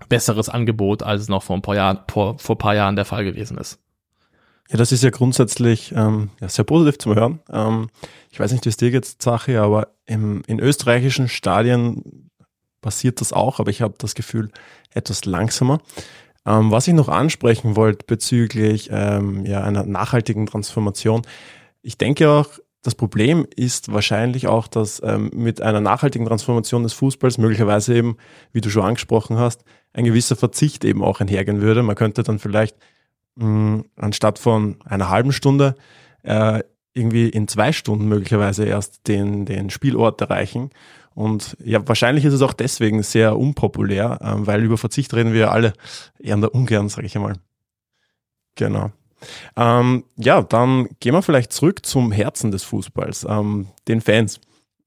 besseres 0.09 0.49
Angebot, 0.49 1.03
als 1.03 1.21
es 1.21 1.29
noch 1.29 1.43
vor 1.43 1.55
ein 1.55 1.61
paar 1.61 1.75
Jahren, 1.75 1.99
vor, 2.09 2.39
vor 2.39 2.57
paar 2.57 2.75
Jahren 2.75 2.95
der 2.95 3.05
Fall 3.05 3.23
gewesen 3.23 3.57
ist. 3.57 3.79
Ja, 4.69 4.77
das 4.77 4.91
ist 4.91 5.03
ja 5.03 5.11
grundsätzlich 5.11 5.93
ähm, 5.95 6.31
ja, 6.41 6.49
sehr 6.49 6.65
positiv 6.65 6.97
zum 6.97 7.13
Hören. 7.13 7.39
Ähm, 7.51 7.89
ich 8.31 8.39
weiß 8.39 8.51
nicht, 8.51 8.65
wie 8.65 8.69
es 8.69 8.77
dir 8.77 8.89
jetzt 8.89 9.21
Sache, 9.21 9.61
aber 9.61 9.89
im, 10.07 10.41
in 10.47 10.59
österreichischen 10.59 11.27
Stadien 11.27 12.24
passiert 12.85 13.19
das 13.19 13.33
auch, 13.33 13.59
aber 13.59 13.71
ich 13.71 13.81
habe 13.81 13.95
das 13.97 14.13
Gefühl 14.13 14.51
etwas 14.93 15.25
langsamer. 15.25 15.81
Ähm, 16.45 16.69
was 16.69 16.87
ich 16.87 16.93
noch 16.93 17.09
ansprechen 17.09 17.75
wollte 17.75 18.05
bezüglich 18.05 18.89
ähm, 18.91 19.43
ja, 19.43 19.63
einer 19.63 19.83
nachhaltigen 19.83 20.45
Transformation, 20.45 21.23
ich 21.81 21.97
denke 21.97 22.29
auch, 22.29 22.47
das 22.83 22.93
Problem 22.93 23.47
ist 23.55 23.91
wahrscheinlich 23.91 24.45
auch, 24.45 24.67
dass 24.67 25.01
ähm, 25.03 25.31
mit 25.33 25.61
einer 25.61 25.81
nachhaltigen 25.81 26.27
Transformation 26.27 26.83
des 26.83 26.93
Fußballs 26.93 27.39
möglicherweise 27.39 27.95
eben, 27.95 28.17
wie 28.51 28.61
du 28.61 28.69
schon 28.69 28.85
angesprochen 28.85 29.39
hast, 29.39 29.63
ein 29.91 30.05
gewisser 30.05 30.35
Verzicht 30.35 30.85
eben 30.85 31.03
auch 31.03 31.21
einhergehen 31.21 31.61
würde. 31.61 31.81
Man 31.81 31.95
könnte 31.95 32.21
dann 32.21 32.37
vielleicht 32.37 32.77
mh, 33.33 33.45
hm, 33.45 33.85
anstatt 33.95 34.37
von 34.37 34.77
einer 34.85 35.09
halben 35.09 35.31
Stunde 35.31 35.75
äh, 36.21 36.61
irgendwie 36.93 37.29
in 37.29 37.47
zwei 37.47 37.71
Stunden 37.71 38.07
möglicherweise 38.07 38.65
erst 38.65 39.07
den, 39.07 39.45
den 39.45 39.71
Spielort 39.71 40.21
erreichen 40.21 40.69
und 41.15 41.55
ja, 41.63 41.87
wahrscheinlich 41.87 42.25
ist 42.25 42.33
es 42.33 42.41
auch 42.41 42.53
deswegen 42.53 43.01
sehr 43.01 43.37
unpopulär, 43.37 44.19
ähm, 44.21 44.45
weil 44.45 44.61
über 44.63 44.77
Verzicht 44.77 45.13
reden 45.13 45.33
wir 45.33 45.51
alle 45.51 45.73
eher 46.19 46.53
ungern, 46.53 46.89
sage 46.89 47.07
ich 47.07 47.15
einmal. 47.15 47.37
Genau. 48.55 48.91
Ähm, 49.55 50.03
ja, 50.17 50.41
dann 50.41 50.89
gehen 50.99 51.13
wir 51.13 51.21
vielleicht 51.21 51.53
zurück 51.53 51.85
zum 51.85 52.11
Herzen 52.11 52.51
des 52.51 52.63
Fußballs, 52.63 53.25
ähm, 53.29 53.67
den 53.87 54.01
Fans. 54.01 54.41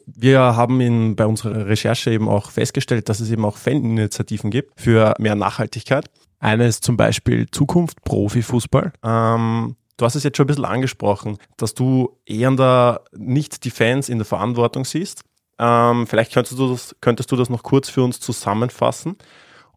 Wir 0.06 0.40
haben 0.40 0.80
in, 0.82 1.16
bei 1.16 1.26
unserer 1.26 1.66
Recherche 1.66 2.10
eben 2.10 2.28
auch 2.28 2.50
festgestellt, 2.50 3.08
dass 3.08 3.20
es 3.20 3.30
eben 3.30 3.44
auch 3.44 3.56
Faninitiativen 3.56 4.50
gibt 4.50 4.78
für 4.80 5.14
mehr 5.18 5.34
Nachhaltigkeit. 5.34 6.10
Eine 6.40 6.66
ist 6.66 6.84
zum 6.84 6.98
Beispiel 6.98 7.50
Zukunft 7.50 8.04
Profifußball. 8.04 8.92
Ähm, 9.02 9.76
du 9.96 10.04
hast 10.04 10.14
es 10.14 10.24
jetzt 10.24 10.36
schon 10.36 10.44
ein 10.44 10.48
bisschen 10.48 10.64
angesprochen, 10.66 11.38
dass 11.56 11.74
du 11.74 12.16
eher 12.26 13.00
nicht 13.16 13.64
die 13.64 13.70
Fans 13.70 14.10
in 14.10 14.18
der 14.18 14.26
Verantwortung 14.26 14.84
siehst, 14.84 15.22
ähm, 15.58 16.06
vielleicht 16.06 16.32
könntest 16.32 16.58
du, 16.58 16.70
das, 16.70 16.96
könntest 17.00 17.30
du 17.32 17.36
das 17.36 17.50
noch 17.50 17.62
kurz 17.62 17.88
für 17.88 18.02
uns 18.02 18.20
zusammenfassen. 18.20 19.16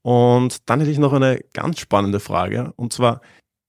Und 0.01 0.69
dann 0.69 0.79
hätte 0.79 0.91
ich 0.91 0.99
noch 0.99 1.13
eine 1.13 1.39
ganz 1.53 1.79
spannende 1.79 2.19
Frage. 2.19 2.73
Und 2.75 2.93
zwar, 2.93 3.21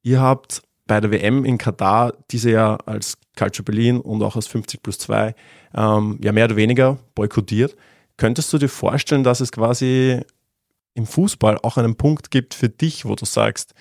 ihr 0.03 0.21
habt 0.21 0.63
bei 0.87 1.01
der 1.01 1.11
WM 1.11 1.45
in 1.45 1.59
Katar 1.59 2.13
diese 2.31 2.51
ja 2.51 2.77
als 2.87 3.17
Culture 3.37 3.65
Berlin 3.65 4.01
und 4.01 4.23
auch 4.23 4.37
als 4.37 4.47
50 4.47 4.83
plus 4.83 4.99
2 4.99 5.35
ähm, 5.75 6.19
ja 6.23 6.33
mehr 6.33 6.47
oder 6.47 6.57
weniger 6.57 6.99
boykottiert. 7.15 7.77
Könntest 8.17 8.53
du 8.53 8.59
dir 8.59 8.69
vorstellen, 8.69 9.25
dass 9.25 9.41
es 9.41 9.53
quasi 9.53 10.21
im 10.95 11.07
Fußball 11.07 11.59
auch 11.63 11.79
einen 11.79 11.97
Punkt 11.97 12.31
gibt 12.31 12.53
für 12.55 12.69
dich, 12.69 13.07
wo 13.07 13.15
du 13.15 13.25
sagst, 13.25 13.75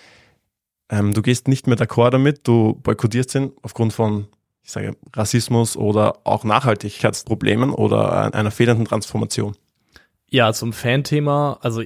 ähm, 0.90 1.14
du 1.14 1.22
gehst 1.22 1.48
nicht 1.48 1.68
mehr 1.68 1.78
d'accord 1.78 2.12
damit, 2.12 2.48
du 2.48 2.80
boykottierst 2.84 3.36
ihn 3.36 3.52
aufgrund 3.62 3.94
von 3.94 4.28
ich 4.64 4.72
sage, 4.72 4.96
Rassismus 5.14 5.76
oder 5.76 6.20
auch 6.24 6.44
Nachhaltigkeitsproblemen 6.44 7.72
oder 7.72 8.34
einer 8.34 8.52
fehlenden 8.52 8.86
Transformation? 8.86 9.56
Ja, 10.28 10.54
zum 10.54 10.72
Fan-Thema, 10.72 11.58
also 11.62 11.84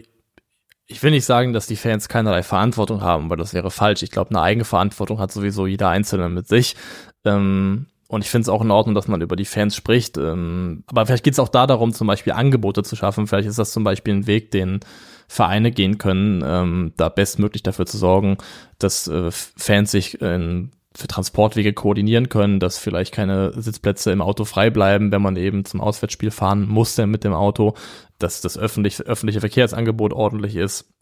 ich 0.88 1.02
will 1.02 1.12
nicht 1.12 1.26
sagen, 1.26 1.54
dass 1.54 1.68
die 1.68 1.78
Fans 1.78 2.10
keinerlei 2.10 2.44
Verantwortung 2.44 3.02
haben, 3.02 3.30
weil 3.30 3.38
das 3.38 3.54
wäre 3.54 3.72
falsch. 3.72 4.04
Ich 4.04 4.12
glaube, 4.12 4.30
eine 4.30 4.42
Eigenverantwortung 4.42 5.20
hat 5.20 5.32
sowieso 5.32 5.66
jeder 5.66 5.90
Einzelne 5.90 6.30
mit 6.30 6.48
sich. 6.48 6.76
Ähm, 7.24 7.88
und 8.08 8.24
ich 8.24 8.30
finde 8.30 8.44
es 8.44 8.50
auch 8.50 8.62
in 8.62 8.70
Ordnung, 8.70 8.94
dass 8.94 9.08
man 9.08 9.22
über 9.22 9.36
die 9.36 9.46
Fans 9.46 9.76
spricht. 9.76 10.18
Ähm, 10.18 10.84
aber 10.86 11.08
vielleicht 11.08 11.24
geht 11.24 11.34
es 11.34 11.40
auch 11.40 11.50
da 11.50 11.66
darum, 11.66 11.92
zum 11.92 12.06
Beispiel 12.06 12.34
Angebote 12.34 12.84
zu 12.84 12.96
schaffen. 12.96 13.26
Vielleicht 13.26 13.48
ist 13.48 13.58
das 13.58 13.72
zum 13.72 13.84
Beispiel 13.84 14.14
ein 14.14 14.28
Weg, 14.28 14.52
den 14.52 14.82
Vereine 15.28 15.72
gehen 15.72 15.98
können, 15.98 16.44
ähm, 16.46 16.94
da 16.98 17.10
bestmöglich 17.10 17.64
dafür 17.64 17.88
zu 17.88 17.98
sorgen, 17.98 18.38
dass 18.78 19.08
äh, 19.08 19.32
Fans 19.32 19.90
sich 19.90 20.22
in 20.22 20.72
für 20.96 21.08
Transportwege 21.08 21.74
koordinieren 21.74 22.30
können, 22.30 22.60
dass 22.60 22.78
vielleicht 22.78 23.14
keine 23.14 23.52
Sitzplätze 23.60 24.12
im 24.12 24.22
Auto 24.22 24.46
frei 24.46 24.70
bleiben, 24.70 25.12
wenn 25.12 25.22
man 25.22 25.36
eben 25.36 25.66
zum 25.66 25.82
Auswärtsspiel 25.82 26.32
fahren 26.32 26.68
muss 26.68 26.98
mit 26.98 27.24
dem 27.24 27.34
Auto, 27.34 27.74
dass 28.18 28.42
das 28.42 28.58
öffentliche, 28.58 29.04
öffentliche 29.04 29.42
Verkehrsangebot 29.42 30.14
ordentlich 30.14 30.56
ist. 30.56 30.94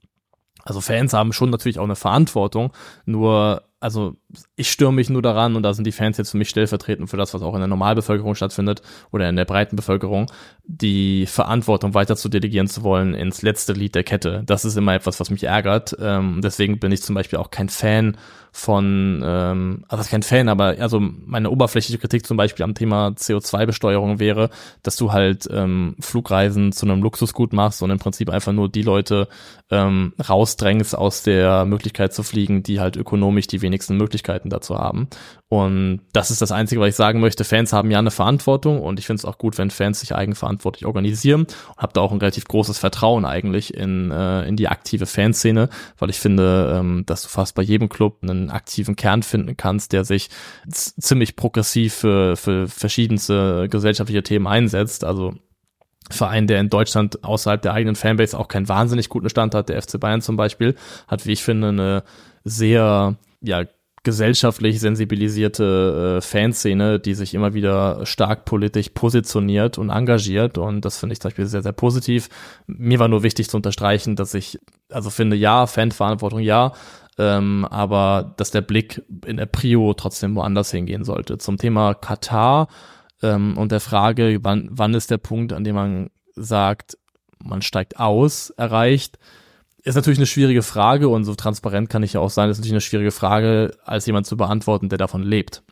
Also 0.64 0.82
Fans 0.82 1.14
haben 1.14 1.34
schon 1.34 1.50
natürlich 1.50 1.78
auch 1.78 1.84
eine 1.84 1.96
Verantwortung, 1.96 2.74
nur 3.06 3.64
also 3.80 4.16
ich 4.56 4.72
stürme 4.72 4.96
mich 4.96 5.10
nur 5.10 5.22
daran 5.22 5.56
und 5.56 5.64
da 5.64 5.74
sind 5.74 5.86
die 5.86 5.92
Fans 5.92 6.18
jetzt 6.18 6.32
für 6.32 6.38
mich 6.38 6.50
stellvertretend 6.50 7.10
für 7.10 7.18
das, 7.18 7.34
was 7.34 7.42
auch 7.42 7.54
in 7.54 7.60
der 7.60 7.68
Normalbevölkerung 7.68 8.36
stattfindet 8.36 8.82
oder 9.12 9.30
in 9.30 9.36
der 9.36 9.46
breiten 9.46 9.76
Bevölkerung, 9.76 10.32
die 10.66 11.26
Verantwortung 11.26 11.94
weiter 11.94 12.16
zu 12.16 12.30
delegieren 12.30 12.68
zu 12.68 12.84
wollen 12.84 13.14
ins 13.14 13.42
letzte 13.42 13.74
Lied 13.74 13.96
der 13.96 14.04
Kette. 14.04 14.44
Das 14.46 14.66
ist 14.66 14.78
immer 14.78 14.94
etwas, 14.94 15.20
was 15.20 15.30
mich 15.30 15.44
ärgert. 15.44 15.96
Ähm, 16.00 16.42
deswegen 16.44 16.80
bin 16.80 16.92
ich 16.92 17.04
zum 17.04 17.16
Beispiel 17.16 17.40
auch 17.40 17.52
kein 17.52 17.70
Fan 17.70 18.18
von, 18.56 19.24
ähm, 19.26 19.84
also 19.88 20.08
kein 20.08 20.22
Fan, 20.22 20.48
aber 20.48 20.76
also 20.80 21.00
meine 21.00 21.50
oberflächliche 21.50 21.98
Kritik 21.98 22.26
zum 22.26 22.38
Beispiel 22.38 22.64
am 22.64 22.76
Thema 22.76 23.08
CO2-Besteuerung 23.08 24.20
wäre, 24.20 24.52
dass 24.84 24.96
du 24.96 25.12
halt 25.12 25.50
ähm, 25.52 25.96
Flugreisen 26.00 26.72
zu 26.72 26.86
einem 26.86 27.02
Luxusgut 27.02 27.52
machst 27.52 27.82
und 27.82 27.90
im 27.90 27.98
Prinzip 27.98 28.30
einfach 28.30 28.54
nur 28.54 28.70
die 28.70 28.84
Leute 28.84 29.28
ähm, 29.72 30.14
rausdrängst 30.30 30.96
aus 30.96 31.24
der 31.24 31.66
Möglichkeit 31.66 32.14
zu 32.14 32.22
fliegen, 32.22 32.62
die 32.62 32.80
halt 32.80 32.96
ökonomisch 32.96 33.48
die 33.48 33.64
wenigsten 33.64 33.98
Möglichkeiten 33.98 34.23
dazu 34.24 34.78
haben. 34.78 35.08
Und 35.50 36.02
das 36.14 36.32
ist 36.32 36.42
das 36.42 36.52
Einzige, 36.52 36.82
was 36.82 36.90
ich 36.90 36.96
sagen 36.96 37.20
möchte. 37.20 37.44
Fans 37.44 37.74
haben 37.74 37.92
ja 37.92 38.00
eine 38.00 38.10
Verantwortung 38.10 38.82
und 38.82 38.98
ich 38.98 39.06
finde 39.06 39.20
es 39.20 39.26
auch 39.26 39.38
gut, 39.38 39.58
wenn 39.60 39.70
Fans 39.70 40.00
sich 40.00 40.16
eigenverantwortlich 40.16 40.88
organisieren 40.88 41.42
und 41.42 41.78
habe 41.78 41.94
da 41.94 42.02
auch 42.02 42.12
ein 42.12 42.18
relativ 42.18 42.46
großes 42.46 42.80
Vertrauen 42.80 43.26
eigentlich 43.26 43.74
in, 43.74 44.10
äh, 44.10 44.48
in 44.48 44.56
die 44.56 44.68
aktive 44.68 45.06
Fanszene, 45.06 45.70
weil 46.00 46.10
ich 46.10 46.20
finde, 46.20 46.76
ähm, 46.80 47.04
dass 47.06 47.22
du 47.22 47.30
fast 47.30 47.54
bei 47.54 47.62
jedem 47.62 47.90
Club 47.90 48.18
einen 48.24 48.50
aktiven 48.50 48.96
Kern 48.96 49.22
finden 49.22 49.56
kannst, 49.56 49.94
der 49.94 50.06
sich 50.06 50.30
ziemlich 50.68 51.36
progressiv 51.36 51.94
für, 51.94 52.36
für 52.36 52.68
verschiedenste 52.68 53.68
gesellschaftliche 53.70 54.24
Themen 54.24 54.48
einsetzt. 54.48 55.04
Also 55.04 55.36
Verein, 56.10 56.48
der 56.48 56.60
in 56.60 56.70
Deutschland 56.70 57.24
außerhalb 57.24 57.62
der 57.62 57.74
eigenen 57.74 57.96
Fanbase 57.96 58.38
auch 58.38 58.48
keinen 58.48 58.68
wahnsinnig 58.68 59.10
guten 59.10 59.30
Stand 59.30 59.56
hat, 59.56 59.70
der 59.70 59.82
FC 59.82 60.00
Bayern 60.00 60.22
zum 60.22 60.36
Beispiel, 60.36 60.76
hat, 61.08 61.26
wie 61.26 61.32
ich 61.34 61.44
finde, 61.44 61.70
eine 61.70 62.04
sehr 62.44 63.18
ja, 63.42 63.66
gesellschaftlich 64.04 64.82
sensibilisierte 64.82 66.18
äh, 66.18 66.22
Fanszene, 66.22 67.00
die 67.00 67.14
sich 67.14 67.34
immer 67.34 67.54
wieder 67.54 68.06
stark 68.06 68.44
politisch 68.44 68.90
positioniert 68.90 69.78
und 69.78 69.90
engagiert. 69.90 70.58
Und 70.58 70.84
das 70.84 70.98
finde 70.98 71.14
ich 71.14 71.22
zum 71.22 71.30
Beispiel 71.30 71.46
sehr, 71.46 71.64
sehr 71.64 71.72
positiv. 71.72 72.30
Mir 72.68 73.00
war 73.00 73.08
nur 73.08 73.24
wichtig 73.24 73.50
zu 73.50 73.58
unterstreichen, 73.58 74.18
dass 74.18 74.34
ich, 74.34 74.60
also 74.90 75.10
finde, 75.10 75.38
ja, 75.38 75.68
Fanverantwortung 75.68 76.40
ja, 76.40 76.74
ähm, 77.18 77.66
aber 77.70 78.34
dass 78.38 78.52
der 78.52 78.62
Blick 78.62 79.02
in 79.26 79.38
der 79.38 79.46
Prio 79.46 79.94
trotzdem 79.94 80.36
woanders 80.36 80.72
hingehen 80.72 81.06
sollte. 81.06 81.38
Zum 81.38 81.58
Thema 81.58 81.94
Katar 81.94 82.68
ähm, 83.22 83.58
und 83.58 83.72
der 83.72 83.80
Frage, 83.80 84.40
wann, 84.42 84.68
wann 84.70 84.94
ist 84.96 85.12
der 85.12 85.18
Punkt, 85.18 85.54
an 85.54 85.64
dem 85.64 85.76
man 85.76 86.10
sagt, 86.36 86.98
man 87.42 87.62
steigt 87.62 88.00
aus, 88.00 88.50
erreicht 88.50 89.18
ist 89.84 89.96
natürlich 89.96 90.20
eine 90.20 90.26
schwierige 90.26 90.64
Frage 90.64 91.10
und 91.10 91.26
so 91.26 91.36
transparent 91.36 91.90
kann 91.90 92.04
ich 92.04 92.14
ja 92.14 92.20
auch 92.22 92.30
sein, 92.30 92.50
ist 92.50 92.58
natürlich 92.58 92.74
eine 92.74 92.82
schwierige 92.82 93.12
Frage, 93.12 93.78
als 93.84 94.06
jemand 94.06 94.26
zu 94.28 94.38
beantworten, 94.38 94.90
der 94.90 94.98
davon 94.98 95.24
lebt. 95.24 95.64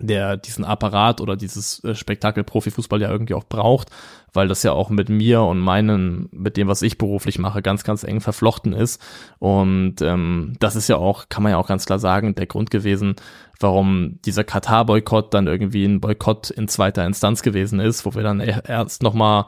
der 0.00 0.36
diesen 0.36 0.64
Apparat 0.64 1.20
oder 1.20 1.36
dieses 1.36 1.82
äh, 1.82 1.94
Spektakel 1.94 2.44
Profifußball 2.44 3.00
ja 3.02 3.10
irgendwie 3.10 3.34
auch 3.34 3.44
braucht, 3.44 3.88
weil 4.32 4.46
das 4.46 4.62
ja 4.62 4.72
auch 4.72 4.90
mit 4.90 5.08
mir 5.08 5.42
und 5.42 5.58
meinen, 5.58 6.28
mit 6.30 6.56
dem, 6.56 6.68
was 6.68 6.82
ich 6.82 6.98
beruflich 6.98 7.38
mache, 7.38 7.62
ganz, 7.62 7.82
ganz 7.82 8.04
eng 8.04 8.20
verflochten 8.20 8.72
ist. 8.72 9.02
Und 9.40 10.00
ähm, 10.00 10.54
das 10.60 10.76
ist 10.76 10.88
ja 10.88 10.96
auch, 10.96 11.28
kann 11.28 11.42
man 11.42 11.50
ja 11.52 11.58
auch 11.58 11.66
ganz 11.66 11.84
klar 11.84 11.98
sagen, 11.98 12.36
der 12.36 12.46
Grund 12.46 12.70
gewesen, 12.70 13.16
warum 13.58 14.20
dieser 14.24 14.44
Katar-Boykott 14.44 15.34
dann 15.34 15.48
irgendwie 15.48 15.84
ein 15.84 16.00
Boykott 16.00 16.50
in 16.50 16.68
zweiter 16.68 17.04
Instanz 17.04 17.42
gewesen 17.42 17.80
ist, 17.80 18.06
wo 18.06 18.14
wir 18.14 18.22
dann 18.22 18.38
erst 18.38 19.02
nochmal 19.02 19.46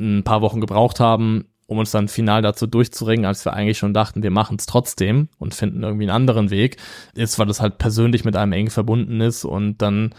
ein 0.00 0.24
paar 0.24 0.40
Wochen 0.40 0.60
gebraucht 0.60 0.98
haben, 0.98 1.44
um 1.70 1.78
uns 1.78 1.92
dann 1.92 2.08
final 2.08 2.42
dazu 2.42 2.66
durchzuringen, 2.66 3.24
als 3.24 3.44
wir 3.44 3.52
eigentlich 3.52 3.78
schon 3.78 3.94
dachten, 3.94 4.24
wir 4.24 4.32
machen 4.32 4.56
es 4.58 4.66
trotzdem 4.66 5.28
und 5.38 5.54
finden 5.54 5.84
irgendwie 5.84 6.02
einen 6.02 6.10
anderen 6.10 6.50
Weg, 6.50 6.78
ist, 7.14 7.38
weil 7.38 7.46
das 7.46 7.60
halt 7.60 7.78
persönlich 7.78 8.24
mit 8.24 8.34
einem 8.34 8.52
eng 8.52 8.70
verbunden 8.70 9.20
ist 9.20 9.44
und 9.44 9.80
dann 9.80 10.12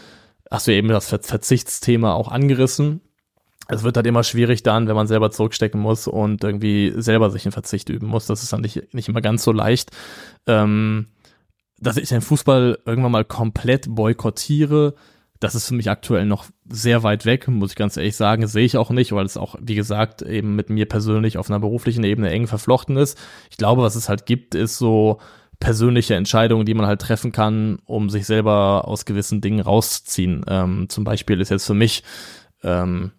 hast 0.49 0.67
du 0.67 0.73
eben 0.73 0.87
das 0.87 1.09
Verzichtsthema 1.09 2.13
auch 2.13 2.29
angerissen. 2.29 3.01
Es 3.67 3.83
wird 3.83 3.97
halt 3.97 4.07
immer 4.07 4.23
schwierig 4.23 4.63
dann, 4.63 4.87
wenn 4.87 4.95
man 4.95 5.07
selber 5.07 5.29
zurückstecken 5.29 5.79
muss 5.79 6.07
und 6.07 6.41
irgendwie 6.41 6.93
selber 6.95 7.29
sich 7.29 7.45
in 7.45 7.51
Verzicht 7.51 7.89
üben 7.89 8.07
muss. 8.07 8.27
Das 8.27 8.43
ist 8.43 8.53
dann 8.53 8.61
nicht, 8.61 8.93
nicht 8.93 9.09
immer 9.09 9.21
ganz 9.21 9.43
so 9.43 9.51
leicht. 9.51 9.91
Ähm, 10.47 11.07
dass 11.79 11.97
ich 11.97 12.09
den 12.09 12.21
Fußball 12.21 12.79
irgendwann 12.85 13.11
mal 13.11 13.25
komplett 13.25 13.93
boykottiere, 13.93 14.93
das 15.41 15.55
ist 15.55 15.67
für 15.67 15.73
mich 15.73 15.89
aktuell 15.89 16.25
noch 16.25 16.45
sehr 16.69 17.01
weit 17.01 17.25
weg, 17.25 17.47
muss 17.47 17.71
ich 17.71 17.75
ganz 17.75 17.97
ehrlich 17.97 18.15
sagen. 18.15 18.45
sehe 18.45 18.63
ich 18.63 18.77
auch 18.77 18.91
nicht, 18.91 19.11
weil 19.11 19.25
es 19.25 19.37
auch, 19.37 19.55
wie 19.59 19.73
gesagt, 19.73 20.21
eben 20.21 20.55
mit 20.55 20.69
mir 20.69 20.87
persönlich 20.87 21.39
auf 21.39 21.49
einer 21.49 21.59
beruflichen 21.59 22.03
Ebene 22.03 22.29
eng 22.29 22.45
verflochten 22.45 22.95
ist. 22.95 23.17
Ich 23.49 23.57
glaube, 23.57 23.81
was 23.81 23.95
es 23.95 24.07
halt 24.07 24.27
gibt, 24.27 24.53
ist 24.53 24.77
so 24.77 25.19
persönliche 25.59 26.13
Entscheidungen, 26.13 26.67
die 26.67 26.75
man 26.75 26.85
halt 26.85 27.01
treffen 27.01 27.31
kann, 27.31 27.79
um 27.85 28.11
sich 28.11 28.27
selber 28.27 28.87
aus 28.87 29.05
gewissen 29.05 29.41
Dingen 29.41 29.61
rauszuziehen. 29.61 30.45
Ähm, 30.47 30.89
zum 30.89 31.03
Beispiel 31.03 31.41
ist 31.41 31.49
jetzt 31.49 31.65
für 31.65 31.73
mich 31.73 32.03
ähm, 32.61 33.11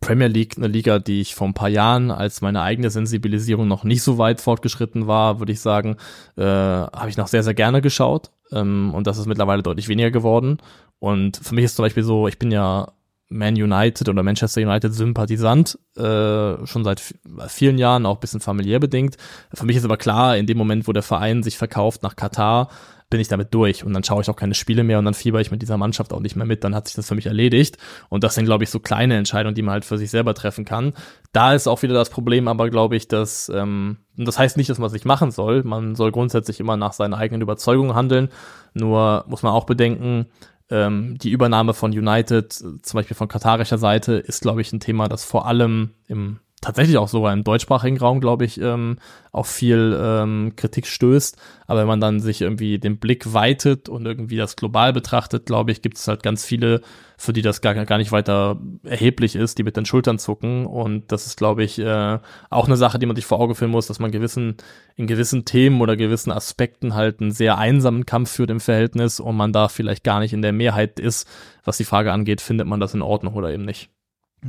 Premier 0.00 0.28
League 0.28 0.58
eine 0.58 0.68
Liga, 0.68 0.98
die 0.98 1.22
ich 1.22 1.34
vor 1.34 1.46
ein 1.46 1.54
paar 1.54 1.70
Jahren, 1.70 2.10
als 2.10 2.42
meine 2.42 2.60
eigene 2.60 2.90
Sensibilisierung 2.90 3.66
noch 3.66 3.84
nicht 3.84 4.02
so 4.02 4.18
weit 4.18 4.42
fortgeschritten 4.42 5.06
war, 5.06 5.38
würde 5.38 5.52
ich 5.52 5.60
sagen, 5.60 5.96
äh, 6.36 6.42
habe 6.44 7.08
ich 7.08 7.16
noch 7.16 7.28
sehr, 7.28 7.42
sehr 7.42 7.54
gerne 7.54 7.80
geschaut. 7.80 8.30
Ähm, 8.52 8.92
und 8.94 9.06
das 9.06 9.18
ist 9.18 9.26
mittlerweile 9.26 9.62
deutlich 9.62 9.88
weniger 9.88 10.10
geworden. 10.10 10.58
Und 10.98 11.36
für 11.36 11.54
mich 11.54 11.64
ist 11.64 11.76
zum 11.76 11.84
Beispiel 11.84 12.02
so, 12.02 12.28
ich 12.28 12.38
bin 12.38 12.50
ja 12.50 12.92
Man 13.28 13.54
United 13.54 14.08
oder 14.08 14.22
Manchester 14.22 14.62
United 14.62 14.94
Sympathisant, 14.94 15.78
äh, 15.96 16.66
schon 16.66 16.84
seit 16.84 17.02
vielen 17.48 17.78
Jahren, 17.78 18.06
auch 18.06 18.18
bisschen 18.18 18.40
familiär 18.40 18.80
bedingt. 18.80 19.16
Für 19.52 19.66
mich 19.66 19.76
ist 19.76 19.84
aber 19.84 19.96
klar, 19.96 20.36
in 20.36 20.46
dem 20.46 20.58
Moment, 20.58 20.88
wo 20.88 20.92
der 20.92 21.02
Verein 21.02 21.42
sich 21.42 21.58
verkauft 21.58 22.02
nach 22.02 22.16
Katar, 22.16 22.68
bin 23.08 23.20
ich 23.20 23.28
damit 23.28 23.54
durch. 23.54 23.84
Und 23.84 23.94
dann 23.94 24.02
schaue 24.02 24.22
ich 24.22 24.30
auch 24.30 24.36
keine 24.36 24.54
Spiele 24.54 24.82
mehr 24.82 24.98
und 24.98 25.04
dann 25.04 25.14
fieber 25.14 25.40
ich 25.40 25.50
mit 25.50 25.62
dieser 25.62 25.76
Mannschaft 25.76 26.12
auch 26.12 26.20
nicht 26.20 26.36
mehr 26.36 26.46
mit, 26.46 26.64
dann 26.64 26.74
hat 26.74 26.88
sich 26.88 26.96
das 26.96 27.06
für 27.06 27.14
mich 27.14 27.26
erledigt. 27.26 27.78
Und 28.08 28.24
das 28.24 28.34
sind, 28.34 28.46
glaube 28.46 28.64
ich, 28.64 28.70
so 28.70 28.80
kleine 28.80 29.16
Entscheidungen, 29.16 29.54
die 29.54 29.62
man 29.62 29.74
halt 29.74 29.84
für 29.84 29.98
sich 29.98 30.10
selber 30.10 30.34
treffen 30.34 30.64
kann. 30.64 30.92
Da 31.32 31.54
ist 31.54 31.68
auch 31.68 31.82
wieder 31.82 31.94
das 31.94 32.10
Problem, 32.10 32.48
aber 32.48 32.68
glaube 32.68 32.96
ich, 32.96 33.06
dass, 33.06 33.48
ähm, 33.54 33.98
das 34.16 34.38
heißt 34.38 34.56
nicht, 34.56 34.70
dass 34.70 34.78
man 34.78 34.88
es 34.88 34.92
nicht 34.92 35.04
machen 35.04 35.30
soll, 35.30 35.62
man 35.62 35.94
soll 35.94 36.10
grundsätzlich 36.10 36.58
immer 36.58 36.76
nach 36.76 36.92
seinen 36.92 37.14
eigenen 37.14 37.42
Überzeugungen 37.42 37.94
handeln, 37.94 38.28
nur 38.74 39.24
muss 39.28 39.42
man 39.42 39.52
auch 39.52 39.64
bedenken, 39.64 40.26
ähm, 40.70 41.16
die 41.18 41.30
Übernahme 41.30 41.74
von 41.74 41.92
United, 41.92 42.52
zum 42.52 42.80
Beispiel 42.92 43.16
von 43.16 43.28
katarischer 43.28 43.78
Seite, 43.78 44.14
ist, 44.14 44.42
glaube 44.42 44.60
ich, 44.60 44.72
ein 44.72 44.80
Thema, 44.80 45.08
das 45.08 45.24
vor 45.24 45.46
allem 45.46 45.90
im 46.08 46.40
tatsächlich 46.62 46.96
auch 46.96 47.08
sogar 47.08 47.32
im 47.32 47.44
deutschsprachigen 47.44 47.98
Raum, 47.98 48.20
glaube 48.20 48.44
ich, 48.44 48.60
ähm, 48.60 48.96
auf 49.30 49.46
viel 49.46 49.96
ähm, 50.00 50.54
Kritik 50.56 50.86
stößt. 50.86 51.36
Aber 51.66 51.80
wenn 51.80 51.86
man 51.86 52.00
dann 52.00 52.20
sich 52.20 52.40
irgendwie 52.40 52.78
den 52.78 52.98
Blick 52.98 53.34
weitet 53.34 53.88
und 53.88 54.06
irgendwie 54.06 54.36
das 54.36 54.56
global 54.56 54.92
betrachtet, 54.92 55.46
glaube 55.46 55.70
ich, 55.70 55.82
gibt 55.82 55.98
es 55.98 56.08
halt 56.08 56.22
ganz 56.22 56.46
viele, 56.46 56.80
für 57.18 57.34
die 57.34 57.42
das 57.42 57.60
gar, 57.60 57.74
gar 57.74 57.98
nicht 57.98 58.10
weiter 58.10 58.58
erheblich 58.84 59.36
ist, 59.36 59.58
die 59.58 59.64
mit 59.64 59.76
den 59.76 59.84
Schultern 59.84 60.18
zucken. 60.18 60.64
Und 60.64 61.12
das 61.12 61.26
ist, 61.26 61.36
glaube 61.36 61.62
ich, 61.62 61.78
äh, 61.78 62.18
auch 62.48 62.66
eine 62.66 62.76
Sache, 62.76 62.98
die 62.98 63.06
man 63.06 63.16
sich 63.16 63.26
vor 63.26 63.38
Augen 63.38 63.54
führen 63.54 63.70
muss, 63.70 63.86
dass 63.86 63.98
man 63.98 64.10
gewissen, 64.10 64.56
in 64.96 65.06
gewissen 65.06 65.44
Themen 65.44 65.82
oder 65.82 65.96
gewissen 65.96 66.32
Aspekten 66.32 66.94
halt 66.94 67.20
einen 67.20 67.32
sehr 67.32 67.58
einsamen 67.58 68.06
Kampf 68.06 68.30
führt 68.30 68.50
im 68.50 68.60
Verhältnis 68.60 69.20
und 69.20 69.36
man 69.36 69.52
da 69.52 69.68
vielleicht 69.68 70.04
gar 70.04 70.20
nicht 70.20 70.32
in 70.32 70.42
der 70.42 70.52
Mehrheit 70.52 70.98
ist, 71.00 71.28
was 71.64 71.76
die 71.76 71.84
Frage 71.84 72.12
angeht, 72.12 72.40
findet 72.40 72.66
man 72.66 72.80
das 72.80 72.94
in 72.94 73.02
Ordnung 73.02 73.34
oder 73.34 73.52
eben 73.52 73.64
nicht. 73.64 73.90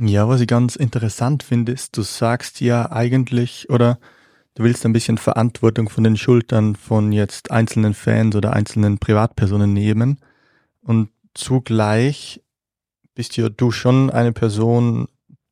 Ja, 0.00 0.28
was 0.28 0.40
ich 0.40 0.46
ganz 0.46 0.76
interessant 0.76 1.42
finde, 1.42 1.72
ist, 1.72 1.96
du 1.96 2.02
sagst 2.02 2.60
ja 2.60 2.92
eigentlich, 2.92 3.68
oder 3.70 3.98
du 4.54 4.62
willst 4.62 4.84
ein 4.84 4.92
bisschen 4.92 5.18
Verantwortung 5.18 5.88
von 5.88 6.04
den 6.04 6.16
Schultern 6.16 6.76
von 6.76 7.12
jetzt 7.12 7.50
einzelnen 7.50 7.94
Fans 7.94 8.36
oder 8.36 8.52
einzelnen 8.52 8.98
Privatpersonen 8.98 9.72
nehmen. 9.72 10.18
Und 10.82 11.10
zugleich 11.34 12.42
bist 13.14 13.36
ja 13.36 13.48
du 13.48 13.70
schon 13.70 14.10
eine 14.10 14.32
Person, 14.32 15.08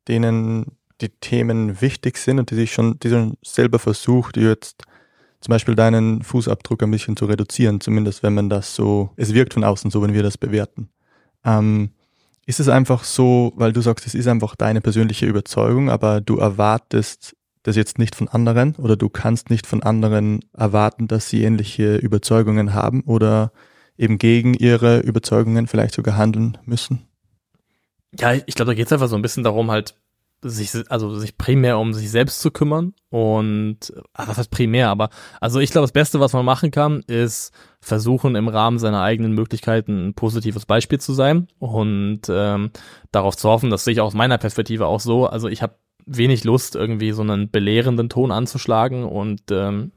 denen 0.07 0.77
die 1.01 1.09
Themen 1.09 1.81
wichtig 1.81 2.17
sind 2.17 2.39
und 2.39 2.49
die 2.49 2.55
sich 2.55 2.73
schon, 2.73 2.99
die 2.99 3.09
schon 3.09 3.37
selber 3.43 3.79
versucht, 3.79 4.37
jetzt 4.37 4.83
zum 5.41 5.51
Beispiel 5.51 5.75
deinen 5.75 6.23
Fußabdruck 6.23 6.83
ein 6.83 6.91
bisschen 6.91 7.17
zu 7.17 7.25
reduzieren, 7.25 7.81
zumindest 7.81 8.23
wenn 8.23 8.33
man 8.33 8.49
das 8.49 8.73
so, 8.73 9.11
es 9.17 9.33
wirkt 9.33 9.53
von 9.53 9.63
außen 9.63 9.91
so, 9.91 10.01
wenn 10.01 10.13
wir 10.13 10.23
das 10.23 10.37
bewerten. 10.37 10.89
Ähm, 11.43 11.91
ist 12.47 12.61
es 12.61 12.69
einfach 12.69 13.03
so, 13.03 13.51
weil 13.57 13.73
du 13.73 13.81
sagst, 13.81 14.07
es 14.07 14.15
ist 14.15 14.27
einfach 14.27 14.55
deine 14.55 14.79
persönliche 14.79 15.25
Überzeugung, 15.25 15.89
aber 15.89 16.21
du 16.21 16.37
erwartest 16.37 17.35
das 17.63 17.75
jetzt 17.75 17.99
nicht 17.99 18.15
von 18.15 18.29
anderen 18.29 18.75
oder 18.77 18.95
du 18.95 19.09
kannst 19.09 19.49
nicht 19.49 19.67
von 19.67 19.83
anderen 19.83 20.39
erwarten, 20.53 21.09
dass 21.09 21.29
sie 21.29 21.43
ähnliche 21.43 21.97
Überzeugungen 21.97 22.73
haben 22.73 23.01
oder 23.01 23.51
eben 23.97 24.17
gegen 24.17 24.53
ihre 24.53 24.99
Überzeugungen 24.99 25.67
vielleicht 25.67 25.93
sogar 25.93 26.15
handeln 26.15 26.57
müssen? 26.63 27.05
Ja, 28.17 28.33
ich 28.33 28.55
glaube, 28.55 28.71
da 28.71 28.75
geht 28.75 28.85
es 28.85 28.93
einfach 28.93 29.09
so 29.09 29.17
ein 29.17 29.21
bisschen 29.21 29.43
darum, 29.43 29.69
halt 29.69 29.95
sich, 30.41 30.71
also 30.89 31.19
sich 31.19 31.37
primär 31.37 31.77
um 31.79 31.93
sich 31.93 32.09
selbst 32.09 32.39
zu 32.39 32.51
kümmern 32.51 32.93
und 33.09 33.91
ach, 34.13 34.29
was 34.29 34.37
heißt 34.37 34.51
primär, 34.51 34.87
aber 34.87 35.09
also 35.41 35.59
ich 35.59 35.71
glaube, 35.71 35.83
das 35.83 35.91
Beste, 35.91 36.21
was 36.21 36.31
man 36.31 36.45
machen 36.45 36.71
kann, 36.71 37.01
ist 37.07 37.51
versuchen 37.87 38.35
im 38.35 38.47
Rahmen 38.47 38.79
seiner 38.79 39.01
eigenen 39.01 39.33
Möglichkeiten 39.33 40.07
ein 40.09 40.13
positives 40.13 40.65
Beispiel 40.65 40.99
zu 40.99 41.13
sein 41.13 41.47
und 41.59 42.21
ähm, 42.29 42.71
darauf 43.11 43.35
zu 43.37 43.49
hoffen, 43.49 43.69
das 43.69 43.83
sehe 43.83 43.93
ich 43.93 44.01
aus 44.01 44.13
meiner 44.13 44.37
Perspektive 44.37 44.85
auch 44.85 44.99
so. 44.99 45.25
Also 45.25 45.47
ich 45.47 45.61
habe 45.61 45.75
wenig 46.05 46.43
Lust, 46.43 46.75
irgendwie 46.75 47.11
so 47.11 47.21
einen 47.21 47.49
belehrenden 47.49 48.09
Ton 48.09 48.31
anzuschlagen 48.31 49.03
und 49.03 49.41
ähm, 49.51 49.91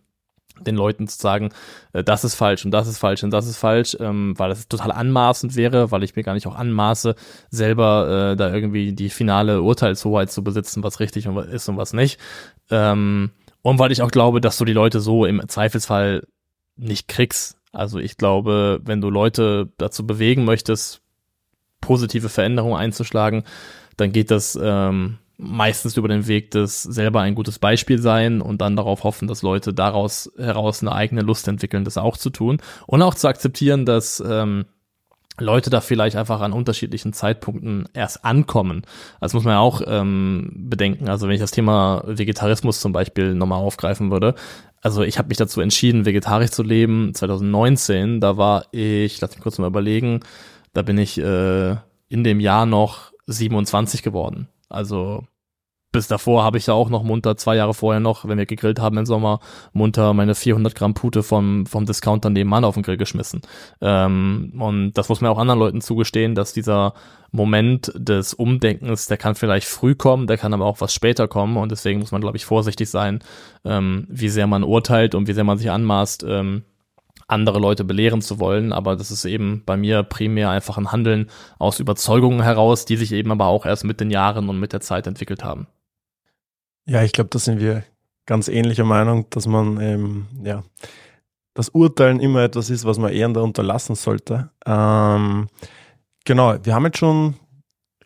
den 0.61 0.76
Leuten 0.76 1.09
zu 1.09 1.18
sagen, 1.18 1.51
äh, 1.93 2.05
das 2.05 2.24
ist 2.24 2.34
falsch 2.34 2.64
und 2.64 2.70
das 2.70 2.86
ist 2.86 2.99
falsch 2.99 3.22
und 3.22 3.30
das 3.30 3.47
ist 3.47 3.57
falsch, 3.57 3.97
ähm, 4.01 4.34
weil 4.36 4.51
das 4.51 4.68
total 4.68 4.93
anmaßend 4.93 5.57
wäre, 5.57 5.91
weil 5.91 6.03
ich 6.03 6.16
mir 6.16 6.22
gar 6.22 6.34
nicht 6.34 6.47
auch 6.47 6.57
anmaße, 6.57 7.14
selber 7.51 8.32
äh, 8.32 8.36
da 8.36 8.53
irgendwie 8.53 8.93
die 8.93 9.11
finale 9.11 9.62
Urteilshoheit 9.62 10.30
zu 10.30 10.45
besitzen, 10.45 10.82
was 10.82 11.01
richtig 11.01 11.26
ist 11.26 11.68
und 11.68 11.76
was 11.76 11.93
nicht. 11.93 12.20
Ähm, 12.70 13.30
und 13.62 13.78
weil 13.78 13.93
ich 13.93 14.03
auch 14.03 14.11
glaube, 14.11 14.41
dass 14.41 14.59
du 14.59 14.64
die 14.64 14.72
Leute 14.72 15.01
so 15.01 15.26
im 15.26 15.47
Zweifelsfall 15.49 16.26
nicht 16.76 17.09
kriegst. 17.09 17.60
Also 17.73 17.99
ich 17.99 18.16
glaube, 18.16 18.81
wenn 18.85 19.01
du 19.01 19.11
Leute 19.11 19.68
dazu 19.79 20.07
bewegen 20.07 20.45
möchtest, 20.45 21.03
positive 21.81 22.29
Veränderungen 22.29 22.77
einzuschlagen, 22.77 23.45
dann 23.97 24.12
geht 24.12 24.31
das 24.31 24.59
ähm, 24.61 25.18
meistens 25.37 25.97
über 25.97 26.09
den 26.09 26.27
Weg 26.27 26.51
des 26.51 26.83
selber 26.83 27.21
ein 27.21 27.35
gutes 27.35 27.59
Beispiel 27.59 27.99
sein 27.99 28.41
und 28.41 28.61
dann 28.61 28.77
darauf 28.77 29.05
hoffen, 29.05 29.29
dass 29.29 29.43
Leute 29.43 29.73
daraus 29.73 30.31
heraus 30.37 30.83
eine 30.83 30.93
eigene 30.93 31.23
Lust 31.23 31.49
entwickeln, 31.49 31.85
das 31.85 31.97
auch 31.97 32.16
zu 32.16 32.31
tun 32.31 32.59
und 32.87 33.03
auch 33.03 33.14
zu 33.14 33.29
akzeptieren, 33.29 33.87
dass 33.87 34.23
ähm, 34.27 34.66
Leute 35.39 35.71
da 35.71 35.81
vielleicht 35.81 36.16
einfach 36.16 36.41
an 36.41 36.53
unterschiedlichen 36.53 37.12
Zeitpunkten 37.12 37.89
erst 37.95 38.25
ankommen. 38.25 38.83
Das 39.21 39.33
muss 39.33 39.45
man 39.45 39.55
ja 39.55 39.61
auch 39.61 39.81
ähm, 39.87 40.53
bedenken. 40.55 41.09
Also 41.09 41.27
wenn 41.27 41.35
ich 41.35 41.41
das 41.41 41.51
Thema 41.51 42.03
Vegetarismus 42.07 42.81
zum 42.81 42.93
Beispiel 42.93 43.35
nochmal 43.35 43.61
aufgreifen 43.61 44.11
würde. 44.11 44.35
Also 44.81 45.03
ich 45.03 45.18
habe 45.18 45.28
mich 45.28 45.37
dazu 45.37 45.61
entschieden, 45.61 46.07
vegetarisch 46.07 46.51
zu 46.51 46.62
leben 46.62 47.12
2019. 47.14 48.20
Da 48.20 48.37
war 48.37 48.66
ich, 48.72 49.20
lass 49.20 49.35
mich 49.35 49.41
kurz 49.41 49.59
mal 49.59 49.66
überlegen, 49.66 50.20
da 50.72 50.83
bin 50.83 50.99
ich 50.99 51.18
äh, 51.18 51.76
in 52.09 52.24
dem 52.24 52.41
Jahr 52.41 52.66
noch 52.66 53.12
27 53.26 54.03
geworden. 54.03 54.49
Also 54.68 55.24
bis 55.93 56.07
davor 56.07 56.45
habe 56.45 56.59
ich 56.59 56.66
ja 56.66 56.74
auch 56.74 56.88
noch 56.88 57.03
munter, 57.03 57.36
zwei 57.36 57.57
Jahre 57.57 57.74
vorher 57.74 58.01
noch, 58.01 58.26
wenn 58.26 58.38
wir 58.38 58.47
gegrillt 58.47 58.80
haben 58.80 58.97
im 58.99 59.07
Sommer, 59.07 59.41
munter 59.72 60.14
meine 60.14 60.34
400 60.34 60.74
Gramm 60.74 60.95
Pute 60.95 61.22
vom, 61.22 61.66
vom 61.66 61.86
Discounter 61.86 62.30
nebenan 62.30 62.64
auf 62.64 62.74
den 62.74 62.82
Grill 62.82 62.97
geschmissen. 62.97 63.43
Ähm, 63.80 64.53
und 64.59 64.93
das 64.93 65.09
muss 65.09 65.20
man 65.20 65.30
auch 65.30 65.38
anderen 65.38 65.59
Leuten 65.59 65.80
zugestehen, 65.80 66.34
dass 66.34 66.53
dieser 66.53 66.95
Moment 67.32 67.93
des 67.97 68.34
Umdenkens, 68.34 69.07
der 69.07 69.16
kann 69.16 69.34
vielleicht 69.34 69.66
früh 69.66 69.95
kommen, 69.95 70.26
der 70.26 70.38
kann 70.38 70.55
aber 70.55 70.66
auch 70.66 70.80
was 70.80 70.95
später 70.95 71.28
kommen 71.28 71.57
und 71.57 71.70
deswegen 71.72 72.01
muss 72.01 72.12
man, 72.12 72.20
glaube 72.20 72.36
ich, 72.36 72.45
vorsichtig 72.45 72.88
sein, 72.88 73.20
ähm, 73.64 74.07
wie 74.09 74.28
sehr 74.28 74.47
man 74.47 74.64
urteilt 74.64 75.14
und 75.14 75.28
wie 75.28 75.32
sehr 75.32 75.45
man 75.45 75.59
sich 75.59 75.70
anmaßt, 75.70 76.24
ähm, 76.26 76.64
andere 77.30 77.59
Leute 77.59 77.84
belehren 77.84 78.22
zu 78.22 78.41
wollen, 78.41 78.72
aber 78.72 78.97
das 78.97 79.11
ist 79.11 79.24
eben 79.24 79.62
bei 79.64 79.76
mir 79.76 80.03
primär 80.03 80.51
einfach 80.51 80.78
ein 80.78 80.91
Handeln 80.91 81.30
aus 81.59 81.78
Überzeugungen 81.78 82.43
heraus, 82.43 82.84
die 82.84 82.97
sich 82.97 83.12
eben 83.12 83.30
aber 83.30 83.47
auch 83.47 83.66
erst 83.66 83.84
mit 83.84 84.01
den 84.01 84.11
Jahren 84.11 84.49
und 84.49 84.59
mit 84.59 84.72
der 84.72 84.80
Zeit 84.80 85.07
entwickelt 85.07 85.45
haben. 85.45 85.68
Ja, 86.91 87.05
ich 87.05 87.12
glaube, 87.12 87.30
da 87.30 87.38
sind 87.38 87.61
wir 87.61 87.84
ganz 88.26 88.49
ähnlicher 88.49 88.82
Meinung, 88.82 89.30
dass 89.30 89.47
man 89.47 89.80
ähm, 89.80 90.26
ja 90.43 90.64
das 91.55 91.68
Urteilen 91.68 92.18
immer 92.18 92.43
etwas 92.43 92.68
ist, 92.68 92.84
was 92.84 92.99
man 92.99 93.12
eher 93.12 93.28
unterlassen 93.28 93.95
sollte. 93.95 94.51
Ähm, 94.66 95.47
genau, 96.24 96.57
wir 96.64 96.74
haben 96.74 96.86
jetzt 96.86 96.99
schon 96.99 97.36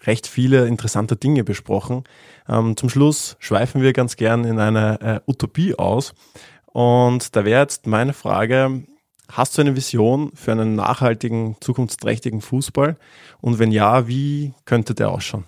recht 0.03 0.26
viele 0.26 0.66
interessante 0.66 1.16
Dinge 1.16 1.45
besprochen. 1.45 2.05
Ähm, 2.47 2.76
zum 2.76 2.91
Schluss 2.91 3.39
schweifen 3.39 3.80
wir 3.80 3.95
ganz 3.95 4.16
gern 4.16 4.45
in 4.45 4.59
eine 4.59 5.01
äh, 5.01 5.20
Utopie 5.26 5.74
aus. 5.76 6.12
Und 6.66 7.35
da 7.37 7.47
wäre 7.47 7.62
jetzt 7.62 7.87
meine 7.87 8.12
Frage, 8.12 8.85
hast 9.32 9.57
du 9.57 9.62
eine 9.62 9.76
Vision 9.76 10.30
für 10.35 10.53
einen 10.53 10.74
nachhaltigen, 10.74 11.57
zukunftsträchtigen 11.59 12.43
Fußball? 12.43 12.99
Und 13.41 13.59
wenn 13.59 13.72
ja, 13.72 14.09
wie 14.09 14.53
könnte 14.66 14.95
der 14.95 15.09
ausschauen? 15.09 15.47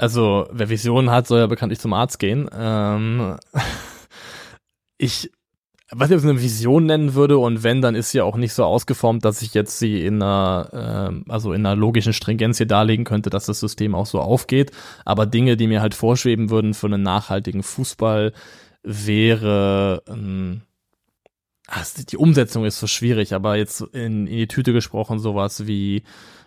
Also, 0.00 0.48
wer 0.50 0.70
Visionen 0.70 1.10
hat, 1.10 1.26
soll 1.26 1.40
ja 1.40 1.46
bekanntlich 1.46 1.78
zum 1.78 1.92
Arzt 1.92 2.18
gehen. 2.18 2.48
Ähm, 2.56 3.36
ich 4.98 5.30
was 5.92 6.08
ich 6.08 6.14
jetzt 6.14 6.24
eine 6.24 6.40
Vision 6.40 6.86
nennen 6.86 7.14
würde 7.14 7.36
und 7.38 7.64
wenn, 7.64 7.82
dann 7.82 7.96
ist 7.96 8.10
sie 8.10 8.20
auch 8.20 8.36
nicht 8.36 8.52
so 8.52 8.64
ausgeformt, 8.64 9.24
dass 9.24 9.42
ich 9.42 9.54
jetzt 9.54 9.78
sie 9.80 10.06
in 10.06 10.22
einer, 10.22 11.10
äh, 11.26 11.30
also 11.30 11.52
in 11.52 11.66
einer 11.66 11.74
logischen 11.74 12.12
Stringenz 12.12 12.58
hier 12.58 12.66
darlegen 12.66 13.04
könnte, 13.04 13.28
dass 13.28 13.46
das 13.46 13.58
System 13.58 13.96
auch 13.96 14.06
so 14.06 14.20
aufgeht. 14.20 14.70
Aber 15.04 15.26
Dinge, 15.26 15.56
die 15.56 15.66
mir 15.66 15.82
halt 15.82 15.96
vorschweben 15.96 16.48
würden 16.48 16.74
für 16.74 16.86
einen 16.86 17.02
nachhaltigen 17.02 17.64
Fußball, 17.64 18.32
wäre 18.84 20.02
ähm, 20.08 20.62
also 21.66 22.02
die 22.08 22.16
Umsetzung 22.16 22.64
ist 22.64 22.78
so 22.78 22.86
schwierig, 22.86 23.34
aber 23.34 23.56
jetzt 23.56 23.80
in, 23.92 24.26
in 24.26 24.36
die 24.36 24.48
Tüte 24.48 24.72
gesprochen 24.72 25.18
sowas 25.18 25.66
wie 25.66 26.04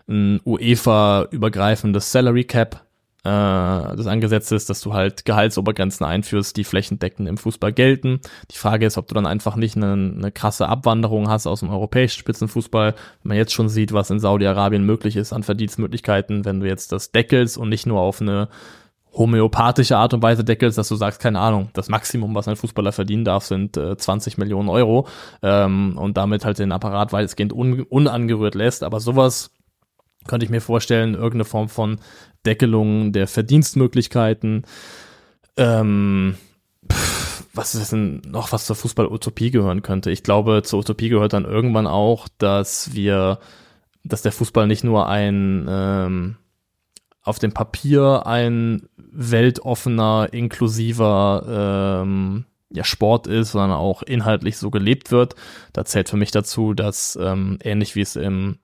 ein 0.07 0.41
UEFA-übergreifendes 0.45 2.11
Salary 2.11 2.45
Cap, 2.45 2.85
äh, 3.23 3.29
das 3.29 4.05
angesetzt 4.05 4.51
ist, 4.51 4.69
dass 4.69 4.81
du 4.81 4.93
halt 4.93 5.23
Gehaltsobergrenzen 5.23 6.05
einführst, 6.05 6.57
die 6.57 6.65
flächendeckend 6.65 7.29
im 7.29 7.37
Fußball 7.37 7.71
gelten. 7.71 8.19
Die 8.51 8.57
Frage 8.57 8.85
ist, 8.85 8.97
ob 8.97 9.07
du 9.07 9.15
dann 9.15 9.25
einfach 9.25 9.55
nicht 9.55 9.77
eine, 9.77 9.93
eine 9.93 10.31
krasse 10.31 10.67
Abwanderung 10.67 11.29
hast 11.29 11.47
aus 11.47 11.61
dem 11.61 11.69
europäischen 11.69 12.19
Spitzenfußball. 12.19 12.91
Wenn 12.91 13.29
man 13.29 13.37
jetzt 13.37 13.53
schon 13.53 13.69
sieht, 13.69 13.93
was 13.93 14.09
in 14.09 14.19
Saudi-Arabien 14.19 14.85
möglich 14.85 15.15
ist 15.15 15.31
an 15.31 15.43
Verdienstmöglichkeiten, 15.43 16.43
wenn 16.43 16.59
du 16.59 16.67
jetzt 16.67 16.91
das 16.91 17.11
deckelst 17.11 17.57
und 17.57 17.69
nicht 17.69 17.85
nur 17.85 18.01
auf 18.01 18.19
eine 18.19 18.49
homöopathische 19.13 19.95
Art 19.95 20.13
und 20.13 20.23
Weise 20.23 20.43
deckelst, 20.43 20.77
dass 20.77 20.89
du 20.89 20.95
sagst, 20.95 21.21
keine 21.21 21.39
Ahnung, 21.39 21.69
das 21.73 21.87
Maximum, 21.87 22.35
was 22.35 22.47
ein 22.47 22.55
Fußballer 22.55 22.91
verdienen 22.91 23.23
darf, 23.23 23.45
sind 23.45 23.77
äh, 23.77 23.95
20 23.95 24.37
Millionen 24.37 24.69
Euro 24.69 25.07
ähm, 25.41 25.97
und 25.97 26.17
damit 26.17 26.43
halt 26.43 26.59
den 26.59 26.71
Apparat 26.71 27.13
weitestgehend 27.13 27.53
un 27.53 27.81
unangerührt 27.83 28.55
lässt. 28.55 28.83
Aber 28.83 28.99
sowas 28.99 29.51
könnte 30.27 30.45
ich 30.45 30.49
mir 30.49 30.61
vorstellen, 30.61 31.13
irgendeine 31.13 31.45
Form 31.45 31.69
von 31.69 31.99
Deckelung 32.45 33.11
der 33.11 33.27
Verdienstmöglichkeiten. 33.27 34.63
Ähm, 35.57 36.35
pff, 36.91 37.45
was 37.53 37.75
ist 37.75 37.91
denn 37.91 38.21
noch, 38.25 38.51
was 38.51 38.65
zur 38.65 38.75
Fußball-Utopie 38.75 39.51
gehören 39.51 39.81
könnte? 39.81 40.11
Ich 40.11 40.23
glaube, 40.23 40.63
zur 40.63 40.79
Utopie 40.79 41.09
gehört 41.09 41.33
dann 41.33 41.45
irgendwann 41.45 41.87
auch, 41.87 42.27
dass 42.37 42.93
wir, 42.93 43.39
dass 44.03 44.23
der 44.23 44.31
Fußball 44.31 44.67
nicht 44.67 44.83
nur 44.83 45.07
ein 45.07 45.67
ähm, 45.69 46.37
auf 47.21 47.39
dem 47.39 47.53
Papier 47.53 48.23
ein 48.25 48.89
weltoffener, 48.97 50.29
inklusiver 50.31 52.01
ähm, 52.03 52.45
ja, 52.69 52.83
Sport 52.83 53.27
ist, 53.27 53.51
sondern 53.51 53.71
auch 53.71 54.01
inhaltlich 54.03 54.57
so 54.57 54.71
gelebt 54.71 55.11
wird. 55.11 55.35
Da 55.71 55.85
zählt 55.85 56.09
für 56.09 56.17
mich 56.17 56.31
dazu, 56.31 56.73
dass 56.73 57.17
ähm, 57.21 57.59
ähnlich 57.63 57.95
wie 57.95 58.01
es 58.01 58.15
im 58.15 58.57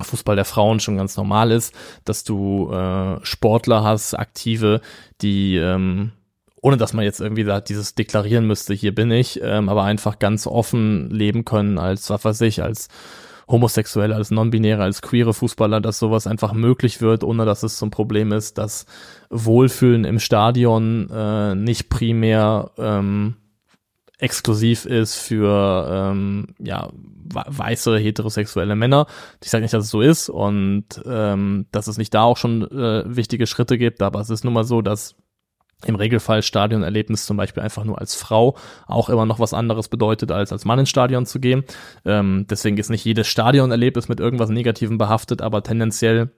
Fußball 0.00 0.36
der 0.36 0.44
Frauen 0.44 0.80
schon 0.80 0.96
ganz 0.96 1.16
normal 1.16 1.50
ist, 1.50 1.74
dass 2.04 2.24
du 2.24 2.70
äh, 2.72 3.18
Sportler 3.24 3.82
hast, 3.82 4.14
aktive, 4.14 4.80
die 5.20 5.56
ähm, 5.56 6.12
ohne 6.60 6.76
dass 6.76 6.92
man 6.92 7.04
jetzt 7.04 7.20
irgendwie 7.20 7.44
da 7.44 7.60
dieses 7.60 7.94
deklarieren 7.94 8.46
müsste, 8.46 8.74
hier 8.74 8.94
bin 8.94 9.10
ich, 9.10 9.40
ähm, 9.42 9.68
aber 9.68 9.84
einfach 9.84 10.18
ganz 10.18 10.46
offen 10.46 11.10
leben 11.10 11.44
können 11.44 11.78
als, 11.78 12.10
was 12.10 12.24
weiß 12.24 12.40
ich, 12.42 12.62
als 12.62 12.88
Homosexuelle, 13.48 14.14
als 14.14 14.30
Non-Binäre, 14.30 14.82
als 14.82 15.00
queere 15.00 15.32
Fußballer, 15.32 15.80
dass 15.80 15.98
sowas 15.98 16.26
einfach 16.26 16.52
möglich 16.52 17.00
wird, 17.00 17.24
ohne 17.24 17.46
dass 17.46 17.62
es 17.62 17.78
zum 17.78 17.90
Problem 17.90 18.32
ist, 18.32 18.58
dass 18.58 18.84
Wohlfühlen 19.30 20.04
im 20.04 20.18
Stadion 20.18 21.08
äh, 21.10 21.54
nicht 21.54 21.88
primär 21.88 22.70
ähm, 22.76 23.36
exklusiv 24.18 24.84
ist 24.84 25.14
für 25.14 25.88
ähm, 25.90 26.48
ja, 26.58 26.90
weiße 26.92 27.98
heterosexuelle 27.98 28.74
Männer. 28.74 29.06
Ich 29.42 29.50
sage 29.50 29.62
nicht, 29.62 29.74
dass 29.74 29.84
es 29.84 29.90
so 29.90 30.00
ist 30.00 30.28
und 30.28 30.86
ähm, 31.06 31.66
dass 31.70 31.86
es 31.86 31.98
nicht 31.98 32.12
da 32.14 32.22
auch 32.22 32.36
schon 32.36 32.62
äh, 32.62 33.04
wichtige 33.06 33.46
Schritte 33.46 33.78
gibt, 33.78 34.02
aber 34.02 34.20
es 34.20 34.30
ist 34.30 34.44
nun 34.44 34.54
mal 34.54 34.64
so, 34.64 34.82
dass 34.82 35.14
im 35.84 35.94
Regelfall 35.94 36.42
Stadionerlebnis 36.42 37.24
zum 37.24 37.36
Beispiel 37.36 37.62
einfach 37.62 37.84
nur 37.84 38.00
als 38.00 38.16
Frau 38.16 38.56
auch 38.88 39.08
immer 39.08 39.26
noch 39.26 39.38
was 39.38 39.54
anderes 39.54 39.88
bedeutet, 39.88 40.32
als 40.32 40.50
als 40.50 40.64
Mann 40.64 40.80
ins 40.80 40.90
Stadion 40.90 41.24
zu 41.24 41.38
gehen. 41.38 41.62
Ähm, 42.04 42.46
deswegen 42.50 42.76
ist 42.78 42.90
nicht 42.90 43.04
jedes 43.04 43.28
Stadionerlebnis 43.28 44.08
mit 44.08 44.18
irgendwas 44.18 44.50
Negativem 44.50 44.98
behaftet, 44.98 45.40
aber 45.40 45.62
tendenziell 45.62 46.32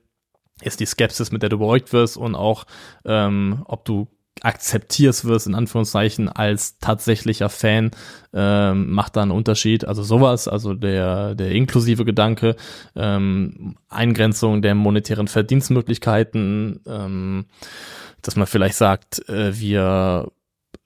ist 0.60 0.80
die 0.80 0.86
Skepsis, 0.86 1.32
mit 1.32 1.40
der 1.40 1.48
du 1.48 1.58
beäugt 1.58 1.94
wirst 1.94 2.18
und 2.18 2.34
auch, 2.34 2.64
ähm, 3.06 3.62
ob 3.64 3.86
du 3.86 4.08
akzeptierst 4.42 5.24
wirst, 5.24 5.46
in 5.46 5.54
Anführungszeichen, 5.54 6.28
als 6.28 6.78
tatsächlicher 6.78 7.48
Fan, 7.48 7.90
ähm, 8.32 8.90
macht 8.90 9.16
da 9.16 9.22
einen 9.22 9.30
Unterschied. 9.30 9.84
Also 9.84 10.02
sowas, 10.02 10.48
also 10.48 10.74
der, 10.74 11.34
der 11.34 11.50
inklusive 11.50 12.04
Gedanke, 12.04 12.56
ähm, 12.96 13.76
Eingrenzung 13.88 14.62
der 14.62 14.74
monetären 14.74 15.28
Verdienstmöglichkeiten, 15.28 16.80
ähm, 16.86 17.46
dass 18.22 18.36
man 18.36 18.46
vielleicht 18.46 18.76
sagt, 18.76 19.28
äh, 19.28 19.58
wir 19.58 20.30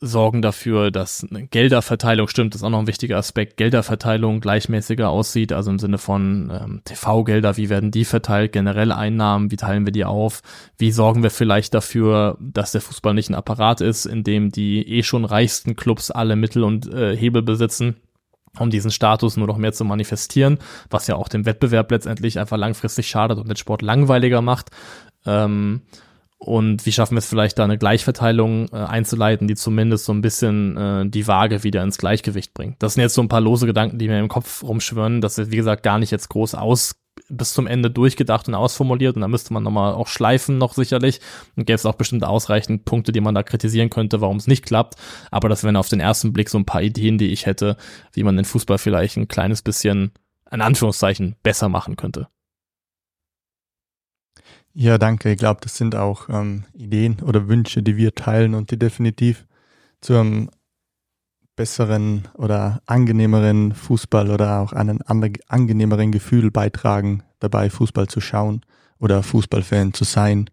sorgen 0.00 0.42
dafür, 0.42 0.90
dass 0.90 1.26
eine 1.28 1.46
Gelderverteilung 1.46 2.28
stimmt, 2.28 2.54
das 2.54 2.60
ist 2.60 2.64
auch 2.64 2.70
noch 2.70 2.80
ein 2.80 2.86
wichtiger 2.86 3.16
Aspekt, 3.16 3.56
Gelderverteilung 3.56 4.40
gleichmäßiger 4.40 5.08
aussieht, 5.08 5.52
also 5.52 5.70
im 5.70 5.78
Sinne 5.78 5.98
von 5.98 6.52
ähm, 6.52 6.82
TV-Gelder, 6.84 7.56
wie 7.56 7.70
werden 7.70 7.90
die 7.90 8.04
verteilt, 8.04 8.52
generell 8.52 8.92
Einnahmen, 8.92 9.50
wie 9.50 9.56
teilen 9.56 9.86
wir 9.86 9.92
die 9.92 10.04
auf, 10.04 10.42
wie 10.78 10.92
sorgen 10.92 11.22
wir 11.22 11.30
vielleicht 11.30 11.74
dafür, 11.74 12.36
dass 12.40 12.72
der 12.72 12.80
Fußball 12.80 13.14
nicht 13.14 13.30
ein 13.30 13.34
Apparat 13.34 13.80
ist, 13.80 14.04
in 14.04 14.24
dem 14.24 14.50
die 14.50 14.86
eh 14.86 15.02
schon 15.02 15.24
reichsten 15.24 15.76
Clubs 15.76 16.10
alle 16.10 16.36
Mittel 16.36 16.64
und 16.64 16.92
äh, 16.92 17.16
Hebel 17.16 17.42
besitzen 17.42 17.96
um 18.58 18.70
diesen 18.70 18.92
Status 18.92 19.36
nur 19.36 19.48
noch 19.48 19.56
mehr 19.56 19.72
zu 19.72 19.84
manifestieren, 19.84 20.58
was 20.88 21.08
ja 21.08 21.16
auch 21.16 21.28
dem 21.28 21.44
Wettbewerb 21.44 21.90
letztendlich 21.90 22.38
einfach 22.38 22.56
langfristig 22.56 23.08
schadet 23.08 23.38
und 23.38 23.48
den 23.48 23.56
Sport 23.56 23.82
langweiliger 23.82 24.42
macht. 24.42 24.70
Ähm, 25.26 25.82
und 26.44 26.84
wie 26.84 26.92
schaffen 26.92 27.14
wir 27.14 27.20
es 27.20 27.26
vielleicht 27.26 27.58
da 27.58 27.64
eine 27.64 27.78
Gleichverteilung 27.78 28.68
äh, 28.72 28.76
einzuleiten, 28.76 29.48
die 29.48 29.54
zumindest 29.54 30.04
so 30.04 30.12
ein 30.12 30.20
bisschen 30.20 30.76
äh, 30.76 31.08
die 31.08 31.26
Waage 31.26 31.64
wieder 31.64 31.82
ins 31.82 31.98
Gleichgewicht 31.98 32.52
bringt. 32.52 32.82
Das 32.82 32.94
sind 32.94 33.02
jetzt 33.02 33.14
so 33.14 33.22
ein 33.22 33.28
paar 33.28 33.40
lose 33.40 33.66
Gedanken, 33.66 33.98
die 33.98 34.08
mir 34.08 34.20
im 34.20 34.28
Kopf 34.28 34.62
rumschwirren. 34.62 35.20
Das 35.20 35.38
ist, 35.38 35.50
wie 35.50 35.56
gesagt, 35.56 35.82
gar 35.82 35.98
nicht 35.98 36.10
jetzt 36.10 36.28
groß 36.28 36.54
aus 36.54 36.96
bis 37.28 37.54
zum 37.54 37.66
Ende 37.66 37.90
durchgedacht 37.90 38.48
und 38.48 38.54
ausformuliert 38.54 39.16
und 39.16 39.22
da 39.22 39.28
müsste 39.28 39.52
man 39.54 39.62
nochmal 39.62 39.94
auch 39.94 40.08
schleifen 40.08 40.58
noch 40.58 40.74
sicherlich 40.74 41.20
und 41.56 41.64
gäbe 41.64 41.76
es 41.76 41.86
auch 41.86 41.94
bestimmt 41.94 42.24
ausreichend 42.24 42.84
Punkte, 42.84 43.12
die 43.12 43.20
man 43.20 43.34
da 43.34 43.42
kritisieren 43.42 43.90
könnte, 43.90 44.20
warum 44.20 44.36
es 44.36 44.46
nicht 44.46 44.66
klappt, 44.66 44.96
aber 45.30 45.48
das 45.48 45.62
wären 45.62 45.76
auf 45.76 45.88
den 45.88 46.00
ersten 46.00 46.32
Blick 46.32 46.50
so 46.50 46.58
ein 46.58 46.66
paar 46.66 46.82
Ideen, 46.82 47.18
die 47.18 47.28
ich 47.28 47.46
hätte, 47.46 47.76
wie 48.12 48.24
man 48.24 48.36
den 48.36 48.44
Fußball 48.44 48.78
vielleicht 48.78 49.16
ein 49.16 49.28
kleines 49.28 49.62
bisschen, 49.62 50.12
in 50.50 50.60
Anführungszeichen, 50.60 51.36
besser 51.42 51.68
machen 51.68 51.96
könnte. 51.96 52.28
Ja, 54.76 54.98
danke. 54.98 55.30
Ich 55.30 55.38
glaube, 55.38 55.60
das 55.62 55.76
sind 55.76 55.94
auch 55.94 56.28
ähm, 56.28 56.64
Ideen 56.72 57.20
oder 57.22 57.46
Wünsche, 57.48 57.82
die 57.82 57.96
wir 57.96 58.14
teilen 58.14 58.54
und 58.54 58.72
die 58.72 58.78
definitiv 58.78 59.46
zu 60.00 60.14
einem 60.14 60.50
besseren 61.54 62.26
oder 62.34 62.82
angenehmeren 62.86 63.72
Fußball 63.72 64.30
oder 64.30 64.58
auch 64.60 64.72
einen 64.72 65.00
angenehmeren 65.02 66.10
Gefühl 66.10 66.50
beitragen, 66.50 67.22
dabei 67.38 67.70
Fußball 67.70 68.08
zu 68.08 68.20
schauen 68.20 68.62
oder 68.98 69.22
Fußballfan 69.22 69.94
zu 69.94 70.02
sein. 70.02 70.50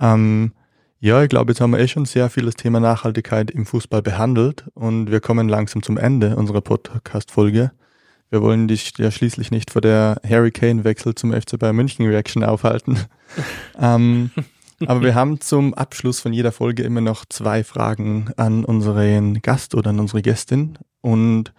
Ähm, 0.00 0.52
ja, 0.98 1.22
ich 1.22 1.28
glaube, 1.28 1.52
jetzt 1.52 1.60
haben 1.60 1.72
wir 1.72 1.80
eh 1.80 1.88
schon 1.88 2.06
sehr 2.06 2.30
viel 2.30 2.46
das 2.46 2.54
Thema 2.54 2.80
Nachhaltigkeit 2.80 3.50
im 3.50 3.66
Fußball 3.66 4.00
behandelt 4.00 4.64
und 4.72 5.10
wir 5.10 5.20
kommen 5.20 5.50
langsam 5.50 5.82
zum 5.82 5.98
Ende 5.98 6.36
unserer 6.36 6.62
Podcast-Folge. 6.62 7.72
Wir 8.32 8.40
wollen 8.40 8.66
dich 8.66 8.94
ja 8.96 9.10
schließlich 9.10 9.50
nicht 9.50 9.70
vor 9.70 9.82
der 9.82 10.18
Harry 10.26 10.52
Kane-Wechsel 10.52 11.14
zum 11.14 11.34
FC 11.34 11.58
Bayern 11.58 11.76
München-Reaction 11.76 12.42
aufhalten. 12.42 12.98
ähm, 13.78 14.30
aber 14.86 15.02
wir 15.02 15.14
haben 15.14 15.42
zum 15.42 15.74
Abschluss 15.74 16.20
von 16.20 16.32
jeder 16.32 16.50
Folge 16.50 16.82
immer 16.82 17.02
noch 17.02 17.26
zwei 17.28 17.62
Fragen 17.62 18.30
an 18.38 18.64
unseren 18.64 19.42
Gast 19.42 19.74
oder 19.74 19.90
an 19.90 20.00
unsere 20.00 20.22
Gästin. 20.22 20.78
Und 21.02 21.52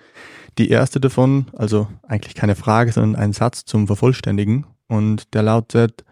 die 0.57 0.71
erste 0.71 0.99
davon, 0.99 1.45
also 1.55 1.89
eigentlich 2.07 2.33
keine 2.33 2.55
Frage, 2.55 2.91
sondern 2.91 3.21
ein 3.21 3.33
Satz 3.33 3.65
zum 3.65 3.85
Vervollständigen. 3.85 4.65
Und 4.87 5.31
der 5.35 5.43
lautet, 5.43 6.03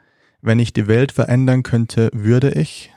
wenn 0.42 0.60
ich 0.60 0.74
die 0.74 0.88
Welt 0.88 1.12
verändern 1.12 1.64
könnte, 1.64 2.12
würde 2.14 2.52
ich? 2.52 2.94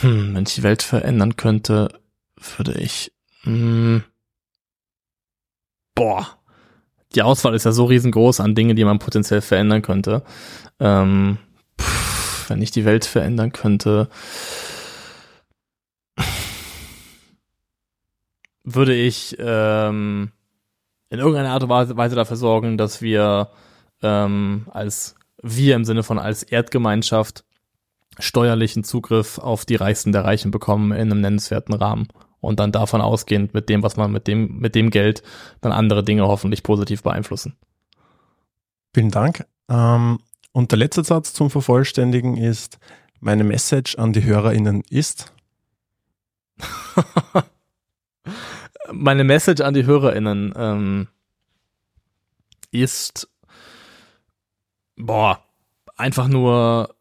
Hm, 0.00 0.34
wenn 0.34 0.44
ich 0.44 0.54
die 0.54 0.62
Welt 0.62 0.82
verändern 0.82 1.36
könnte, 1.36 1.90
würde 2.56 2.72
ich. 2.80 3.12
Hm, 3.42 4.02
boah, 5.98 6.38
die 7.14 7.22
Auswahl 7.22 7.54
ist 7.54 7.64
ja 7.64 7.72
so 7.72 7.86
riesengroß 7.86 8.40
an 8.40 8.54
Dingen, 8.54 8.76
die 8.76 8.84
man 8.84 8.98
potenziell 8.98 9.40
verändern 9.40 9.82
könnte. 9.82 10.22
Ähm, 10.78 11.38
pff, 11.80 12.50
wenn 12.50 12.62
ich 12.62 12.70
die 12.70 12.84
Welt 12.84 13.04
verändern 13.04 13.52
könnte, 13.52 14.08
würde 18.62 18.94
ich 18.94 19.36
ähm, 19.38 20.30
in 21.10 21.18
irgendeiner 21.18 21.50
Art 21.50 21.62
und 21.64 21.70
Weise 21.70 22.14
dafür 22.14 22.36
sorgen, 22.36 22.78
dass 22.78 23.02
wir 23.02 23.50
ähm, 24.02 24.66
als 24.70 25.16
wir 25.42 25.74
im 25.74 25.84
Sinne 25.84 26.02
von 26.02 26.18
als 26.18 26.42
Erdgemeinschaft 26.42 27.44
steuerlichen 28.18 28.84
Zugriff 28.84 29.38
auf 29.38 29.64
die 29.64 29.76
Reichsten 29.76 30.12
der 30.12 30.24
Reichen 30.24 30.50
bekommen 30.50 30.92
in 30.92 31.10
einem 31.10 31.20
nennenswerten 31.20 31.74
Rahmen 31.74 32.08
und 32.40 32.60
dann 32.60 32.72
davon 32.72 33.00
ausgehend 33.00 33.54
mit 33.54 33.68
dem, 33.68 33.82
was 33.82 33.96
man 33.96 34.12
mit 34.12 34.26
dem, 34.26 34.58
mit 34.58 34.74
dem 34.74 34.90
Geld 34.90 35.22
dann 35.60 35.72
andere 35.72 36.04
Dinge 36.04 36.26
hoffentlich 36.26 36.62
positiv 36.62 37.02
beeinflussen. 37.02 37.56
Vielen 38.94 39.10
Dank. 39.10 39.44
Ähm, 39.68 40.18
und 40.52 40.72
der 40.72 40.78
letzte 40.78 41.04
Satz 41.04 41.32
zum 41.32 41.50
Vervollständigen 41.50 42.36
ist, 42.36 42.78
meine 43.20 43.44
Message 43.44 43.96
an 43.96 44.12
die 44.12 44.24
HörerInnen 44.24 44.82
ist. 44.88 45.32
meine 48.92 49.24
Message 49.24 49.60
an 49.60 49.74
die 49.74 49.86
HörerInnen 49.86 50.54
ähm, 50.56 51.08
ist, 52.70 53.28
boah, 54.96 55.42
einfach 55.96 56.28
nur 56.28 56.94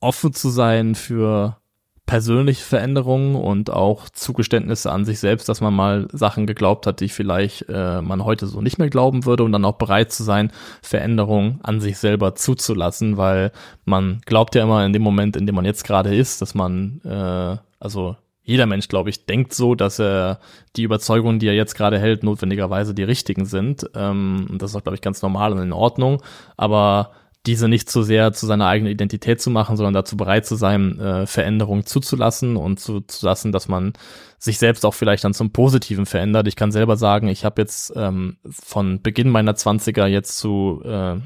offen 0.00 0.32
zu 0.32 0.48
sein 0.50 0.94
für 0.94 1.60
persönliche 2.08 2.64
Veränderungen 2.64 3.36
und 3.36 3.70
auch 3.70 4.08
Zugeständnisse 4.08 4.90
an 4.90 5.04
sich 5.04 5.20
selbst, 5.20 5.46
dass 5.46 5.60
man 5.60 5.74
mal 5.74 6.08
Sachen 6.10 6.46
geglaubt 6.46 6.86
hat, 6.86 7.00
die 7.00 7.10
vielleicht 7.10 7.68
äh, 7.68 8.00
man 8.00 8.24
heute 8.24 8.46
so 8.46 8.62
nicht 8.62 8.78
mehr 8.78 8.88
glauben 8.88 9.26
würde 9.26 9.44
und 9.44 9.52
dann 9.52 9.66
auch 9.66 9.76
bereit 9.76 10.10
zu 10.10 10.24
sein, 10.24 10.50
Veränderungen 10.80 11.60
an 11.62 11.82
sich 11.82 11.98
selber 11.98 12.34
zuzulassen, 12.34 13.18
weil 13.18 13.52
man 13.84 14.22
glaubt 14.24 14.54
ja 14.54 14.62
immer 14.62 14.86
in 14.86 14.94
dem 14.94 15.02
Moment, 15.02 15.36
in 15.36 15.44
dem 15.44 15.54
man 15.54 15.66
jetzt 15.66 15.84
gerade 15.84 16.16
ist, 16.16 16.40
dass 16.40 16.54
man, 16.54 17.02
äh, 17.04 17.58
also 17.78 18.16
jeder 18.42 18.64
Mensch, 18.64 18.88
glaube 18.88 19.10
ich, 19.10 19.26
denkt 19.26 19.52
so, 19.52 19.74
dass 19.74 19.98
er 19.98 20.40
die 20.76 20.84
Überzeugungen, 20.84 21.38
die 21.38 21.48
er 21.48 21.54
jetzt 21.54 21.74
gerade 21.74 21.98
hält, 21.98 22.22
notwendigerweise 22.22 22.94
die 22.94 23.02
richtigen 23.02 23.44
sind. 23.44 23.84
Ähm, 23.94 24.46
und 24.48 24.62
das 24.62 24.70
ist 24.70 24.76
auch, 24.76 24.82
glaube 24.82 24.96
ich, 24.96 25.02
ganz 25.02 25.20
normal 25.20 25.52
und 25.52 25.58
in 25.58 25.74
Ordnung. 25.74 26.22
Aber 26.56 27.10
diese 27.48 27.66
nicht 27.66 27.88
zu 27.88 28.02
sehr 28.02 28.34
zu 28.34 28.46
seiner 28.46 28.66
eigenen 28.66 28.92
Identität 28.92 29.40
zu 29.40 29.48
machen, 29.48 29.78
sondern 29.78 29.94
dazu 29.94 30.18
bereit 30.18 30.44
zu 30.44 30.54
sein, 30.54 31.00
äh, 31.00 31.26
Veränderungen 31.26 31.86
zuzulassen 31.86 32.58
und 32.58 32.78
zuzulassen, 32.78 33.52
dass 33.52 33.68
man 33.68 33.94
sich 34.38 34.58
selbst 34.58 34.84
auch 34.84 34.92
vielleicht 34.92 35.24
dann 35.24 35.32
zum 35.32 35.50
Positiven 35.50 36.04
verändert. 36.04 36.46
Ich 36.46 36.56
kann 36.56 36.72
selber 36.72 36.98
sagen, 36.98 37.28
ich 37.28 37.46
habe 37.46 37.62
jetzt 37.62 37.94
ähm, 37.96 38.36
von 38.50 39.00
Beginn 39.00 39.30
meiner 39.30 39.54
Zwanziger 39.56 40.06
jetzt 40.06 40.36
zu 40.36 40.82
äh, 40.84 41.16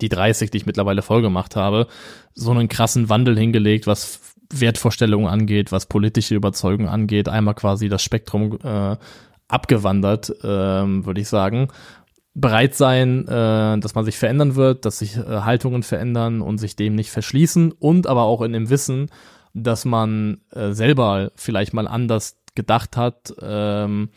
die 0.00 0.08
30, 0.08 0.52
die 0.52 0.58
ich 0.58 0.66
mittlerweile 0.66 1.02
voll 1.02 1.22
gemacht 1.22 1.56
habe, 1.56 1.88
so 2.34 2.52
einen 2.52 2.68
krassen 2.68 3.08
Wandel 3.08 3.36
hingelegt, 3.36 3.88
was 3.88 4.20
Wertvorstellungen 4.48 5.26
angeht, 5.26 5.72
was 5.72 5.86
politische 5.86 6.36
Überzeugungen 6.36 6.88
angeht, 6.88 7.28
einmal 7.28 7.54
quasi 7.54 7.88
das 7.88 8.04
Spektrum 8.04 8.58
äh, 8.62 8.96
abgewandert, 9.48 10.32
ähm, 10.44 11.04
würde 11.04 11.20
ich 11.20 11.28
sagen 11.28 11.68
bereit 12.34 12.74
sein, 12.74 13.26
äh, 13.28 13.78
dass 13.78 13.94
man 13.94 14.04
sich 14.04 14.18
verändern 14.18 14.54
wird, 14.54 14.84
dass 14.84 14.98
sich 14.98 15.16
äh, 15.16 15.22
Haltungen 15.22 15.82
verändern 15.82 16.40
und 16.40 16.58
sich 16.58 16.76
dem 16.76 16.94
nicht 16.94 17.10
verschließen 17.10 17.72
und 17.72 18.06
aber 18.06 18.22
auch 18.22 18.42
in 18.42 18.52
dem 18.52 18.70
Wissen, 18.70 19.10
dass 19.54 19.84
man 19.84 20.40
äh, 20.52 20.72
selber 20.72 21.32
vielleicht 21.36 21.74
mal 21.74 21.86
anders 21.86 22.38
gedacht 22.54 22.96
hat, 22.96 23.34
ähm, 23.40 24.10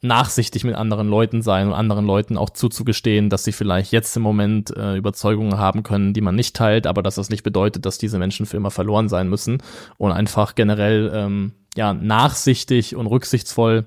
nachsichtig 0.00 0.62
mit 0.62 0.76
anderen 0.76 1.08
Leuten 1.08 1.42
sein 1.42 1.66
und 1.66 1.74
anderen 1.74 2.06
Leuten 2.06 2.36
auch 2.36 2.50
zuzugestehen, 2.50 3.30
dass 3.30 3.42
sie 3.42 3.52
vielleicht 3.52 3.90
jetzt 3.90 4.16
im 4.16 4.22
Moment 4.22 4.70
äh, 4.76 4.96
Überzeugungen 4.96 5.58
haben 5.58 5.82
können, 5.82 6.14
die 6.14 6.20
man 6.20 6.36
nicht 6.36 6.54
teilt, 6.54 6.86
aber 6.86 7.02
dass 7.02 7.16
das 7.16 7.30
nicht 7.30 7.42
bedeutet, 7.42 7.84
dass 7.84 7.98
diese 7.98 8.18
Menschen 8.18 8.46
für 8.46 8.56
immer 8.56 8.70
verloren 8.70 9.08
sein 9.08 9.28
müssen 9.28 9.60
und 9.96 10.12
einfach 10.12 10.54
generell 10.54 11.10
ähm, 11.12 11.52
ja 11.76 11.94
nachsichtig 11.94 12.94
und 12.94 13.08
rücksichtsvoll 13.08 13.86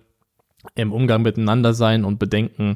im 0.76 0.92
Umgang 0.92 1.22
miteinander 1.22 1.74
sein 1.74 2.04
und 2.04 2.20
bedenken, 2.20 2.76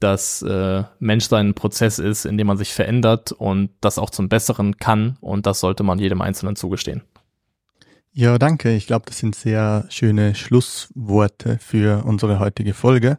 dass 0.00 0.42
äh, 0.42 0.84
Menschsein 0.98 1.48
ein 1.48 1.54
Prozess 1.54 1.98
ist, 1.98 2.24
in 2.24 2.38
dem 2.38 2.46
man 2.46 2.56
sich 2.56 2.72
verändert 2.72 3.32
und 3.32 3.70
das 3.80 3.98
auch 3.98 4.10
zum 4.10 4.28
Besseren 4.28 4.76
kann 4.76 5.16
und 5.20 5.46
das 5.46 5.60
sollte 5.60 5.82
man 5.82 5.98
jedem 5.98 6.20
Einzelnen 6.20 6.56
zugestehen. 6.56 7.02
Ja, 8.12 8.38
danke. 8.38 8.72
Ich 8.74 8.86
glaube, 8.86 9.06
das 9.06 9.18
sind 9.18 9.34
sehr 9.34 9.86
schöne 9.88 10.36
Schlussworte 10.36 11.58
für 11.60 12.04
unsere 12.04 12.38
heutige 12.38 12.72
Folge. 12.72 13.18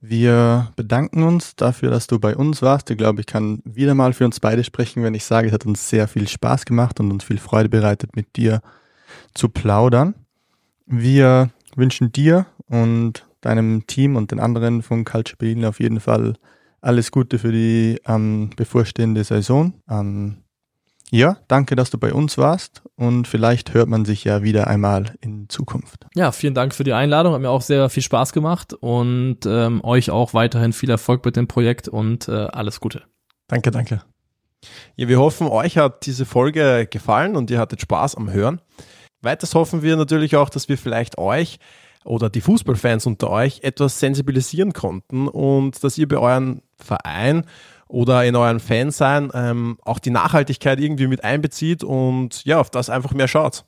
Wir 0.00 0.72
bedanken 0.76 1.22
uns 1.22 1.56
dafür, 1.56 1.90
dass 1.90 2.06
du 2.06 2.18
bei 2.20 2.36
uns 2.36 2.62
warst. 2.62 2.90
Ich 2.90 2.98
glaube, 2.98 3.20
ich 3.20 3.26
kann 3.26 3.62
wieder 3.64 3.94
mal 3.94 4.12
für 4.12 4.24
uns 4.24 4.40
beide 4.40 4.64
sprechen, 4.64 5.02
wenn 5.02 5.14
ich 5.14 5.24
sage, 5.24 5.48
es 5.48 5.52
hat 5.52 5.66
uns 5.66 5.88
sehr 5.88 6.08
viel 6.08 6.28
Spaß 6.28 6.64
gemacht 6.64 7.00
und 7.00 7.10
uns 7.10 7.24
viel 7.24 7.38
Freude 7.38 7.68
bereitet, 7.68 8.14
mit 8.14 8.36
dir 8.36 8.62
zu 9.34 9.48
plaudern. 9.48 10.14
Wir 10.86 11.50
wünschen 11.74 12.12
dir 12.12 12.46
und 12.68 13.26
deinem 13.42 13.86
Team 13.86 14.16
und 14.16 14.30
den 14.30 14.40
anderen 14.40 14.82
von 14.82 15.04
Culture 15.04 15.36
Berlin 15.36 15.66
auf 15.66 15.80
jeden 15.80 16.00
Fall 16.00 16.34
alles 16.80 17.12
Gute 17.12 17.38
für 17.38 17.52
die 17.52 18.00
ähm, 18.06 18.50
bevorstehende 18.56 19.22
Saison. 19.22 19.74
Ähm, 19.88 20.38
ja, 21.10 21.36
danke, 21.46 21.76
dass 21.76 21.90
du 21.90 21.98
bei 21.98 22.14
uns 22.14 22.38
warst 22.38 22.82
und 22.96 23.28
vielleicht 23.28 23.74
hört 23.74 23.88
man 23.88 24.06
sich 24.06 24.24
ja 24.24 24.42
wieder 24.42 24.66
einmal 24.66 25.14
in 25.20 25.48
Zukunft. 25.50 26.06
Ja, 26.14 26.32
vielen 26.32 26.54
Dank 26.54 26.74
für 26.74 26.84
die 26.84 26.94
Einladung, 26.94 27.34
hat 27.34 27.42
mir 27.42 27.50
auch 27.50 27.60
sehr 27.60 27.90
viel 27.90 28.02
Spaß 28.02 28.32
gemacht 28.32 28.72
und 28.72 29.40
ähm, 29.44 29.84
euch 29.84 30.10
auch 30.10 30.32
weiterhin 30.32 30.72
viel 30.72 30.88
Erfolg 30.88 31.22
mit 31.24 31.36
dem 31.36 31.48
Projekt 31.48 31.86
und 31.86 32.28
äh, 32.28 32.32
alles 32.32 32.80
Gute. 32.80 33.02
Danke, 33.46 33.70
danke. 33.70 34.02
Ja, 34.96 35.08
wir 35.08 35.18
hoffen, 35.18 35.48
euch 35.48 35.76
hat 35.76 36.06
diese 36.06 36.24
Folge 36.24 36.86
gefallen 36.90 37.36
und 37.36 37.50
ihr 37.50 37.58
hattet 37.58 37.82
Spaß 37.82 38.14
am 38.14 38.32
Hören. 38.32 38.62
Weiters 39.20 39.54
hoffen 39.54 39.82
wir 39.82 39.96
natürlich 39.96 40.34
auch, 40.36 40.48
dass 40.48 40.70
wir 40.70 40.78
vielleicht 40.78 41.18
euch 41.18 41.58
oder 42.04 42.30
die 42.30 42.40
Fußballfans 42.40 43.06
unter 43.06 43.30
euch 43.30 43.60
etwas 43.62 44.00
sensibilisieren 44.00 44.72
konnten 44.72 45.28
und 45.28 45.82
dass 45.82 45.98
ihr 45.98 46.08
bei 46.08 46.18
euren 46.18 46.62
Verein 46.76 47.44
oder 47.88 48.24
in 48.24 48.36
euren 48.36 48.60
Fansein 48.60 49.30
ähm, 49.34 49.78
auch 49.84 49.98
die 49.98 50.10
Nachhaltigkeit 50.10 50.80
irgendwie 50.80 51.06
mit 51.06 51.24
einbezieht 51.24 51.84
und 51.84 52.44
ja, 52.44 52.58
auf 52.58 52.70
das 52.70 52.90
einfach 52.90 53.12
mehr 53.12 53.28
schaut. 53.28 53.64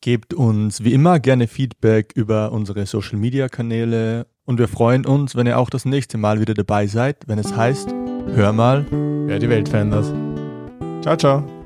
Gebt 0.00 0.32
uns 0.34 0.84
wie 0.84 0.92
immer 0.92 1.18
gerne 1.18 1.48
Feedback 1.48 2.12
über 2.14 2.52
unsere 2.52 2.86
Social 2.86 3.18
Media 3.18 3.48
Kanäle 3.48 4.26
und 4.44 4.58
wir 4.58 4.68
freuen 4.68 5.04
uns, 5.04 5.34
wenn 5.34 5.46
ihr 5.46 5.58
auch 5.58 5.70
das 5.70 5.84
nächste 5.84 6.18
Mal 6.18 6.40
wieder 6.40 6.54
dabei 6.54 6.86
seid, 6.86 7.26
wenn 7.26 7.38
es 7.38 7.56
heißt, 7.56 7.88
hör 8.34 8.52
mal, 8.52 8.86
wer 9.26 9.38
die 9.38 9.48
Welt 9.48 9.68
verändert. 9.68 10.06
Ciao, 11.02 11.16
ciao. 11.16 11.57